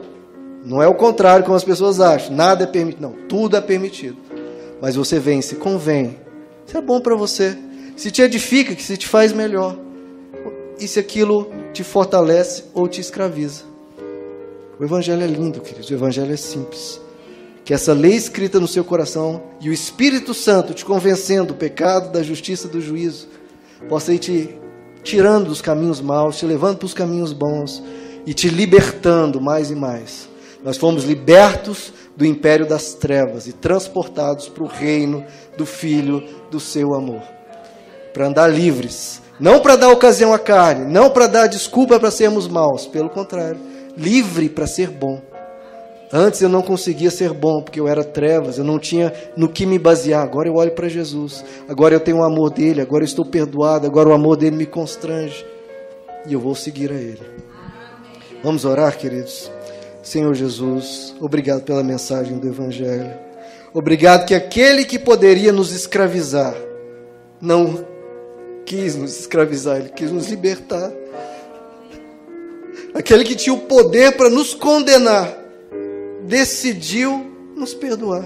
Não 0.64 0.82
é 0.82 0.88
o 0.88 0.94
contrário 0.94 1.44
como 1.44 1.56
as 1.56 1.62
pessoas 1.62 2.00
acham. 2.00 2.34
Nada 2.34 2.64
é 2.64 2.66
permitido. 2.66 3.02
Não, 3.02 3.12
tudo 3.28 3.54
é 3.54 3.60
permitido. 3.60 4.16
Mas 4.80 4.96
você 4.96 5.20
vence, 5.20 5.56
convém. 5.56 6.18
Isso 6.66 6.76
é 6.76 6.80
bom 6.80 7.00
para 7.00 7.14
você. 7.14 7.56
Se 7.96 8.10
te 8.10 8.22
edifica, 8.22 8.74
que 8.74 8.82
se 8.82 8.96
te 8.96 9.06
faz 9.06 9.32
melhor. 9.32 9.78
E 10.80 10.88
se 10.88 10.98
aquilo 10.98 11.50
te 11.72 11.84
fortalece 11.84 12.64
ou 12.74 12.88
te 12.88 13.00
escraviza. 13.00 13.64
O 14.80 14.84
Evangelho 14.84 15.22
é 15.22 15.26
lindo, 15.26 15.60
queridos. 15.60 15.90
O 15.90 15.94
Evangelho 15.94 16.32
é 16.32 16.36
simples. 16.36 17.00
que 17.64 17.74
essa 17.74 17.92
lei 17.92 18.14
escrita 18.14 18.60
no 18.60 18.68
seu 18.68 18.84
coração 18.84 19.42
e 19.60 19.68
o 19.68 19.72
Espírito 19.72 20.32
Santo 20.32 20.72
te 20.72 20.84
convencendo 20.84 21.48
do 21.48 21.54
pecado, 21.54 22.12
da 22.12 22.22
justiça 22.22 22.68
do 22.68 22.80
juízo, 22.80 23.26
possa 23.88 24.14
ir 24.14 24.20
te 24.20 24.56
tirando 25.02 25.48
dos 25.48 25.60
caminhos 25.60 26.00
maus, 26.00 26.38
te 26.38 26.46
levando 26.46 26.78
para 26.78 26.86
os 26.86 26.94
caminhos 26.94 27.32
bons 27.32 27.82
e 28.26 28.34
te 28.34 28.48
libertando 28.48 29.40
mais 29.40 29.70
e 29.70 29.74
mais. 29.74 30.28
Nós 30.62 30.76
fomos 30.76 31.04
libertos 31.04 31.92
do 32.16 32.26
império 32.26 32.66
das 32.66 32.94
trevas 32.94 33.46
e 33.46 33.52
transportados 33.52 34.48
para 34.48 34.64
o 34.64 34.66
reino 34.66 35.24
do 35.56 35.64
Filho 35.64 36.22
do 36.50 36.58
seu 36.58 36.94
amor. 36.94 37.22
Para 38.12 38.26
andar 38.26 38.48
livres, 38.48 39.22
não 39.38 39.60
para 39.60 39.76
dar 39.76 39.90
ocasião 39.90 40.32
à 40.32 40.38
carne, 40.38 40.92
não 40.92 41.10
para 41.10 41.26
dar 41.26 41.46
desculpa 41.46 42.00
para 42.00 42.10
sermos 42.10 42.48
maus, 42.48 42.86
pelo 42.86 43.10
contrário, 43.10 43.60
livre 43.96 44.48
para 44.48 44.66
ser 44.66 44.90
bom 44.90 45.22
Antes 46.12 46.40
eu 46.40 46.48
não 46.48 46.62
conseguia 46.62 47.10
ser 47.10 47.32
bom 47.32 47.60
porque 47.60 47.80
eu 47.80 47.88
era 47.88 48.04
trevas, 48.04 48.58
eu 48.58 48.64
não 48.64 48.78
tinha 48.78 49.12
no 49.36 49.48
que 49.48 49.66
me 49.66 49.78
basear. 49.78 50.22
Agora 50.22 50.48
eu 50.48 50.54
olho 50.54 50.70
para 50.70 50.88
Jesus, 50.88 51.44
agora 51.68 51.94
eu 51.94 52.00
tenho 52.00 52.18
o 52.18 52.24
amor 52.24 52.50
dele, 52.50 52.80
agora 52.80 53.02
eu 53.02 53.06
estou 53.06 53.24
perdoado, 53.24 53.86
agora 53.86 54.08
o 54.08 54.12
amor 54.12 54.36
dele 54.36 54.56
me 54.56 54.66
constrange 54.66 55.44
e 56.26 56.32
eu 56.32 56.40
vou 56.40 56.54
seguir 56.54 56.92
a 56.92 56.94
ele. 56.94 57.45
Vamos 58.42 58.64
orar, 58.64 58.96
queridos. 58.96 59.50
Senhor 60.02 60.34
Jesus, 60.34 61.14
obrigado 61.20 61.62
pela 61.62 61.82
mensagem 61.82 62.38
do 62.38 62.48
Evangelho. 62.48 63.12
Obrigado 63.74 64.26
que 64.26 64.34
aquele 64.34 64.84
que 64.84 64.98
poderia 64.98 65.52
nos 65.52 65.72
escravizar 65.72 66.54
não 67.40 67.84
quis 68.64 68.96
nos 68.96 69.20
escravizar, 69.20 69.78
ele 69.78 69.90
quis 69.90 70.10
nos 70.10 70.28
libertar. 70.28 70.90
Aquele 72.94 73.24
que 73.24 73.36
tinha 73.36 73.54
o 73.54 73.60
poder 73.60 74.12
para 74.16 74.30
nos 74.30 74.54
condenar 74.54 75.36
decidiu 76.22 77.26
nos 77.54 77.74
perdoar. 77.74 78.24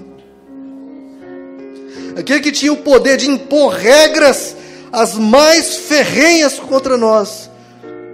Aquele 2.17 2.41
que 2.41 2.53
tinha 2.53 2.73
o 2.73 2.79
poder 2.79 3.17
de 3.17 3.29
impor 3.29 3.73
regras 3.73 4.57
as 4.93 5.15
mais 5.15 5.77
ferrenhas 5.77 6.59
contra 6.59 6.97
nós, 6.97 7.50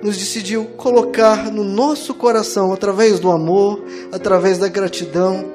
nos 0.03 0.17
decidiu 0.17 0.65
colocar 0.77 1.51
no 1.51 1.65
nosso 1.65 2.15
coração, 2.15 2.73
através 2.73 3.19
do 3.19 3.31
amor, 3.31 3.83
através 4.13 4.59
da 4.59 4.69
gratidão, 4.69 5.53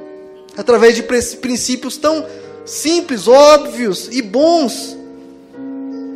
através 0.58 0.96
de 0.96 1.04
princípios 1.04 1.98
tão 1.98 2.26
simples, 2.66 3.28
óbvios 3.28 4.10
e 4.12 4.22
bons. 4.22 4.98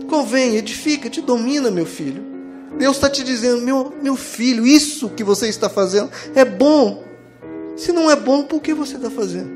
Convém, 0.08 0.56
edifica, 0.56 1.10
te 1.10 1.22
domina, 1.22 1.72
meu 1.72 1.86
filho. 1.86 2.24
Deus 2.78 2.98
está 2.98 3.10
te 3.10 3.24
dizendo, 3.24 3.62
meu, 3.62 3.94
meu 4.02 4.16
filho, 4.16 4.68
isso 4.68 5.10
que 5.10 5.24
você 5.24 5.48
está 5.48 5.70
fazendo 5.70 6.10
é 6.36 6.44
bom. 6.44 7.04
Se 7.76 7.92
não 7.92 8.10
é 8.10 8.16
bom, 8.16 8.44
por 8.44 8.62
que 8.62 8.74
você 8.74 8.96
está 8.96 9.10
fazendo? 9.10 9.50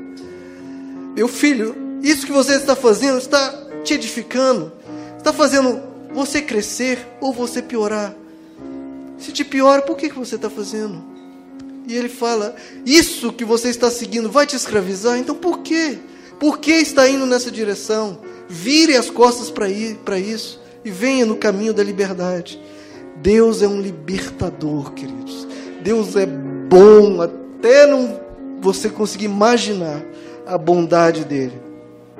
Meu 1.14 1.28
filho, 1.28 1.74
isso 2.02 2.24
que 2.24 2.32
você 2.32 2.54
está 2.54 2.74
fazendo 2.74 3.18
está 3.18 3.52
te 3.84 3.94
edificando, 3.94 4.72
está 5.18 5.32
fazendo 5.32 5.80
você 6.12 6.40
crescer 6.40 7.06
ou 7.20 7.32
você 7.32 7.60
piorar. 7.62 8.14
Se 9.20 9.30
te 9.32 9.44
piora, 9.44 9.82
por 9.82 9.96
que 9.96 10.08
você 10.08 10.36
está 10.36 10.48
fazendo? 10.48 11.04
E 11.86 11.94
ele 11.94 12.08
fala: 12.08 12.56
Isso 12.86 13.32
que 13.32 13.44
você 13.44 13.68
está 13.68 13.90
seguindo 13.90 14.30
vai 14.30 14.46
te 14.46 14.56
escravizar, 14.56 15.18
então 15.18 15.34
por 15.34 15.58
quê? 15.58 15.98
Por 16.38 16.58
que 16.58 16.72
está 16.72 17.08
indo 17.08 17.26
nessa 17.26 17.50
direção? 17.50 18.18
Vire 18.48 18.96
as 18.96 19.10
costas 19.10 19.50
para 19.50 19.68
isso 19.68 20.58
e 20.84 20.90
venha 20.90 21.26
no 21.26 21.36
caminho 21.36 21.74
da 21.74 21.84
liberdade. 21.84 22.58
Deus 23.16 23.60
é 23.60 23.68
um 23.68 23.80
libertador, 23.80 24.92
queridos. 24.94 25.46
Deus 25.82 26.16
é 26.16 26.24
bom 26.24 27.20
até 27.20 27.86
não 27.86 28.18
você 28.60 28.88
conseguir 28.88 29.26
imaginar 29.26 30.02
a 30.46 30.56
bondade 30.56 31.24
dele. 31.24 31.69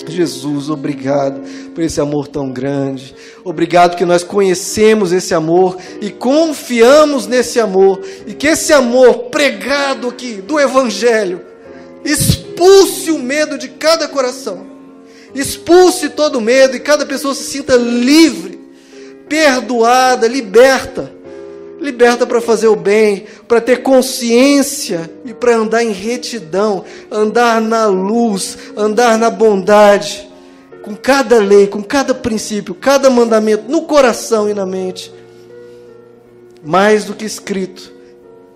Jesus, 0.09 0.71
obrigado 0.71 1.41
por 1.75 1.83
esse 1.83 2.01
amor 2.01 2.29
tão 2.29 2.51
grande. 2.51 3.15
Obrigado 3.45 3.97
que 3.97 4.05
nós 4.05 4.23
conhecemos 4.23 5.13
esse 5.13 5.35
amor 5.35 5.77
e 6.01 6.11
confiamos 6.11 7.27
nesse 7.27 7.59
amor. 7.61 8.01
E 8.27 8.35
que 8.35 8.47
esse 8.47 8.73
amor 8.73 9.31
pregado 9.31 10.09
aqui 10.09 10.35
do 10.35 10.59
Evangelho 10.59 11.41
expulse 12.05 13.11
o 13.11 13.19
medo 13.19 13.59
de 13.59 13.69
cada 13.69 14.09
coração. 14.09 14.67
Expulse 15.35 16.09
todo 16.09 16.41
medo 16.41 16.77
e 16.77 16.81
cada 16.81 17.07
pessoa 17.07 17.35
se 17.35 17.45
sinta 17.45 17.77
livre, 17.77 18.59
perdoada, 19.29 20.27
liberta 20.27 21.20
liberta 21.81 22.27
para 22.27 22.41
fazer 22.41 22.69
o 22.69 22.77
bem, 22.77 23.25
para 23.49 23.61
ter 23.61 23.83
consciência 23.83 25.11
e 25.25 25.33
para 25.33 25.57
andar 25.57 25.83
em 25.83 25.93
retidão, 25.93 26.85
andar 27.11 27.61
na 27.61 27.87
luz, 27.87 28.59
andar 28.77 29.19
na 29.19 29.31
bondade, 29.31 30.29
com 30.83 30.95
cada 30.95 31.39
lei, 31.39 31.67
com 31.67 31.83
cada 31.83 32.15
princípio, 32.15 32.75
cada 32.75 33.09
mandamento 33.09 33.71
no 33.71 33.83
coração 33.83 34.49
e 34.49 34.55
na 34.55 34.67
mente. 34.67 35.13
Mais 36.63 37.07
do 37.07 37.15
que 37.15 37.25
escrito, 37.25 37.91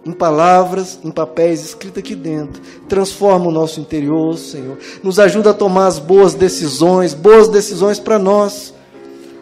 em 0.04 0.12
palavras, 0.12 0.98
em 1.02 1.10
papéis, 1.10 1.64
escrito 1.64 1.98
aqui 1.98 2.14
dentro. 2.14 2.60
Transforma 2.86 3.46
o 3.46 3.50
nosso 3.50 3.80
interior, 3.80 4.36
Senhor. 4.36 4.76
Nos 5.02 5.18
ajuda 5.18 5.50
a 5.50 5.54
tomar 5.54 5.86
as 5.86 5.98
boas 5.98 6.34
decisões, 6.34 7.14
boas 7.14 7.48
decisões 7.48 7.98
para 7.98 8.18
nós 8.18 8.73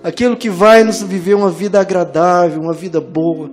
aquilo 0.03 0.36
que 0.36 0.50
vai 0.50 0.82
nos 0.84 1.03
viver 1.03 1.34
uma 1.34 1.50
vida 1.50 1.80
agradável, 1.80 2.61
uma 2.61 2.72
vida 2.72 3.00
boa. 3.00 3.50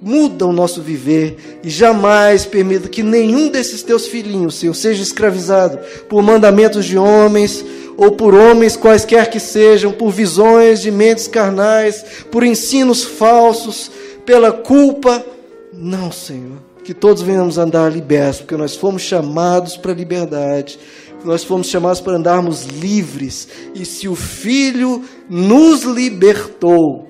Muda 0.00 0.46
o 0.46 0.52
nosso 0.52 0.82
viver 0.82 1.60
e 1.62 1.70
jamais 1.70 2.44
permita 2.44 2.88
que 2.88 3.04
nenhum 3.04 3.48
desses 3.48 3.84
teus 3.84 4.06
filhinhos, 4.08 4.56
Senhor, 4.56 4.74
seja 4.74 5.02
escravizado 5.02 5.78
por 6.08 6.22
mandamentos 6.22 6.86
de 6.86 6.98
homens 6.98 7.64
ou 7.96 8.10
por 8.10 8.34
homens 8.34 8.76
quaisquer 8.76 9.30
que 9.30 9.38
sejam, 9.38 9.92
por 9.92 10.10
visões 10.10 10.80
de 10.80 10.90
mentes 10.90 11.28
carnais, 11.28 12.04
por 12.32 12.42
ensinos 12.42 13.04
falsos, 13.04 13.92
pela 14.26 14.50
culpa. 14.50 15.24
Não, 15.72 16.10
Senhor. 16.10 16.58
Que 16.82 16.92
todos 16.92 17.22
venhamos 17.22 17.58
andar 17.58 17.92
libertos, 17.92 18.40
porque 18.40 18.56
nós 18.56 18.74
fomos 18.74 19.02
chamados 19.02 19.76
para 19.76 19.92
a 19.92 19.94
liberdade 19.94 20.80
nós 21.24 21.44
fomos 21.44 21.68
chamados 21.68 22.00
para 22.00 22.16
andarmos 22.16 22.64
livres. 22.64 23.48
E 23.74 23.84
se 23.84 24.08
o 24.08 24.14
Filho 24.14 25.04
nos 25.28 25.82
libertou, 25.82 27.08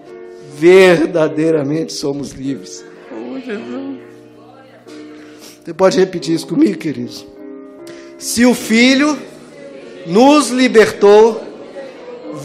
verdadeiramente 0.56 1.92
somos 1.92 2.32
livres. 2.32 2.84
Oh, 3.10 3.38
Jesus. 3.38 3.98
Você 5.64 5.72
pode 5.74 5.98
repetir 5.98 6.34
isso 6.34 6.46
comigo, 6.46 6.78
queridos? 6.78 7.24
Se 8.18 8.44
o 8.44 8.54
Filho 8.54 9.18
nos 10.06 10.50
libertou, 10.50 11.42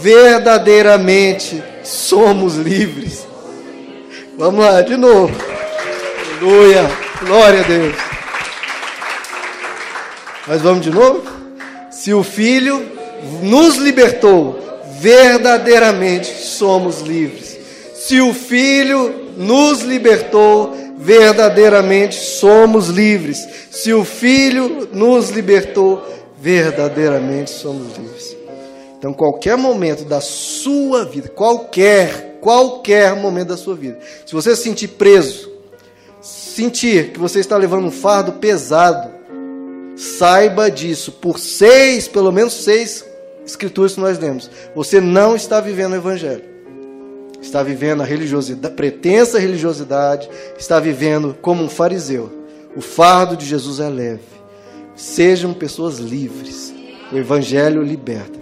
verdadeiramente 0.01 1.63
somos 1.83 2.55
livres. 2.55 3.27
Vamos 4.37 4.59
lá, 4.63 4.81
de 4.81 4.95
novo. 4.95 5.33
Aleluia. 6.39 6.89
Glória 7.25 7.61
a 7.61 7.63
Deus. 7.63 7.95
Mas 10.47 10.61
vamos 10.61 10.81
de 10.81 10.91
novo? 10.91 11.36
Se 11.97 12.13
o 12.13 12.23
Filho 12.23 12.87
nos 13.41 13.77
libertou, 13.77 14.59
verdadeiramente 14.99 16.27
somos 16.43 17.01
livres. 17.01 17.57
Se 17.95 18.21
o 18.21 18.35
Filho 18.35 19.33
nos 19.35 19.81
libertou, 19.81 20.77
verdadeiramente 20.99 22.13
somos 22.13 22.89
livres. 22.89 23.47
Se 23.71 23.91
o 23.93 24.05
Filho 24.05 24.87
nos 24.93 25.31
libertou, 25.31 26.03
verdadeiramente 26.39 27.49
somos 27.49 27.97
livres. 27.97 28.37
Então, 28.99 29.11
qualquer 29.11 29.57
momento 29.57 30.05
da 30.05 30.21
sua 30.21 31.03
vida, 31.03 31.29
qualquer, 31.29 32.37
qualquer 32.39 33.15
momento 33.15 33.47
da 33.47 33.57
sua 33.57 33.73
vida, 33.75 33.97
se 34.23 34.35
você 34.35 34.55
se 34.55 34.61
sentir 34.61 34.89
preso, 34.89 35.51
sentir 36.21 37.11
que 37.11 37.19
você 37.19 37.39
está 37.39 37.57
levando 37.57 37.87
um 37.87 37.91
fardo 37.91 38.33
pesado, 38.33 39.16
Saiba 39.97 40.69
disso, 40.69 41.11
por 41.11 41.39
seis, 41.39 42.07
pelo 42.07 42.31
menos 42.31 42.53
seis 42.53 43.03
escrituras 43.43 43.95
que 43.95 43.99
nós 43.99 44.19
lemos, 44.19 44.49
você 44.75 45.01
não 45.01 45.35
está 45.35 45.59
vivendo 45.59 45.93
o 45.93 45.95
Evangelho. 45.95 46.43
Está 47.41 47.63
vivendo 47.63 48.01
a 48.01 48.05
religiosidade, 48.05 48.75
pretensa 48.75 49.39
religiosidade, 49.39 50.29
está 50.57 50.79
vivendo 50.79 51.35
como 51.41 51.63
um 51.63 51.69
fariseu. 51.69 52.31
O 52.75 52.81
fardo 52.81 53.35
de 53.35 53.45
Jesus 53.45 53.79
é 53.79 53.89
leve. 53.89 54.21
Sejam 54.95 55.53
pessoas 55.53 55.97
livres. 55.97 56.73
O 57.11 57.17
Evangelho 57.17 57.81
liberta, 57.81 58.37